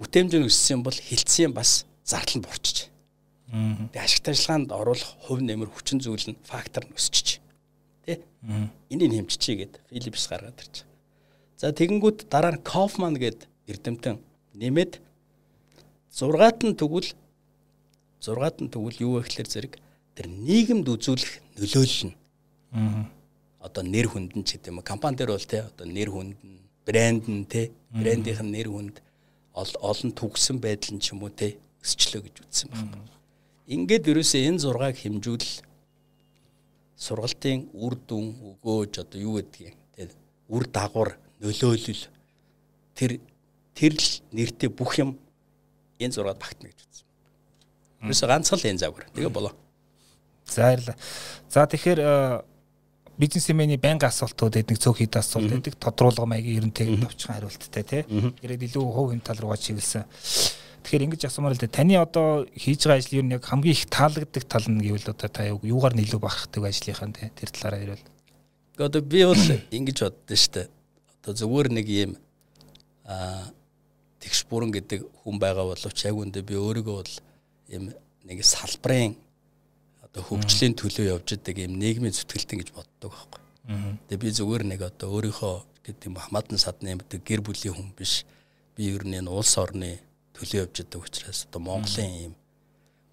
бүтээмж 0.02 0.32
нь 0.36 0.48
өссөн 0.48 0.82
бол 0.82 0.92
хилцсэн 0.96 1.54
бас 1.54 1.86
зардал 2.04 2.40
нь 2.40 2.44
буурчих. 2.44 2.90
Тэгээ 3.46 4.02
ашигтай 4.02 4.34
ажиллагаанд 4.34 4.70
оруулах 4.74 5.12
хувь 5.22 5.40
нэмэр 5.40 5.70
хүчин 5.70 6.02
зүйл 6.02 6.34
нь 6.34 6.40
фактор 6.42 6.84
нь 6.84 6.96
өсчих. 6.98 7.38
Тэ? 8.06 8.22
Энийг 8.88 9.12
хэмжчихье 9.12 9.66
гэд 9.66 9.74
Филипс 9.90 10.30
гаргаад 10.30 10.62
ирж. 10.62 10.86
За 11.58 11.74
тэгэнгүүт 11.74 12.30
дараа 12.30 12.54
нь 12.54 12.62
Кофман 12.62 13.18
гэд 13.18 13.50
эрдэмтэн 13.66 14.22
нэмээд 14.54 15.02
6-аад 16.14 16.58
нь 16.62 16.78
тэгвэл 16.78 17.10
6-аад 18.22 18.56
нь 18.62 18.70
тэгвэл 18.70 19.02
юу 19.02 19.12
вэ 19.18 19.26
гэхээр 19.26 19.48
зэрэг 19.50 19.74
тэр 20.14 20.26
нийгэмд 20.30 20.86
үзүүлэх 20.86 21.32
нөлөөлөл 21.58 22.08
нь. 22.08 22.14
Аа. 22.72 23.10
Одоо 23.60 23.82
нэр 23.82 24.06
хүнд 24.08 24.32
нь 24.38 24.46
ч 24.46 24.56
гэдэм 24.56 24.80
компани 24.86 25.18
дээр 25.18 25.34
бол 25.34 25.44
те 25.44 25.66
одоо 25.66 25.84
нэр 25.84 26.08
хүнд 26.14 26.38
нь 26.40 26.62
брэнд 26.86 27.24
нь 27.26 27.44
те 27.50 27.74
брэндийнх 27.90 28.40
нь 28.46 28.54
нэр 28.54 28.68
хүнд 28.70 28.96
олон 29.56 30.10
төгсөн 30.14 30.62
байдал 30.62 30.94
нь 30.94 31.02
ч 31.02 31.12
юм 31.12 31.26
уу 31.26 31.32
те 31.34 31.58
өсчлөө 31.82 32.22
гэж 32.30 32.36
үзсэн 32.46 32.68
байна. 32.70 33.02
Ингээд 33.66 34.06
ерөөсөө 34.06 34.40
энэ 34.46 34.62
зургааг 34.62 34.96
хэмжүүл 35.00 35.65
сургалтын 36.96 37.68
үр 37.76 37.94
дүн 38.08 38.32
өгөөж 38.56 39.04
одоо 39.04 39.20
юу 39.20 39.36
гэдгийг 39.38 39.76
тэгээд 39.94 40.12
үр 40.48 40.64
дагавар 40.72 41.16
нөлөөлөл 41.44 42.02
тэр 42.96 43.20
тэр 43.76 43.92
л 43.92 44.08
нэртэй 44.32 44.72
бүх 44.72 44.96
юм 44.98 45.20
энэ 46.00 46.16
зургаад 46.16 46.40
багтна 46.40 46.72
гэж 46.72 46.80
үзсэн. 46.80 47.06
Ерөөсө 48.08 48.26
ганцхан 48.26 48.58
л 48.58 48.68
энэ 48.72 48.80
загвар. 48.80 49.04
Тэгээ 49.12 49.32
болоо. 49.32 49.52
За 50.48 50.72
баярлалаа. 50.72 50.96
За 51.52 51.66
тэгэхээр 51.68 52.00
э, 52.00 52.42
бизнесмений 53.18 53.76
байнга 53.76 54.08
асуултууд 54.08 54.56
эдник 54.56 54.80
цөөх 54.80 55.04
хэд 55.04 55.20
асуулт 55.20 55.52
эдник 55.52 55.76
тодруулга 55.76 56.24
маягийн 56.24 56.64
ерөн 56.64 56.72
тэгнэ 56.72 57.04
товчхон 57.04 57.34
хариулттай 57.36 57.84
тий. 57.84 58.02
Тэгээд 58.40 58.66
илүү 58.72 58.84
хувь 58.84 59.12
хүн 59.12 59.20
тал 59.20 59.40
руугаа 59.40 59.60
чиглэсэн. 59.60 60.04
Тэгэхээр 60.86 61.02
ингэж 61.10 61.26
асуумаар 61.26 61.58
л 61.58 61.58
да 61.58 61.66
таны 61.66 61.98
одоо 61.98 62.46
хийж 62.54 62.86
байгаа 62.86 63.02
ажил 63.02 63.18
юу 63.18 63.26
нэг 63.26 63.42
хамгийн 63.42 63.74
их 63.74 63.90
таалагддаг 63.90 64.44
тал 64.46 64.70
нь 64.70 64.86
гэвэл 64.86 65.10
одоо 65.10 65.26
та 65.26 65.42
юугаар 65.42 65.98
нийлүү 65.98 66.22
бахархдаг 66.22 66.62
ажлынхаа 66.62 67.10
тэр 67.10 67.50
талаараа 67.50 67.98
ирвэл. 67.98 68.06
Одоо 68.78 69.02
би 69.02 69.26
бол 69.26 69.34
ингэж 69.74 69.98
боддоо 70.06 70.30
дээ. 70.30 70.70
Одоо 71.26 71.32
зүгээр 71.34 71.68
нэг 71.74 71.86
юм 71.90 72.14
аа 73.02 73.50
тэгш 74.22 74.46
бүрэн 74.46 74.70
гэдэг 74.70 75.26
хүн 75.26 75.42
байгаа 75.42 75.66
боловч 75.74 76.06
яг 76.06 76.14
үндэ 76.14 76.46
би 76.46 76.54
өөрийгөө 76.54 76.96
бол 77.02 77.14
юм 77.66 77.90
нэг 78.22 78.46
салбарын 78.46 79.18
одоо 80.06 80.22
хөгжлийн 80.22 80.78
төлөө 80.78 81.18
явж 81.18 81.34
байгаа 81.34 81.66
юм 81.66 81.82
нийгмийн 81.82 82.14
зүтгэлтэн 82.14 82.62
гэж 82.62 82.70
боддог 82.70 83.10
байхгүй. 83.10 83.42
Тэгээ 84.06 84.22
би 84.22 84.30
зүгээр 84.38 84.62
нэг 84.70 84.80
одоо 84.86 85.18
өөрийнхөө 85.18 85.54
гэдэг 85.82 86.06
юм 86.06 86.22
хамаатан 86.22 86.62
садны 86.62 86.94
гэдэг 86.94 87.26
гэр 87.26 87.42
бүлийн 87.42 87.74
хүн 87.74 87.90
биш. 87.90 88.22
Би 88.78 88.94
ер 88.94 89.02
нь 89.02 89.18
энэ 89.18 89.26
улс 89.26 89.58
орны 89.58 90.05
төлөө 90.36 90.60
явж 90.68 90.76
байгаа 90.84 91.08
учраас 91.08 91.40
одоо 91.48 91.60
Монголын 91.64 92.12
юм 92.28 92.34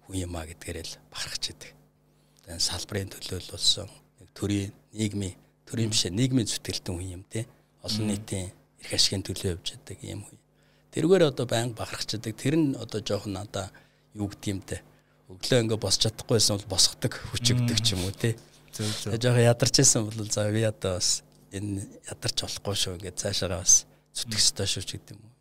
хүн 0.04 0.16
юм 0.28 0.36
а 0.36 0.44
гэдгээр 0.44 0.78
л 0.84 0.94
бахархаж 1.08 1.44
идэг. 1.56 1.72
Тэгээ 2.44 2.60
салбарын 2.60 3.08
төлөөл 3.08 3.48
болсон 3.48 3.88
нэг 4.20 4.28
төрийн 4.36 4.70
нийгмийн 4.92 5.34
төрийн 5.64 5.90
биш 5.90 6.04
нийгмийн 6.04 6.48
зүтгэлтэн 6.48 6.94
хүн 6.94 7.14
юм 7.16 7.24
те 7.32 7.48
олон 7.80 8.12
нийтийн 8.12 8.52
эрх 8.84 8.92
ашигын 8.92 9.24
төлөө 9.24 9.56
явж 9.56 9.80
байгаа 9.80 10.12
юм 10.12 10.22
хүн. 10.28 10.38
Тэргээр 10.92 11.24
одоо 11.32 11.46
байнга 11.48 11.80
бахархаж 11.80 12.20
идэг. 12.20 12.36
Тэр 12.36 12.54
нь 12.60 12.76
одоо 12.76 13.00
жоохон 13.00 13.34
надаа 13.34 13.72
юу 14.14 14.28
гэдэг 14.28 14.48
юм 14.52 14.60
те. 14.62 14.84
Өглөө 15.28 15.60
ингээ 15.64 15.80
босч 15.80 16.04
чадахгүйсэн 16.04 16.54
бол 16.60 16.76
босгодог, 16.76 17.12
хүчигдэг 17.32 17.78
ч 17.80 17.96
юм 17.96 18.04
уу 18.04 18.12
те. 18.12 18.36
Тэгээ 18.76 19.18
жоохон 19.18 19.42
ядарч 19.42 19.74
исэн 19.80 20.04
бол 20.06 20.28
за 20.30 20.46
би 20.52 20.62
одоо 20.62 21.00
бас 21.00 21.24
энэ 21.50 21.82
ядарч 22.06 22.36
болохгүй 22.44 22.76
шүү 22.76 22.94
ингээд 23.00 23.18
цаашаагаа 23.18 23.64
бас 23.64 23.88
зүтгэх 24.14 24.38
ёстой 24.38 24.68
шүү 24.68 24.84
ч 24.84 24.90
гэдэг 24.94 25.16
юм 25.16 25.22
уу. 25.24 25.32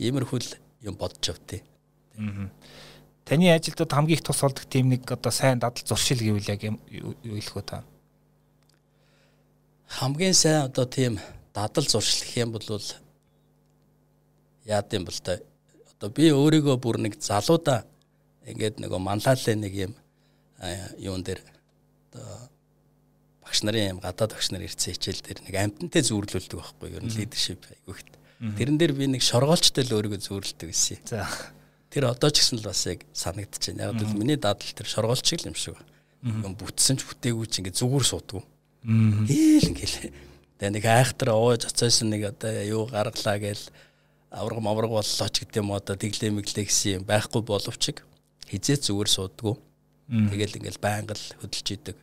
Иймэрхүү 0.00 0.38
л 0.40 0.50
юм 0.82 0.94
бодож 0.94 1.30
автыг. 1.30 1.62
Таны 3.24 3.50
ажилдад 3.50 3.92
хамгийн 3.92 4.18
их 4.18 4.24
тус 4.24 4.40
болдог 4.40 4.64
тийм 4.66 4.88
нэг 4.88 5.10
одоо 5.10 5.32
сайн 5.32 5.58
дадал 5.58 5.84
зуршил 5.84 6.18
гэвэл 6.18 6.48
яг 6.48 6.62
юу 6.62 7.14
хэлэх 7.22 7.56
вэ 7.56 7.62
та? 7.62 7.84
Хамгийн 9.88 10.34
сайн 10.34 10.66
одоо 10.66 10.86
тийм 10.86 11.18
дадал 11.52 11.84
зуршил 11.84 12.22
гэх 12.26 12.36
юм 12.36 12.52
бол 12.52 12.82
яад 14.64 14.92
юм 14.94 15.04
бол 15.04 15.18
та 15.18 15.38
одоо 15.96 16.10
би 16.10 16.30
өөрийгөө 16.30 16.76
бүр 16.78 16.98
нэг 17.02 17.18
залуудаа 17.18 17.84
ингээд 18.46 18.78
нөгөө 18.78 19.00
манлайлаа 19.00 19.56
нэг 19.58 19.74
юм 19.74 19.92
юун 20.98 21.22
дээр 21.22 21.40
одоо 22.10 22.50
багш 23.42 23.62
нарын 23.62 23.96
юм 23.96 24.00
гадаад 24.00 24.34
багш 24.34 24.50
нар 24.50 24.62
ирсэн 24.66 24.94
хичээл 24.94 25.22
дээр 25.22 25.40
нэг 25.46 25.54
амтантай 25.54 26.02
зүүрлүүлдэг 26.02 26.58
байхгүй 26.58 26.88
юу? 26.90 26.98
Ер 26.98 27.04
нь 27.06 27.14
лидершип 27.14 27.62
айгүйхт. 27.62 28.15
Тэрэн 28.40 28.76
дээр 28.76 28.92
би 28.92 29.08
нэг 29.08 29.24
шоргоолчтой 29.24 29.84
л 29.88 29.96
өөрийгөө 29.96 30.20
зөөрлөдөг 30.20 30.68
гэсэн. 30.68 31.08
За. 31.08 31.24
Тэр 31.88 32.12
одоо 32.12 32.28
ч 32.28 32.44
гэсэн 32.44 32.60
л 32.60 32.68
бас 32.68 32.84
яг 32.84 33.00
санагдаж 33.16 33.72
байна. 33.72 33.92
Яг 33.92 34.02
л 34.04 34.12
миний 34.12 34.36
дадал 34.36 34.60
тэр 34.60 34.84
шоргоолч 34.84 35.24
юм 35.48 35.56
шиг 35.56 35.80
байна. 35.80 36.44
Юм 36.44 36.54
бүтсэн 36.58 37.00
ч 37.00 37.08
бүтээгүй 37.08 37.46
ч 37.48 37.64
ингээ 37.64 37.72
зүгээр 37.72 38.04
суудгүй. 38.04 38.42
Ээл 38.84 39.72
ингээл. 39.72 40.12
Тэгээ 40.60 40.72
нэг 40.76 40.84
айхтар 40.84 41.32
овоо 41.32 41.56
цацайсан 41.56 42.12
нэг 42.12 42.36
одоо 42.36 42.52
юу 42.64 42.82
гаргалаа 42.88 43.36
гээл 43.40 43.64
авраг 44.32 44.60
мавраг 44.60 44.90
боллоо 44.92 45.28
ч 45.32 45.36
гэдэг 45.44 45.60
юм 45.60 45.72
одоо 45.72 45.96
тэглээ 45.96 46.32
мэглээ 46.32 46.64
гэсэн 46.68 46.92
юм 47.00 47.04
байхгүй 47.08 47.40
боловч 47.40 48.04
хизээ 48.48 48.76
зүгээр 48.84 49.10
суудгүй. 49.10 49.54
Тэгэл 50.06 50.56
ингээл 50.60 50.80
байнга 50.80 51.16
л 51.16 51.26
хөдөлж 51.40 51.68
идэг. 51.72 51.96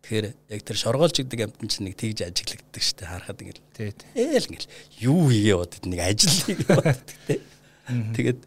Тэгэхээр 0.00 0.26
яг 0.32 0.62
тэр 0.64 0.76
шоргоолж 0.80 1.16
гэдэг 1.20 1.40
амтан 1.44 1.68
чинь 1.68 1.86
нэг 1.86 1.96
тэгж 2.00 2.24
ажиглагддаг 2.24 2.82
штэ 2.82 3.04
харахад 3.04 3.40
ингээл. 3.44 4.00
Ээл 4.16 4.48
ингээл 4.48 4.72
юу 5.04 5.28
хийгээ 5.28 5.56
бодод 5.60 5.84
нэг 5.84 6.00
ажил 6.00 6.36
хийгээ 6.48 6.76
бодод 6.76 7.10
тий. 7.28 7.40
Тэгээд 7.86 8.38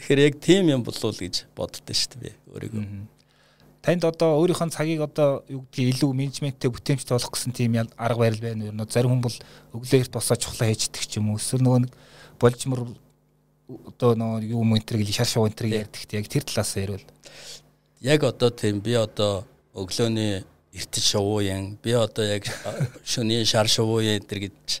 тэгэхээр 0.00 0.20
яг 0.24 0.34
тийм 0.40 0.64
юм 0.72 0.82
болов 0.82 1.14
гэж 1.14 1.52
боддоо 1.52 1.94
штэ 1.94 2.16
би 2.16 2.32
өөрийгөө. 2.48 2.84
Танд 3.82 4.06
одоо 4.06 4.38
өөрийнхөө 4.38 4.70
цагийг 4.70 5.02
одоо 5.02 5.42
юу 5.50 5.66
гэдгийг 5.66 5.98
илүү 5.98 6.10
менежменттэй 6.14 6.70
бүтээмжтэй 6.70 7.18
болох 7.18 7.34
гэсэн 7.34 7.50
тийм 7.50 7.74
арга 7.98 8.22
барил 8.22 8.38
байна 8.38 8.70
уу? 8.70 8.86
Зарим 8.86 9.18
хүн 9.18 9.26
бол 9.26 9.38
өглөө 9.74 10.06
эрт 10.06 10.14
босоо 10.14 10.38
чухлаа 10.38 10.70
хийждэг 10.70 11.02
ч 11.02 11.18
юм 11.18 11.34
уу. 11.34 11.42
Эсвэл 11.42 11.66
нөгөө 11.66 11.82
нэг 11.82 11.92
болжмор 12.38 12.94
одоо 13.90 14.14
нөгөө 14.14 14.54
юу 14.54 14.62
юм 14.62 14.78
энтриг 14.78 15.10
шар 15.10 15.26
шуу 15.26 15.50
энтриг 15.50 15.74
ярьдаг. 15.74 16.06
Яг 16.14 16.30
тэр 16.30 16.46
талаас 16.46 16.78
ярил. 16.78 17.02
Яг 17.98 18.22
одоо 18.22 18.54
тийм 18.54 18.78
би 18.78 18.94
одоо 18.94 19.42
өглөөний 19.74 20.46
эртэж 20.72 21.04
шувууян 21.12 21.76
би 21.82 21.92
одоо 21.92 22.24
яг 22.24 22.48
шөнийн 23.04 23.44
шар 23.44 23.68
шувууян 23.68 24.20
энэ 24.20 24.48
гэж 24.48 24.80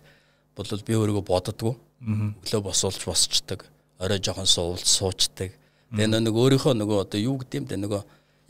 бол 0.56 0.66
би 0.86 0.94
өөрийгөө 0.96 1.24
боддгоо. 1.24 1.76
Өглөө 2.02 2.62
босуулж 2.64 3.04
босчдаг. 3.04 3.68
Орой 4.00 4.18
жоохон 4.18 4.48
суулж 4.48 4.84
суучдаг. 4.88 5.52
Тэгээ 5.92 6.08
нэг 6.08 6.34
өөрийнхөө 6.34 6.74
нөгөө 6.74 6.98
одоо 7.04 7.20
юу 7.20 7.36
гэдэг 7.38 7.58
юм 7.60 7.66
бэ 7.68 7.76
нөгөө 7.84 8.02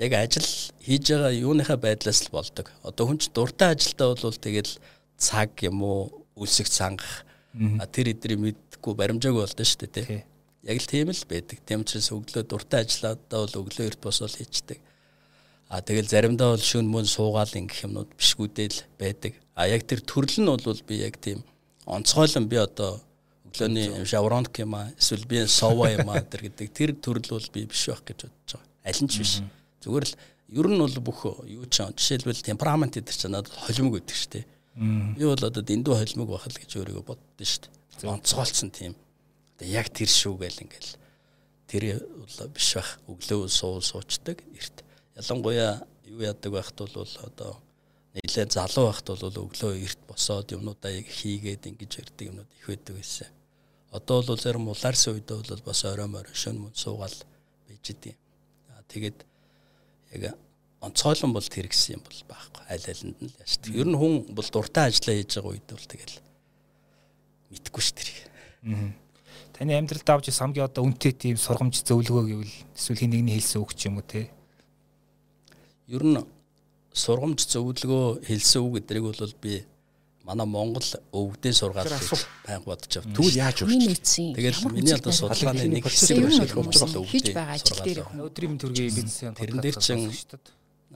яг 0.06 0.12
ажил 0.14 0.48
хийж 0.86 1.10
байгаа 1.10 1.34
юуныхаа 1.34 1.76
байдлаас 1.76 2.22
л 2.26 2.32
болдог. 2.32 2.70
Одоо 2.86 3.10
хүн 3.10 3.18
ч 3.18 3.28
дуртай 3.34 3.74
ажилдаа 3.74 4.14
бол 4.14 4.38
тэгэл 4.38 4.78
цаг 5.18 5.50
юм 5.66 5.82
уу 5.82 6.24
үлсэх 6.38 6.70
цангах 6.70 7.26
тэр 7.92 8.14
эдрийг 8.16 8.40
мэдхгүй 8.40 8.94
баримжаагүй 8.96 9.42
болдоо 9.44 9.66
шүү 9.66 9.84
дээ 9.84 9.92
тий. 9.92 10.24
Яг 10.64 10.78
л 10.80 10.88
тийм 10.88 11.10
л 11.12 11.24
байдаг. 11.28 11.58
Тийм 11.66 11.82
учраас 11.84 12.08
өглөө 12.08 12.42
дуртай 12.48 12.86
ажиллаадаа 12.86 13.38
бол 13.44 13.60
өглөө 13.66 13.86
эрт 13.90 14.00
босоод 14.00 14.38
хийждэг. 14.38 14.80
А 15.72 15.80
тэгэл 15.80 16.04
заримдаа 16.04 16.52
бол 16.52 16.60
шүн 16.60 16.84
мөн 16.84 17.08
суугаал 17.08 17.48
ингэх 17.48 17.88
юмнууд 17.88 18.12
бишгүүдэл 18.20 18.76
байдаг. 19.00 19.40
А 19.56 19.64
яг 19.64 19.88
тэр 19.88 20.04
төрөл 20.04 20.44
нь 20.44 20.52
бол 20.52 20.82
би 20.84 21.00
яг 21.00 21.16
тийм 21.16 21.40
онцгойлон 21.88 22.44
би 22.44 22.60
одоо 22.60 23.00
өглөөний 23.48 24.04
шавронк 24.04 24.52
юм 24.60 24.76
аа 24.76 24.92
эсвэл 25.00 25.24
би 25.24 25.40
сова 25.48 25.88
юм 25.96 26.12
аа 26.12 26.20
тэр 26.20 26.52
гэдэг 26.52 26.68
тэр 26.76 26.92
төрөл 27.00 27.40
бол 27.40 27.48
би 27.56 27.64
биш 27.64 27.88
байх 27.88 28.04
гэж 28.04 28.28
бодож 28.28 28.52
байгаа. 28.52 28.68
Аль 28.84 29.00
нь 29.00 29.08
ч 29.08 29.24
биш. 29.24 29.32
Зүгээр 29.80 30.04
л 30.12 30.14
ер 30.60 30.68
нь 30.68 30.76
бол 30.76 30.96
бүх 31.00 31.20
юу 31.48 31.64
ч 31.64 31.88
жишээлбэл 31.88 32.44
темперамент 32.44 32.92
гэдэг 33.00 33.16
чинь 33.16 33.32
надад 33.32 33.56
холимог 33.56 33.96
гэдэг 33.96 34.12
шүү 34.12 34.28
дээ. 34.28 34.44
Би 35.16 35.24
бол 35.24 35.40
одоо 35.40 35.64
дэндүү 35.64 35.96
холимог 35.96 36.28
байх 36.36 36.52
л 36.52 36.60
гэж 36.60 36.70
өөрийгөө 36.84 37.04
боддоо 37.08 37.48
шүү 37.48 37.64
дээ. 37.96 38.12
Онцгойлсон 38.12 38.68
тийм. 38.76 38.92
Одоо 39.56 39.68
яг 39.72 39.88
тэр 39.88 40.12
шүү 40.12 40.36
гээл 40.36 40.68
ингээл 40.68 40.92
тэр 41.64 41.82
бол 41.96 42.52
биш 42.52 42.76
байх. 42.76 43.00
Өглөө 43.08 43.48
суул 43.48 43.80
суучдаг 43.80 44.44
эрт 44.52 44.84
ялангуяа 45.22 45.86
юу 46.10 46.20
яадаг 46.20 46.52
байхад 46.52 46.78
бол 46.82 47.14
одоо 47.22 47.62
нэлээд 48.12 48.52
залуу 48.52 48.90
байхад 48.90 49.08
бол 49.08 49.48
өглөө 49.48 49.72
эрт 49.80 50.00
босоод 50.08 50.52
юмнуудаа 50.52 50.92
хийгээд 51.00 51.70
ингэж 51.70 51.92
ярддаг 52.02 52.26
юмнууд 52.28 52.50
их 52.58 52.66
байдаг 52.66 52.96
байсан. 52.98 53.28
Одоо 53.92 54.22
бол 54.22 54.36
зарим 54.36 54.68
улаарсан 54.68 55.14
үед 55.16 55.28
бол 55.30 55.62
бас 55.64 55.84
орой 55.84 56.08
морой 56.08 56.34
шөн 56.34 56.58
мөн 56.58 56.74
суугаал 56.74 57.16
байж 57.68 57.84
идэв. 57.88 58.16
Тэгээд 58.88 59.24
яг 60.12 60.36
онцгойлон 60.82 61.32
бол 61.32 61.46
тэр 61.46 61.70
гэсэн 61.70 61.96
юм 61.96 62.02
бол 62.04 62.20
байхгүй 62.28 62.64
аль 62.68 62.88
алинд 62.90 63.18
нь 63.22 63.30
л 63.30 63.38
яаж. 63.40 63.52
Ер 63.70 63.88
нь 63.88 63.96
хүн 63.96 64.34
бол 64.34 64.48
дуртай 64.50 64.90
ажиллаа 64.90 65.16
хийж 65.16 65.32
байгаа 65.38 65.52
үед 65.54 65.68
бол 65.70 65.88
тэгэл 65.88 66.16
мэдхгүй 67.54 67.82
ш 67.82 67.88
тэр. 67.96 68.10
Таны 69.56 69.72
амьдралд 69.78 70.08
авч 70.10 70.28
ирсэн 70.28 70.52
хамгийн 70.52 70.68
одоо 70.68 70.84
үнэтэй 70.84 71.12
тийм 71.16 71.36
сургамж 71.38 71.80
зөвлөгөө 71.86 72.24
гэвэл 72.28 72.56
эсвэл 72.74 73.00
хин 73.00 73.12
нэгний 73.14 73.38
хэлсэн 73.38 73.62
үг 73.62 73.72
ч 73.78 73.88
юм 73.88 74.02
уу 74.02 74.04
те. 74.04 74.28
Ер 75.88 76.02
нь 76.04 76.20
сургамж 76.92 77.46
зөвлөгөө 77.48 78.26
хэлсэн 78.26 78.60
үг 78.62 78.72
гэдгийг 78.78 79.04
бол 79.08 79.34
би 79.42 79.64
манай 80.24 80.46
Монгол 80.46 80.86
өвгдийн 81.10 81.54
сургаал 81.54 81.90
гэж 81.90 82.22
байнга 82.46 82.66
бодож 82.66 82.92
авт. 82.96 83.10
Тэгвэл 83.10 83.40
яаж 83.42 83.58
өгч? 83.66 84.06
Тэгэл 84.38 84.60
миний 84.70 84.94
одоо 84.94 85.12
судалгааны 85.12 85.66
нэг 85.66 85.84
хэсэг 85.88 86.22
байж 86.22 86.38
байгаа 86.46 87.02
хийж 87.10 87.26
байгаа 87.34 87.54
ажил 87.58 87.80
дээр 87.82 88.00
өдрийн 88.22 88.58
төргийн 88.60 88.94
бизнесийн 88.94 89.34
тэрэн 89.34 89.58
дээр 89.58 89.76
чин 89.82 90.14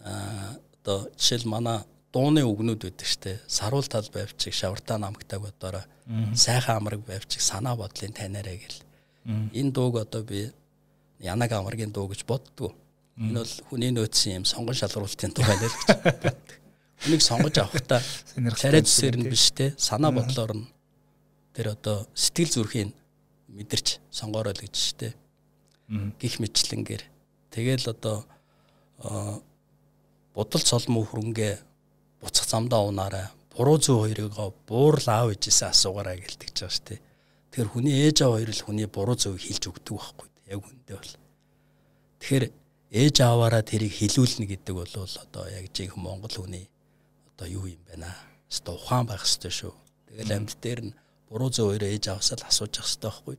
одоо 0.04 1.10
жишээл 1.18 1.50
манай 1.50 1.82
дууны 2.14 2.46
үгнүүд 2.46 2.86
байдаг 2.86 3.08
штэ. 3.08 3.40
Саруул 3.50 3.88
тал 3.90 4.06
байвчиг, 4.14 4.54
шавартаа 4.54 5.02
намгтайг 5.02 5.42
бодороо 5.42 5.82
сайхан 6.34 6.78
амраг 6.78 7.02
байвчиг 7.02 7.42
санаа 7.42 7.74
бодлын 7.74 8.14
танаарэ 8.14 8.56
гэл. 8.62 8.78
Энэ 9.52 9.72
дууг 9.74 9.98
одоо 9.98 10.22
би 10.22 10.52
янаг 11.18 11.50
амрагийн 11.50 11.90
дуу 11.90 12.06
гэж 12.06 12.22
боддгоо. 12.24 12.72
Энэ 13.16 13.40
бол 13.40 13.54
хүний 13.72 13.92
нөөцийн 13.96 14.42
юм 14.42 14.44
сонгон 14.44 14.76
шалруулалтын 14.76 15.32
дуу 15.32 15.44
байлаа 15.48 15.68
л 15.72 15.76
гэж 15.80 15.88
боддог. 16.04 16.56
Үнийг 17.08 17.22
сонгож 17.24 17.56
авахдаа 17.56 18.00
царай 18.60 18.84
зүсээр 18.84 19.16
нь 19.16 19.30
биш 19.32 19.56
те 19.56 19.72
санаа 19.80 20.12
бодлоор 20.12 20.52
нь 20.52 20.68
тэр 21.56 21.72
одоо 21.72 22.04
сэтгэл 22.12 22.52
зүрхийн 22.52 22.90
мэдэрч 23.48 24.04
сонгоорой 24.12 24.52
л 24.52 24.60
гэж 24.60 24.74
штэ. 24.76 25.16
Гих 26.20 26.36
мэтлэнгээр 26.44 27.02
тэгэл 27.56 27.88
одоо 27.88 28.28
будал 30.36 30.60
цолмоо 30.60 31.08
хөрөнгө 31.08 31.56
буцах 32.20 32.44
замдаа 32.44 32.84
унаарай. 32.84 33.32
Буруу 33.56 33.80
зүй 33.80 33.96
хоёрыг 33.96 34.36
буурал 34.68 35.08
аав 35.08 35.32
ээжээсээ 35.32 35.72
асуугаарай 35.72 36.20
гэлдэг 36.20 36.50
ч 36.52 36.68
байгаа 36.68 36.84
дээ. 36.84 37.00
Тэгэхээр 37.48 37.72
хүний 37.72 37.96
ээж 38.04 38.16
аав 38.20 38.36
хоёр 38.36 38.50
л 38.52 38.64
хүний 38.68 38.88
буруу 38.92 39.16
зүйг 39.16 39.40
хэлж 39.40 39.64
өгдөг 39.72 39.96
байхгүй. 39.96 40.28
Яг 40.52 40.60
үндэ 40.60 40.92
бол. 40.92 41.12
Тэгэхээр 42.20 42.44
ээж 42.96 43.16
аваараа 43.20 43.60
тэрийг 43.60 43.92
хилүүлнэ 43.92 44.48
гэдэг 44.48 44.74
бол 44.74 44.94
одоо 44.96 45.44
яг 45.52 45.68
жинхэнэ 45.76 46.00
Монгол 46.00 46.32
хүний 46.32 46.64
одоо 47.36 47.46
юу 47.48 47.68
юм 47.68 47.82
бэ 47.84 48.00
наа. 48.00 48.16
Хэвээ 48.48 48.72
ухаан 48.72 49.04
байх 49.04 49.20
хэрэгтэй 49.20 49.52
шүү. 49.52 49.74
Тэгэл 50.08 50.32
амьд 50.32 50.56
дээр 50.64 50.80
нь 50.88 50.96
буруу 51.28 51.52
зүй 51.52 51.68
хоёроо 51.68 51.90
ээж 51.92 52.04
аваасаа 52.08 52.40
л 52.40 52.48
асууж 52.48 52.72
явах 52.72 52.88
хэрэгтэй 52.88 53.04
байхгүй. 53.04 53.36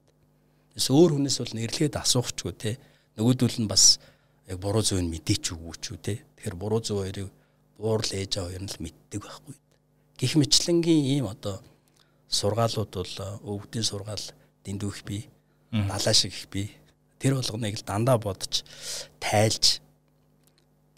Тэс 0.77 0.87
өөр 0.93 1.11
хүнээс 1.17 1.37
бол 1.41 1.53
нэрлэгээд 1.57 1.95
асуухчгүй 1.97 2.53
те. 2.53 2.71
Нөгөөдөл 3.17 3.57
нь 3.65 3.71
бас 3.71 3.97
яг 4.45 4.57
буруу 4.61 4.85
зүйн 4.85 5.09
мэдээч 5.09 5.43
үгүй 5.57 5.75
ч 5.81 5.85
үү 5.89 5.99
те. 6.05 6.13
Тэгэхээр 6.37 6.55
буруу 6.61 6.81
зүй 6.85 6.97
хоёрыг 7.01 7.29
уурал 7.81 8.11
ээж 8.13 8.31
аваа 8.37 8.53
ер 8.53 8.61
нь 8.61 8.69
л 8.69 8.77
мэддэг 8.77 9.21
байхгүй. 9.25 9.55
Гэх 10.21 10.33
мэтлэнгийн 10.37 11.03
ийм 11.17 11.25
одоо 11.33 11.65
сургаалууд 12.29 12.91
бол 12.93 13.15
өвгдийн 13.41 13.85
сургаал 13.89 14.25
дэндүүх 14.61 15.01
би 15.01 15.25
далаа 15.71 16.13
шиг 16.13 16.33
их 16.33 16.45
би 16.53 16.69
тэр 17.19 17.37
болгоныг 17.37 17.77
л 17.77 17.85
дандаа 17.85 18.17
бодож 18.17 18.63
тайлж 19.19 19.81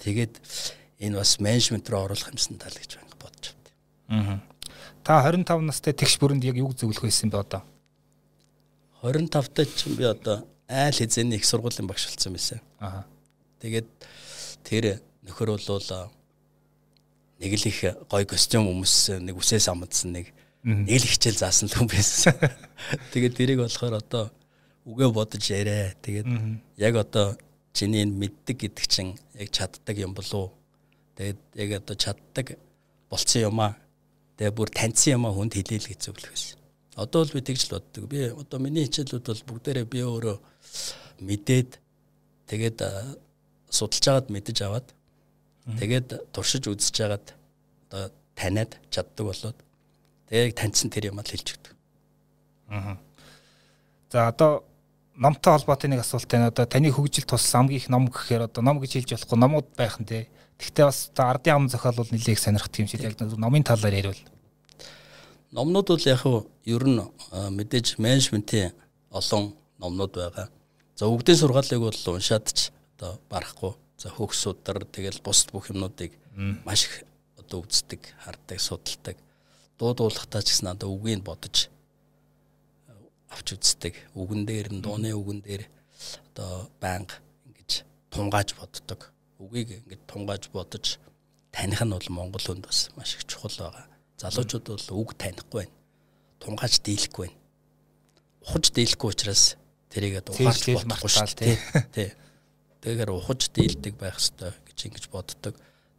тэгээд 0.04 0.40
энэ 1.00 1.16
бас 1.16 1.40
менежмент 1.40 1.88
рүү 1.88 2.12
оруулах 2.12 2.32
юмсан 2.32 2.60
тал 2.60 2.76
гэж 2.76 3.00
байна 3.00 3.16
бодож 3.20 3.56
байна. 3.56 3.72
Аа. 4.10 4.38
Та 5.04 5.24
25 5.24 5.64
настай 5.64 5.94
тэгш 5.96 6.20
бүрэнд 6.20 6.44
яг 6.44 6.60
юу 6.60 6.76
зөвлөх 6.76 7.08
байсан 7.08 7.32
бэ 7.32 7.40
одоо? 7.40 7.64
25 9.02 9.32
таа 9.32 9.66
ч 9.66 9.88
би 9.96 10.04
одоо 10.04 10.44
айл 10.68 10.94
хизээний 10.94 11.40
их 11.40 11.48
сургуулийн 11.48 11.88
багш 11.88 12.12
болсон 12.12 12.36
байсан. 12.36 12.60
Аа. 12.80 13.08
Тэгээд 13.64 13.88
тэр 14.64 15.00
нөхөр 15.24 15.56
болвол 15.56 16.12
нэг 17.40 17.54
л 17.56 17.68
их 17.72 17.80
гой 18.12 18.28
костюм 18.28 18.68
өмссөн 18.68 19.24
нэг 19.24 19.40
үсээс 19.40 19.72
амдсан 19.72 20.12
нэг 20.12 20.36
нэг 20.68 21.00
л 21.00 21.08
хичээл 21.08 21.40
заасан 21.40 21.72
л 21.72 21.76
хүн 21.80 21.88
байсан. 21.88 22.36
Тэгээд 23.16 23.36
тэрийг 23.40 23.60
болохоор 23.64 24.04
одоо 24.04 24.28
үгээ 24.86 25.10
бодож 25.12 25.44
ярэ. 25.50 25.96
Тэгээд 26.04 26.28
яг 26.78 26.96
одоо 26.96 27.36
чиний 27.74 28.06
мэддэг 28.06 28.58
гэдэг 28.70 28.86
чинь 28.88 29.18
яг 29.36 29.50
чаддаг 29.52 29.96
юм 29.98 30.14
болов 30.14 30.34
уу? 30.34 30.50
Тэгээд 31.18 31.40
яг 31.56 31.70
одоо 31.84 31.96
чаддаг 31.96 32.58
болцсон 33.10 33.42
юм 33.48 33.60
аа. 33.60 33.76
Тэгээд 34.38 34.56
бүр 34.56 34.70
таньсан 34.70 35.20
юм 35.20 35.26
аа 35.26 35.34
хүнд 35.34 35.56
хэлээл 35.58 35.90
гэж 35.90 36.00
зөвлөх 36.06 36.32
байсан. 36.32 36.60
Одоо 36.96 37.24
бол 37.26 37.36
би 37.36 37.42
тэгж 37.42 37.62
л 37.68 37.76
боддог. 37.76 38.04
Би 38.08 38.20
одоо 38.32 38.60
миний 38.60 38.86
хичээлүүд 38.88 39.26
бол 39.28 39.44
бүгдээрээ 39.52 39.88
би 39.88 40.00
өөрөө 40.04 40.38
мэдээд 41.24 41.80
тэгээд 42.48 42.80
судалж 43.70 44.06
агаад 44.08 44.28
мэдэж 44.32 44.58
аваад 44.64 44.88
Тэгээд 45.78 46.34
туршиж 46.34 46.66
үзэж 46.66 46.96
жагаад 46.98 47.28
одоо 47.90 48.10
таниад 48.34 48.74
чаддаг 48.90 49.26
болоод 49.26 49.58
тэгээд 50.30 50.58
таньсан 50.58 50.90
тэр 50.90 51.14
юм 51.14 51.22
л 51.22 51.30
хэлж 51.30 51.54
өгдөг. 51.54 51.74
Аа. 52.74 52.98
За 54.10 54.28
одоо 54.34 54.66
номтой 55.20 55.60
холбоотой 55.60 55.92
нэг 55.92 56.02
асуулт 56.02 56.32
байна. 56.32 56.48
Одоо 56.48 56.66
таны 56.66 56.92
хөгжил 56.92 57.28
туссан 57.28 57.68
хамгийн 57.68 57.84
их 57.84 57.90
ном 57.92 58.08
гэхээр 58.08 58.48
одоо 58.48 58.64
ном 58.64 58.80
гэж 58.80 59.04
хэлж 59.04 59.12
болохгүй 59.20 59.38
номууд 59.38 59.68
байх 59.76 60.00
нь 60.00 60.08
те. 60.08 60.32
Гэхдээ 60.58 60.86
бас 60.88 61.12
одоо 61.12 61.26
ардын 61.36 61.56
ам 61.56 61.70
зохиол 61.70 62.00
бол 62.00 62.08
нэлээд 62.08 62.36
их 62.36 62.40
сонирхдаг 62.40 62.80
юм 62.80 62.88
шиг 62.88 63.04
яг 63.04 63.20
номын 63.20 63.64
талаар 63.68 63.94
ярил. 63.94 64.24
Номнууд 65.52 65.88
бол 65.92 66.06
яг 66.08 66.24
ер 66.64 66.84
нь 66.88 67.04
мэдээж 67.36 68.00
менежментийн 68.00 68.72
олон 69.12 69.54
номнууд 69.78 70.16
байгаа. 70.16 70.48
За 70.96 71.12
өвгдийн 71.12 71.38
сургаалыг 71.38 71.80
бол 71.84 72.00
уншаад 72.16 72.48
ч 72.56 72.72
одоо 72.96 73.20
барахгүй 73.28 73.76
за 74.00 74.08
хөгс 74.10 74.40
судар 74.40 74.88
тэгэл 74.88 75.20
бусд 75.20 75.52
бүх 75.52 75.68
юмнуудыг 75.72 76.16
маш 76.64 76.88
их 76.88 77.04
одоо 77.36 77.64
үздэг, 77.68 78.00
харддаг, 78.24 78.60
судалдаг. 78.60 79.18
Дуудуулахтаа 79.80 80.44
ч 80.44 80.56
гэсэн 80.56 80.72
одоо 80.76 80.96
үгийг 80.96 81.24
бодож 81.24 81.68
авч 83.50 83.58
үздэг. 83.58 83.96
Үгэн 84.14 84.46
дээр 84.46 84.68
нь 84.70 84.82
дууны 84.82 85.10
үгэн 85.14 85.42
дээр 85.42 85.64
одоо 86.34 86.70
банг 86.78 87.18
ингэж 87.50 87.82
тунгааж 88.14 88.54
боддог. 88.54 89.10
Үгийг 89.42 89.82
ингэж 89.82 90.02
тунгааж 90.06 90.44
бодож 90.54 91.02
таних 91.52 91.82
нь 91.82 91.90
бол 91.90 92.10
Монгол 92.14 92.46
хүнд 92.46 92.70
бас 92.70 92.90
маш 92.94 93.18
их 93.18 93.26
чухал 93.26 93.50
байгаа. 93.58 93.86
Залуучууд 94.22 94.66
бол 94.70 95.02
үг 95.02 95.18
танихгүй 95.18 95.66
байна. 95.66 95.76
Тунгааж 96.40 96.74
дийлэхгүй 96.86 97.28
байна. 97.28 97.40
Ухаж 98.46 98.66
дийлэхгүй 98.70 99.10
учраас 99.10 99.44
тэрийгээ 99.90 100.24
ухаарч 100.30 100.64
бодохгүй 100.78 101.10
шүү 101.10 101.34
дээ. 101.42 101.58
Тий. 101.96 102.10
Тэгэхээр 102.86 103.12
ухаж 103.18 103.50
дийлдэг 103.50 103.94
байх 103.98 104.16
хэрэгтэй 104.22 104.54
гэж 104.70 104.78
ингэж 104.86 105.06
боддог. 105.10 105.56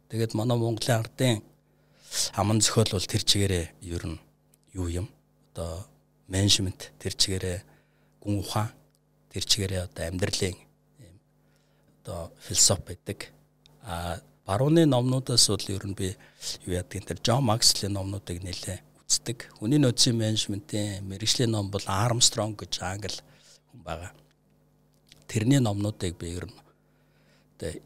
Тэгээд 0.09 0.33
манай 0.33 0.57
Монголын 0.57 1.03
ардын 1.03 1.43
аман 2.33 2.63
зохиол 2.63 2.95
бол 2.95 3.11
тэр 3.11 3.23
чигээрээ 3.27 3.65
ер 3.85 4.03
нь 4.07 4.19
юу 4.73 4.87
юм? 4.89 5.07
Одоо 5.53 5.90
менежмент 6.31 6.95
тэр 6.95 7.13
чигээрээ 7.19 7.59
гүн 8.23 8.39
ухаан 8.39 8.71
тэр 9.27 9.43
чигээрээ 9.43 9.81
одоо 9.91 10.03
амьдралын 10.07 10.57
одоо 12.01 12.31
философи 12.39 12.81
байдаг. 12.87 13.19
А 13.83 14.19
барууны 14.47 14.85
номнуудаас 14.87 15.47
бол 15.51 15.67
ер 15.67 15.85
нь 15.85 15.95
би 15.95 16.15
юу 16.65 16.73
яадаг 16.79 17.03
энэ 17.03 17.19
Джон 17.19 17.43
Макслийн 17.43 17.93
номнуудыг 17.93 18.39
нэлээ 18.39 18.79
үздэг. 19.03 19.51
Хүний 19.59 19.79
нөөцийн 19.79 20.15
менежментийн 20.15 21.03
мэрэгжлийн 21.03 21.51
ном 21.51 21.67
бол 21.67 21.83
Armstrong 21.85 22.55
гэж 22.55 22.79
англи 22.79 23.19
хүн 23.69 23.83
байгаа. 23.83 24.11
Тэрний 25.27 25.59
номнуудыг 25.59 26.15
би 26.17 26.31
ер 26.35 26.47
нь 26.47 26.55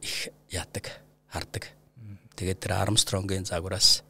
их 0.02 0.30
яадаг, 0.50 1.04
хардаг. 1.28 1.68
Тэгээд 2.36 2.60
тэр 2.60 2.74
Армстронгийн 2.80 3.46
загвараас 3.46 4.04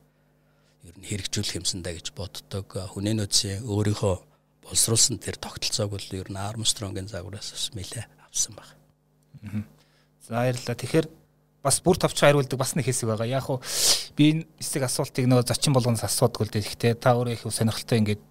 хэрэгжүүлэх 1.05 1.61
юмсандаа 1.61 1.93
гэж 1.93 2.11
боддог. 2.17 2.65
Хүний 2.91 3.13
нөөцийн 3.13 3.63
өөрийнхөө 3.63 4.15
боловсруулсан 4.65 5.21
тэр 5.21 5.37
тогтолцоог 5.37 5.93
бол 5.93 6.07
ер 6.17 6.29
нь 6.29 6.41
Армстронгийн 6.41 7.07
загвараас 7.07 7.53
бас 7.53 7.69
нэлээ 7.77 8.05
авсан 8.25 8.57
баг. 8.57 8.69
За 10.25 10.41
баярлалаа. 10.41 10.75
Тэгэхээр 10.75 11.07
бас 11.61 11.81
бүр 11.85 11.97
товч 11.97 12.17
хариулдаг 12.17 12.57
бас 12.57 12.73
нэг 12.73 12.85
хэсэг 12.89 13.09
байгаа. 13.09 13.29
Яг 13.29 13.45
уу 13.49 13.61
би 14.17 14.23
энэ 14.31 14.45
эсэг 14.57 14.85
асуултыг 14.85 15.29
нөгөө 15.29 15.45
зочин 15.45 15.73
болгоноос 15.73 16.05
асуудаг 16.05 16.45
л 16.45 16.53
дээ. 16.53 16.65
Гэхдээ 16.65 16.93
та 16.97 17.13
өөрөө 17.13 17.37
их 17.37 17.45
сонирхолтой 17.45 17.97
ингээд 18.01 18.21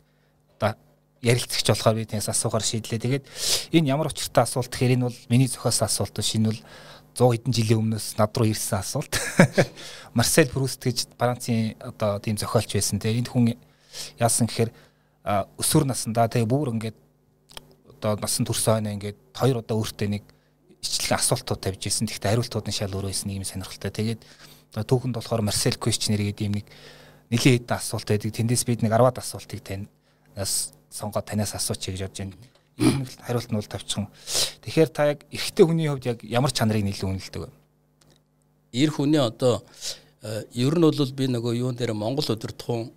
одоо 0.59 0.75
ярилцагч 1.23 1.67
болохоор 1.71 1.97
би 1.99 2.07
тиймээс 2.11 2.31
асуухаар 2.31 2.67
шийдлээ. 2.67 2.99
Тэгээд 2.99 3.25
энэ 3.75 3.91
ямар 3.91 4.11
учиртай 4.11 4.43
асуулт 4.43 4.71
гэхээр 4.75 4.99
энэ 4.99 5.07
бол 5.07 5.19
миний 5.31 5.47
зохиосон 5.51 5.87
асуулт 5.87 6.15
биш. 6.15 6.35
Энэ 6.35 6.51
бол 6.51 6.61
100 7.15 7.31
хэдэн 7.31 7.55
жилийн 7.55 7.81
өмнөөс 7.81 8.19
над 8.19 8.35
руу 8.35 8.51
ирсэн 8.51 8.83
асуулт. 8.83 9.15
Марсель 10.19 10.51
Пруст 10.51 10.83
гэж 10.83 11.15
Францын 11.15 11.79
одоо 11.79 12.19
тийм 12.19 12.35
зохиолч 12.35 12.75
байсан. 12.75 12.99
Тэгээ 12.99 13.23
энэ 13.23 13.31
хүн 13.31 13.45
яасан 14.19 14.51
гэхээр 14.51 14.75
өсвөр 15.55 15.87
насндаа 15.87 16.27
тэгээ 16.27 16.51
бүр 16.51 16.75
ингээд 16.75 16.99
одоо 17.87 18.19
насан 18.19 18.43
турш 18.43 18.67
хойно 18.67 18.91
ингээд 18.91 19.19
хоёр 19.31 19.63
удаа 19.63 19.79
өөртөө 19.79 20.09
нэг 20.11 20.27
ичлэг 20.83 21.15
асуултууд 21.23 21.63
тавьж 21.63 21.87
ирсэн. 21.87 22.11
Тэгэхдээ 22.11 22.35
хариултууд 22.35 22.67
нь 22.67 22.75
шал 22.75 22.91
өөр 22.91 23.09
байсан 23.09 23.31
юм 23.31 23.47
сонирхолтой. 23.47 23.95
Тэгээд 23.95 24.21
түүхэнд 24.75 25.15
болохоор 25.15 25.47
Марсель 25.47 25.79
Questioner 25.79 26.19
гэдэг 26.19 26.45
юм 26.51 26.59
нэг 26.59 26.67
нэлийн 27.31 27.63
хэдэн 27.63 27.79
асуулт 27.79 28.11
байдаг. 28.11 28.35
Тэндээс 28.35 28.67
бид 28.67 28.83
нэг 28.83 28.91
10-аад 28.91 29.23
асуултыг 29.23 29.63
танаас 29.63 30.75
сонгоод 30.91 31.31
танаас 31.31 31.55
асуучих 31.55 31.95
гэж 31.95 32.11
бодож 32.11 32.19
байна 32.27 32.54
хариулт 32.77 33.51
нь 33.51 33.59
бол 33.59 33.71
тавьчихсан. 33.71 34.09
Тэгэхээр 34.63 34.91
та 34.91 35.15
яг 35.15 35.27
эрэгтэй 35.31 35.65
хүний 35.67 35.89
хувьд 35.89 36.07
яг 36.07 36.19
ямар 36.25 36.51
чанарыг 36.51 36.85
нийлэн 36.85 37.19
үнэлдэг 37.19 37.43
вэ? 37.47 37.51
Эр 38.75 38.91
хүний 38.91 39.23
одоо 39.23 39.63
э, 40.23 40.45
ер 40.53 40.75
нь 40.75 40.83
бол 40.83 41.13
би 41.15 41.25
нөгөө 41.31 41.55
юун 41.59 41.77
дээр 41.79 41.95
Монгол 41.95 42.27
өдөр 42.27 42.53
тухайн 42.53 42.91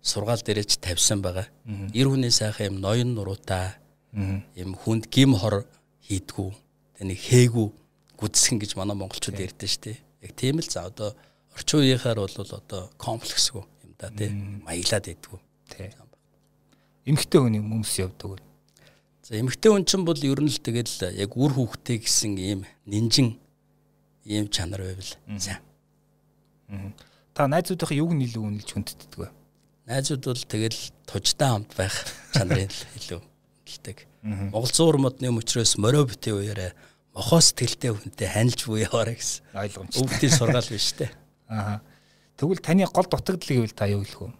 сургаал 0.00 0.40
дээрэж 0.40 0.80
тавьсан 0.80 1.20
байгаа. 1.20 1.46
Эр 1.92 2.08
хүний 2.08 2.32
сайхан 2.32 2.72
юм 2.72 2.80
ноён 2.80 3.12
нуруутай 3.12 3.76
Ийм 4.12 4.72
хүнд 4.74 5.08
гим 5.12 5.36
хор 5.36 5.66
хийдгүү. 6.08 6.50
Тэ 6.96 7.04
нэг 7.04 7.20
хээгүү 7.20 7.66
гүдсгэн 8.16 8.58
гэж 8.58 8.74
манай 8.80 8.96
монголчууд 8.96 9.36
ярьдэн 9.36 9.68
шүү 9.68 9.82
дээ. 9.84 9.98
Яг 10.24 10.32
тийм 10.32 10.58
л 10.58 10.66
за 10.66 10.88
одоо 10.88 11.12
орчин 11.52 11.84
үеийнхаар 11.84 12.18
бол 12.24 12.32
одоо 12.32 12.88
комплексгүй 12.96 13.62
юм 13.62 13.92
да 14.00 14.08
тий. 14.08 14.32
Маяглаад 14.64 15.04
байдгүй. 15.12 15.38
Тий. 15.68 15.92
Эмхтэй 17.04 17.40
хүний 17.40 17.60
хүмүүс 17.60 18.00
явдаг. 18.00 18.40
За 19.28 19.36
эмхтэй 19.36 19.68
хүн 19.68 19.84
чинь 19.84 20.08
бол 20.08 20.16
ер 20.16 20.40
нь 20.40 20.48
л 20.48 20.56
тэгэл 20.56 21.12
яг 21.12 21.36
үр 21.36 21.52
хүүхдээ 21.52 22.00
гэсэн 22.00 22.32
ийм 22.40 22.64
нинжин 22.88 23.36
ийм 24.24 24.48
чанар 24.48 24.80
байвал 24.80 25.12
сайн. 25.36 25.60
Та 27.36 27.44
найзуудынхаа 27.44 27.92
юуг 27.92 28.16
нь 28.16 28.24
илүү 28.24 28.40
үнэлж 28.40 28.72
хүндэтдэг 28.72 29.20
вэ? 29.20 29.28
Найзууд 29.84 30.24
бол 30.32 30.44
тэгэл 30.48 30.80
тужтай 31.04 31.44
хамт 31.52 31.76
байх 31.76 31.92
чанарын 32.32 32.72
илүү 32.96 33.20
хэлдэг. 33.68 33.98
Монгол 34.48 34.72
зуур 34.72 34.96
модны 34.96 35.28
мөчрөөс 35.28 35.76
морио 35.76 36.08
битээ 36.08 36.32
уяраа 36.32 36.72
мохоо 37.12 37.44
сэтгэлтэй 37.44 37.92
хүнтэй 37.92 38.32
ханилж 38.32 38.64
буй 38.64 38.88
яваарай 38.88 39.20
гэсэн. 39.20 39.44
Ойлгомжтой. 39.52 40.08
Өвдгийн 40.08 40.32
сургаал 40.32 40.72
биш 40.72 40.96
үү? 40.96 41.12
Аа. 41.52 41.84
Тэгвэл 42.40 42.64
таны 42.64 42.88
гол 42.88 43.04
дутагдал 43.04 43.44
гэвэл 43.44 43.76
та 43.76 43.92
юу 43.92 44.08
хэлэх 44.08 44.24
вэ? 44.24 44.32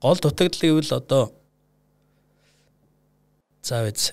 Гол 0.00 0.16
дутагдал 0.16 0.64
гэвэл 0.64 0.96
одоо 0.96 1.41
заав 3.62 3.88
эз 3.88 4.12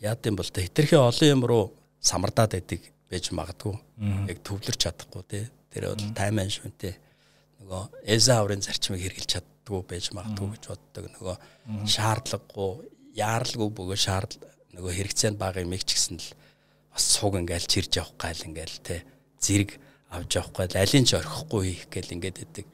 яад 0.00 0.24
юм 0.26 0.36
бол 0.36 0.48
тэ 0.48 0.66
хитрхи 0.66 0.96
олон 0.96 1.28
юм 1.28 1.42
руу 1.44 1.64
самардаад 2.00 2.56
байдаг 2.56 2.80
байж 3.10 3.30
магадгүй. 3.30 3.76
Яг 4.28 4.38
төвлөрч 4.44 4.80
чадахгүй 4.84 5.22
тий. 5.28 5.44
Тэр 5.70 5.92
бол 5.92 6.04
тайм 6.16 6.40
менежменттэй 6.40 6.96
нөгөө 7.60 7.82
эза 8.16 8.40
аврын 8.40 8.64
зарчмыг 8.64 9.00
хэрэгжилж 9.04 9.30
чаддгүй 9.36 9.82
байж 9.88 10.10
магадгүй 10.16 10.48
гэж 10.56 10.64
боддог. 10.72 11.04
Нөгөө 11.16 11.36
шаардлагагүй, 11.88 12.72
яаралгүй 13.16 13.68
бөгөө 13.78 13.98
шаард 14.00 14.38
нөгөө 14.76 14.92
хэрэгцээнд 14.98 15.38
бага 15.38 15.64
юм 15.64 15.72
их 15.76 15.84
ч 15.84 15.96
гэсэн 15.96 16.20
л 16.20 16.28
бас 16.92 17.04
цуг 17.16 17.38
ингээл 17.40 17.68
чирж 17.68 18.00
явах 18.00 18.16
гал 18.18 18.42
ингээл 18.48 18.78
тий. 18.84 19.00
Зэрэг 19.40 19.76
авч 20.10 20.36
явах 20.36 20.52
гал 20.52 20.74
алин 20.76 21.04
ч 21.04 21.16
орхихгүй 21.16 21.62
хийх 21.68 21.84
гэл 21.88 22.14
ингээд 22.16 22.38
байдаг. 22.42 22.66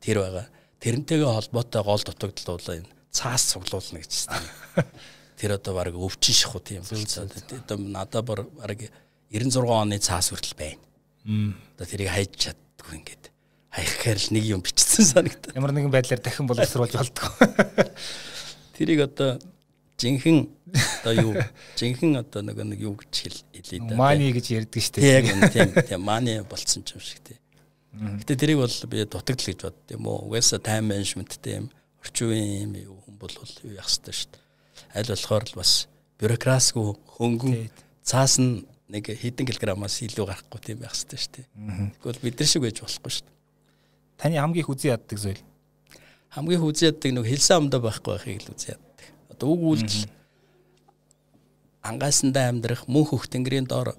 Тэр 0.00 0.16
байгаа. 0.24 0.46
Тэрнтэйгээ 0.80 1.28
холбоотой 1.28 1.82
гол 1.84 2.02
дутагдал 2.02 2.56
бол 2.56 2.68
энэ 2.76 2.88
цаас 3.12 3.52
цуглуулна 3.52 4.00
гэж 4.00 4.12
байна. 4.30 4.48
Тэр 5.40 5.56
одоо 5.56 5.72
баг 5.74 5.96
өвчин 5.96 6.36
шахуу 6.36 6.60
тийм. 6.60 6.84
Одоо 6.84 7.78
надад 7.80 8.24
баг 8.28 8.44
96 9.32 9.64
оны 9.64 9.96
цаас 9.98 10.28
хүртэл 10.28 10.56
байна. 10.60 11.56
Одоо 11.76 11.86
тэрийг 11.88 12.12
хайж 12.12 12.36
чаддгүй 12.36 13.00
ингээд 13.00 13.30
хаях 13.70 13.94
гэхэр 14.02 14.18
л 14.18 14.28
нэг 14.34 14.44
юм 14.50 14.60
бичсэн 14.60 15.04
санагдав. 15.06 15.54
Ямар 15.54 15.72
нэгэн 15.72 15.94
байдлаар 15.94 16.20
дахин 16.20 16.50
боловсруулж 16.50 16.92
болдгоо. 16.92 17.30
Тэрийг 18.76 19.06
одоо 19.06 19.38
жинхэнэ 19.96 20.48
одоо 21.00 21.14
юу 21.14 21.32
жинхэнэ 21.78 22.18
одоо 22.20 22.42
нэг 22.42 22.58
нэг 22.58 22.80
юу 22.82 22.98
гэж 22.98 23.46
хэлээ 23.54 23.80
да. 23.86 23.94
Мани 23.94 24.32
гэж 24.34 24.46
ярьдаг 24.58 24.82
шүү 24.82 24.94
дээ. 24.98 25.22
Яг 25.22 25.52
тийм 25.54 25.70
тийм 25.86 26.02
мани 26.02 26.42
болцсон 26.42 26.82
юм 26.82 27.00
шиг 27.00 27.22
тий. 27.22 27.38
Гэтэ 27.94 28.34
тэрийг 28.34 28.58
бол 28.58 28.76
би 28.90 29.06
дутагдал 29.06 29.46
гэж 29.46 29.60
бодд 29.62 29.94
юм 29.94 30.10
уу. 30.10 30.26
Угаасаа 30.26 30.58
тайм 30.58 30.90
менежменттэй 30.90 31.62
юм 31.62 31.70
орчин 32.02 32.26
үеийн 32.34 32.74
юм 32.74 32.98
хүн 33.06 33.16
бол 33.22 33.34
юу 33.62 33.76
яах 33.78 33.86
ёстой 33.86 34.14
шүү 34.16 34.34
дээ. 34.34 34.49
Аль 34.94 35.10
болохоор 35.10 35.44
л 35.46 35.58
бас 35.58 35.86
бюрократсгүй 36.18 36.94
хөнгөн 37.16 37.70
цаас 38.02 38.38
нь 38.42 38.66
нэг 38.90 39.06
хэдэн 39.06 39.46
килограммаас 39.46 40.02
илүү 40.02 40.26
гарахгүй 40.26 40.60
тийм 40.60 40.78
байх 40.82 40.94
ёстой 40.94 41.18
шүү 41.18 41.32
дээ. 41.38 41.46
Тэгвэл 42.02 42.24
бид 42.26 42.36
нар 42.42 42.48
шиг 42.50 42.62
байж 42.66 42.78
болохгүй 42.82 43.12
шүү 43.14 43.24
дээ. 43.24 43.38
Таны 44.18 44.36
хамгийн 44.42 44.66
хүзий 44.66 44.90
яддаг 44.90 45.18
зүйл. 45.18 45.42
Хамгийн 46.34 46.60
хүзий 46.60 46.90
яддаг 46.90 47.10
нэг 47.14 47.24
хэлсэн 47.30 47.56
амдаа 47.56 47.80
байхгүй 47.80 48.10
байхыг 48.18 48.42
л 48.42 48.52
үзий 48.52 48.74
яддаг. 48.74 49.06
Одоо 49.30 49.48
үг 49.54 49.62
үйлдэл 49.78 50.10
ангайсандаа 51.86 52.50
амьдрах 52.50 52.82
мөн 52.90 53.06
хөх 53.06 53.30
тэнгэрийн 53.30 53.70
доор 53.70 53.94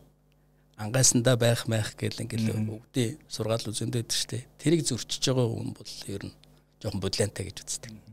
ангайсандаа 0.76 1.40
байх 1.40 1.66
маях 1.72 1.96
гэл 1.96 2.22
ингээл 2.28 2.52
өгдөө 2.52 3.08
сургаал 3.32 3.72
үзэндээ 3.72 4.04
байдаг 4.04 4.18
шүү 4.20 4.30
дээ. 4.36 4.44
Тэрийг 4.60 4.82
зөрчиж 4.86 5.24
байгаа 5.32 5.48
хүн 5.48 5.72
бол 5.72 5.94
ер 6.12 6.24
нь 6.28 6.36
жоохон 6.84 7.02
бодлянтай 7.02 7.44
гэж 7.48 7.58
үздэг. 7.64 8.11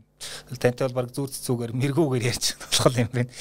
Тантай 0.59 0.87
бол 0.89 0.97
баг 1.03 1.13
зүрц 1.15 1.39
зүгээр 1.45 1.73
мэргүүгээр 1.75 2.29
ярьж 2.29 2.55
болох 2.59 2.97
юм 2.99 3.11
байна. 3.13 3.31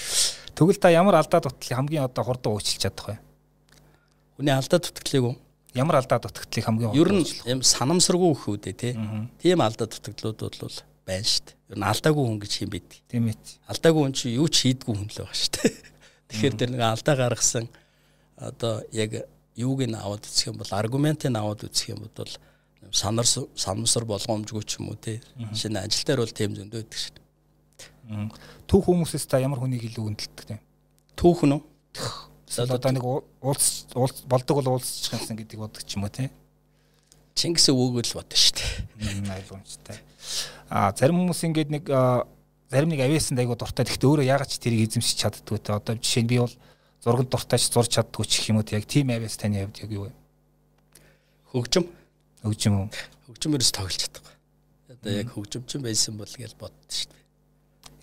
Тэгвэл 0.55 0.79
та 0.79 0.91
ямар 0.95 1.19
алдаа 1.19 1.41
дутлыг 1.43 1.75
хамгийн 1.75 2.07
одоо 2.07 2.25
хурдан 2.25 2.55
уучлж 2.55 2.83
чадах 2.83 3.15
вэ? 3.15 3.17
Хүний 4.39 4.55
алдаа 4.55 4.79
дутагдлыг 4.79 5.25
уу? 5.25 5.37
ямар 5.79 6.01
алдаа 6.01 6.19
дутагдлыг 6.19 6.65
хамгийн 6.65 6.95
ер 6.97 7.11
нь 7.13 7.27
юм 7.47 7.61
санамсаргүй 7.63 8.33
хүүдээ 8.35 8.75
тий. 8.75 8.95
Тийм 9.43 9.61
алдаа 9.61 9.87
дутагдлууд 9.87 10.39
бол 10.41 10.79
байна 11.07 11.27
шүү 11.29 11.45
дээ. 11.45 11.57
Ер 11.71 11.79
нь 11.79 11.89
алдаагүй 11.93 12.25
хүн 12.25 12.41
гэж 12.41 12.53
юм 12.65 12.71
бид. 12.73 12.89
Тийм 13.09 13.29
ээ. 13.29 13.37
Алдаагүй 13.69 14.03
хүн 14.03 14.17
чи 14.17 14.35
юу 14.35 14.49
ч 14.49 14.57
хийдгүй 14.65 14.95
хүн 14.97 15.09
л 15.09 15.19
байгаа 15.23 15.37
шүү 15.37 15.53
дээ. 15.55 15.73
Тэгэхээр 16.33 16.55
тэр 16.57 16.71
нэг 16.73 16.83
алдаа 16.89 17.15
гаргасан 17.17 17.67
одоо 18.37 18.83
яг 18.93 19.29
юуг 19.55 19.81
нь 19.85 19.95
аваад 19.95 20.25
үзэх 20.25 20.51
юм 20.51 20.59
бол 20.59 20.73
аргументыг 20.73 21.33
аваад 21.37 21.69
үзэх 21.69 21.93
юм 21.93 22.01
бол 22.05 22.33
санар 22.93 23.27
санамсар 23.27 24.05
болгоомжгүй 24.05 24.65
ч 24.65 24.79
юм 24.81 24.93
уу 24.93 24.97
тий. 24.97 25.21
Шинэ 25.55 25.85
ажил 25.85 26.05
дээр 26.07 26.21
бол 26.25 26.35
тийм 26.35 26.57
зөндөө 26.57 26.81
байдаг 26.83 26.99
шүү 26.99 27.15
дээ. 27.15 27.27
Түүх 28.69 28.85
хүмүүсээс 28.89 29.27
та 29.29 29.41
ямар 29.43 29.61
хүнийг 29.61 29.85
илүү 29.85 30.05
үнэлдэг 30.09 30.45
те? 30.49 30.57
Түүх 31.17 31.45
нь 31.45 31.57
үү? 31.57 31.63
Одоо 32.59 32.93
нэг 32.93 33.05
уулз 33.05 33.85
болдог 34.25 34.55
бол 34.61 34.81
уулзчих 34.81 35.13
юмсан 35.13 35.37
гэдэг 35.37 35.59
бодог 35.61 35.85
ч 35.85 36.01
юм 36.01 36.09
уу 36.09 36.13
тий. 36.13 36.33
Чингис 37.37 37.69
өвөөгөө 37.69 38.03
л 38.09 38.17
бодно 38.17 38.37
шүү 38.41 38.57
дээ. 38.57 38.73
Ойлгомжтой. 39.37 39.99
Аа 40.73 40.91
зарим 40.97 41.21
хүмүүс 41.21 41.45
ингээд 41.45 41.71
нэг 41.71 41.85
зарим 42.73 42.89
нэг 42.89 43.01
авиасанд 43.05 43.41
айгуу 43.45 43.57
дуртай. 43.61 43.85
Гэхдээ 43.85 44.09
өөрөө 44.09 44.27
яагаад 44.27 44.51
ч 44.51 44.57
тэрийг 44.57 44.89
эзэмшиж 44.89 45.17
чаддгүй 45.23 45.61
те. 45.61 45.77
Одоо 45.77 45.95
жишээ 46.01 46.25
нь 46.25 46.31
би 46.33 46.41
бол 46.41 46.55
зурганд 47.05 47.31
дуртайч 47.31 47.69
зурж 47.69 47.93
чаддгүй 47.95 48.25
ч 48.27 48.41
гэх 48.41 48.51
юм 48.51 48.59
уу 48.61 48.67
яг 48.67 48.85
тийм 48.89 49.13
авиас 49.13 49.37
таны 49.37 49.65
хувьд 49.65 49.79
яг 49.85 49.91
юу 49.93 50.05
вэ? 50.09 50.13
Хөгжим. 51.53 51.85
Хөгжим 52.43 52.75
үү? 52.79 52.89
Хөгжим 53.27 53.55
ерөөс 53.59 53.73
тоглож 53.75 53.99
чадахгүй. 53.99 54.35
Одоо 54.95 55.13
яг 55.13 55.29
хөгжимчин 55.35 55.83
байсан 55.83 56.19
бол 56.19 56.31
гэж 56.31 56.55
боддоо 56.55 56.91
шүү 56.91 57.11
дээ. 57.11 57.25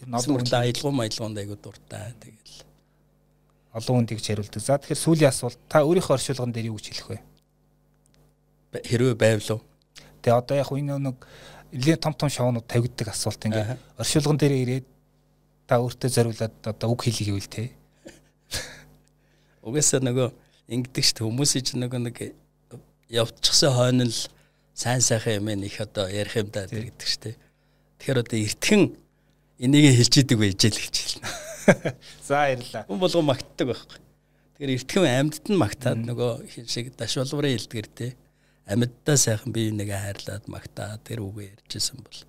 Ер 0.04 0.08
нь 0.12 0.18
олон 0.20 0.40
хүн 0.44 0.56
аялгау 0.60 0.92
маялгаунд 0.92 1.40
айгуу 1.40 1.58
дуртай. 1.60 2.12
Тэгэл 2.20 2.64
олон 3.76 3.96
хүнд 4.04 4.10
тэгж 4.12 4.26
хариулдаг. 4.28 4.62
За 4.64 4.80
тэгэхээр 4.80 5.04
сүүлийн 5.04 5.32
асуулт 5.32 5.60
та 5.72 5.84
өөрийнхөө 5.88 6.16
оршуулган 6.16 6.52
дээр 6.52 6.72
юу 6.72 6.80
гэж 6.80 6.88
хэлэх 6.92 7.10
вэ? 7.16 7.20
Хэрвээ 8.84 9.16
байвлуу. 9.16 9.60
Тэгээ 10.20 10.40
одоо 10.40 10.56
яг 10.60 10.72
энэ 10.72 11.00
нэг 11.00 11.18
нэлээд 11.72 12.04
том 12.04 12.14
том 12.16 12.30
шоунууд 12.32 12.68
тавигддаг 12.68 13.12
асуулт 13.12 13.40
ингээд 13.40 13.80
оршуулган 14.00 14.40
дээр 14.40 14.56
ирээд 14.64 14.86
та 15.68 15.80
өөртөө 15.84 16.10
зориулаад 16.12 16.56
одоо 16.64 16.88
үг 16.92 17.04
хэлий 17.04 17.36
гэвэл 17.36 17.52
те. 17.52 17.76
Угаасаа 19.66 20.00
нөгөө 20.00 20.30
ингэдэг 20.72 21.04
шүү 21.04 21.16
дээ 21.20 21.28
хүмүүсийн 21.28 21.64
чинь 21.66 21.82
нөгөө 21.84 22.02
нэг 22.06 22.18
явчихсан 23.10 23.72
хойно 23.74 24.06
л 24.10 24.18
сайн 24.74 25.02
сайхан 25.02 25.42
юм 25.46 25.64
их 25.64 25.80
одоо 25.82 26.08
ярих 26.10 26.36
юм 26.36 26.50
даа 26.50 26.68
гэдэг 26.68 27.08
шүү 27.08 27.22
дээ. 27.24 27.36
Тэгэхээр 28.00 28.22
одоо 28.22 28.40
эртхэн 28.40 28.84
энийг 29.60 29.86
хэлж 29.96 30.14
идэг 30.20 30.38
байж 30.40 30.62
л 30.66 30.80
гэж 30.80 30.96
хэлнэ. 30.96 31.30
За 32.28 32.34
баярлаа. 32.44 32.84
Хүн 32.86 33.00
болгон 33.00 33.26
магтдаг 33.26 33.68
байхгүй. 33.72 34.00
Тэгэхээр 34.60 34.76
эртхэн 34.76 35.06
амьдд 35.06 35.46
нь 35.52 35.62
магтаад 35.62 36.00
нөгөө 36.04 36.32
хин 36.52 36.68
шиг 36.68 36.96
дашвалврын 36.96 37.56
хэлдгэр 37.56 37.88
те 37.92 38.08
амьддаа 38.66 39.18
сайхан 39.18 39.54
бие 39.54 39.72
нэгэ 39.72 39.94
хайрлаад 39.94 40.46
магтаа 40.50 40.98
тэр 41.06 41.22
үгээ 41.22 41.54
ярьжсэн 41.54 42.02
бол 42.02 42.20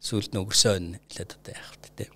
сүүлд 0.00 0.30
нь 0.36 0.40
өнгөрсөн 0.40 1.00
хэлээд 1.08 1.30
одоо 1.40 1.52
яах 1.56 1.72
вэ 1.80 1.88
те. 1.96 2.06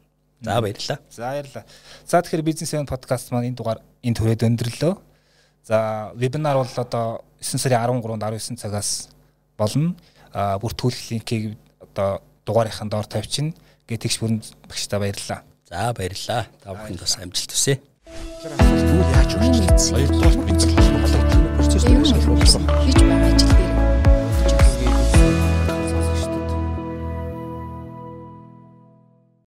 За 0.45 0.61
баярлаа. 0.61 0.99
За 1.09 1.23
баярлаа. 1.33 1.65
За 2.05 2.21
тэгэхээр 2.21 2.45
бизнес 2.45 2.75
эн 2.77 2.85
подкаст 2.87 3.33
маань 3.33 3.49
энэ 3.49 3.57
дугаар 3.57 3.81
энэ 4.05 4.17
төрөд 4.21 4.45
өндөрлөө. 4.45 4.95
За 5.65 6.13
вебинар 6.13 6.61
бол 6.61 6.69
одоо 6.77 7.25
9 7.45 7.61
сарын 7.61 8.01
13-нд 8.01 8.25
19 8.25 8.57
цагаас 8.57 9.09
болно. 9.59 9.95
А 10.33 10.57
бүртгүүлэх 10.59 11.13
линкийг 11.13 11.57
одоо 11.79 12.25
дугаарынхаа 12.49 12.89
доор 12.89 13.05
тавьчихна. 13.05 13.53
Гэтэгч 13.85 14.17
бүрэн 14.19 14.41
багштай 14.65 14.99
баярлалаа. 14.99 15.45
За 15.69 15.93
баярлалаа. 15.93 16.49
Та 16.65 16.73
бүхэнд 16.73 17.01
бас 17.05 17.17
амжилт 17.21 17.53
хүсье. 17.53 17.81
Яаж 18.09 19.33
вэ? 19.37 19.53
Хоёрдугаар 19.77 20.37
бид 20.49 20.63
холбоотой 20.65 21.23
процесс 21.61 21.85
дээр 21.85 22.05
шалгуулсан. 22.09 22.65
Хийж 22.85 22.99
байгаа 23.05 23.29
ажил 23.37 23.74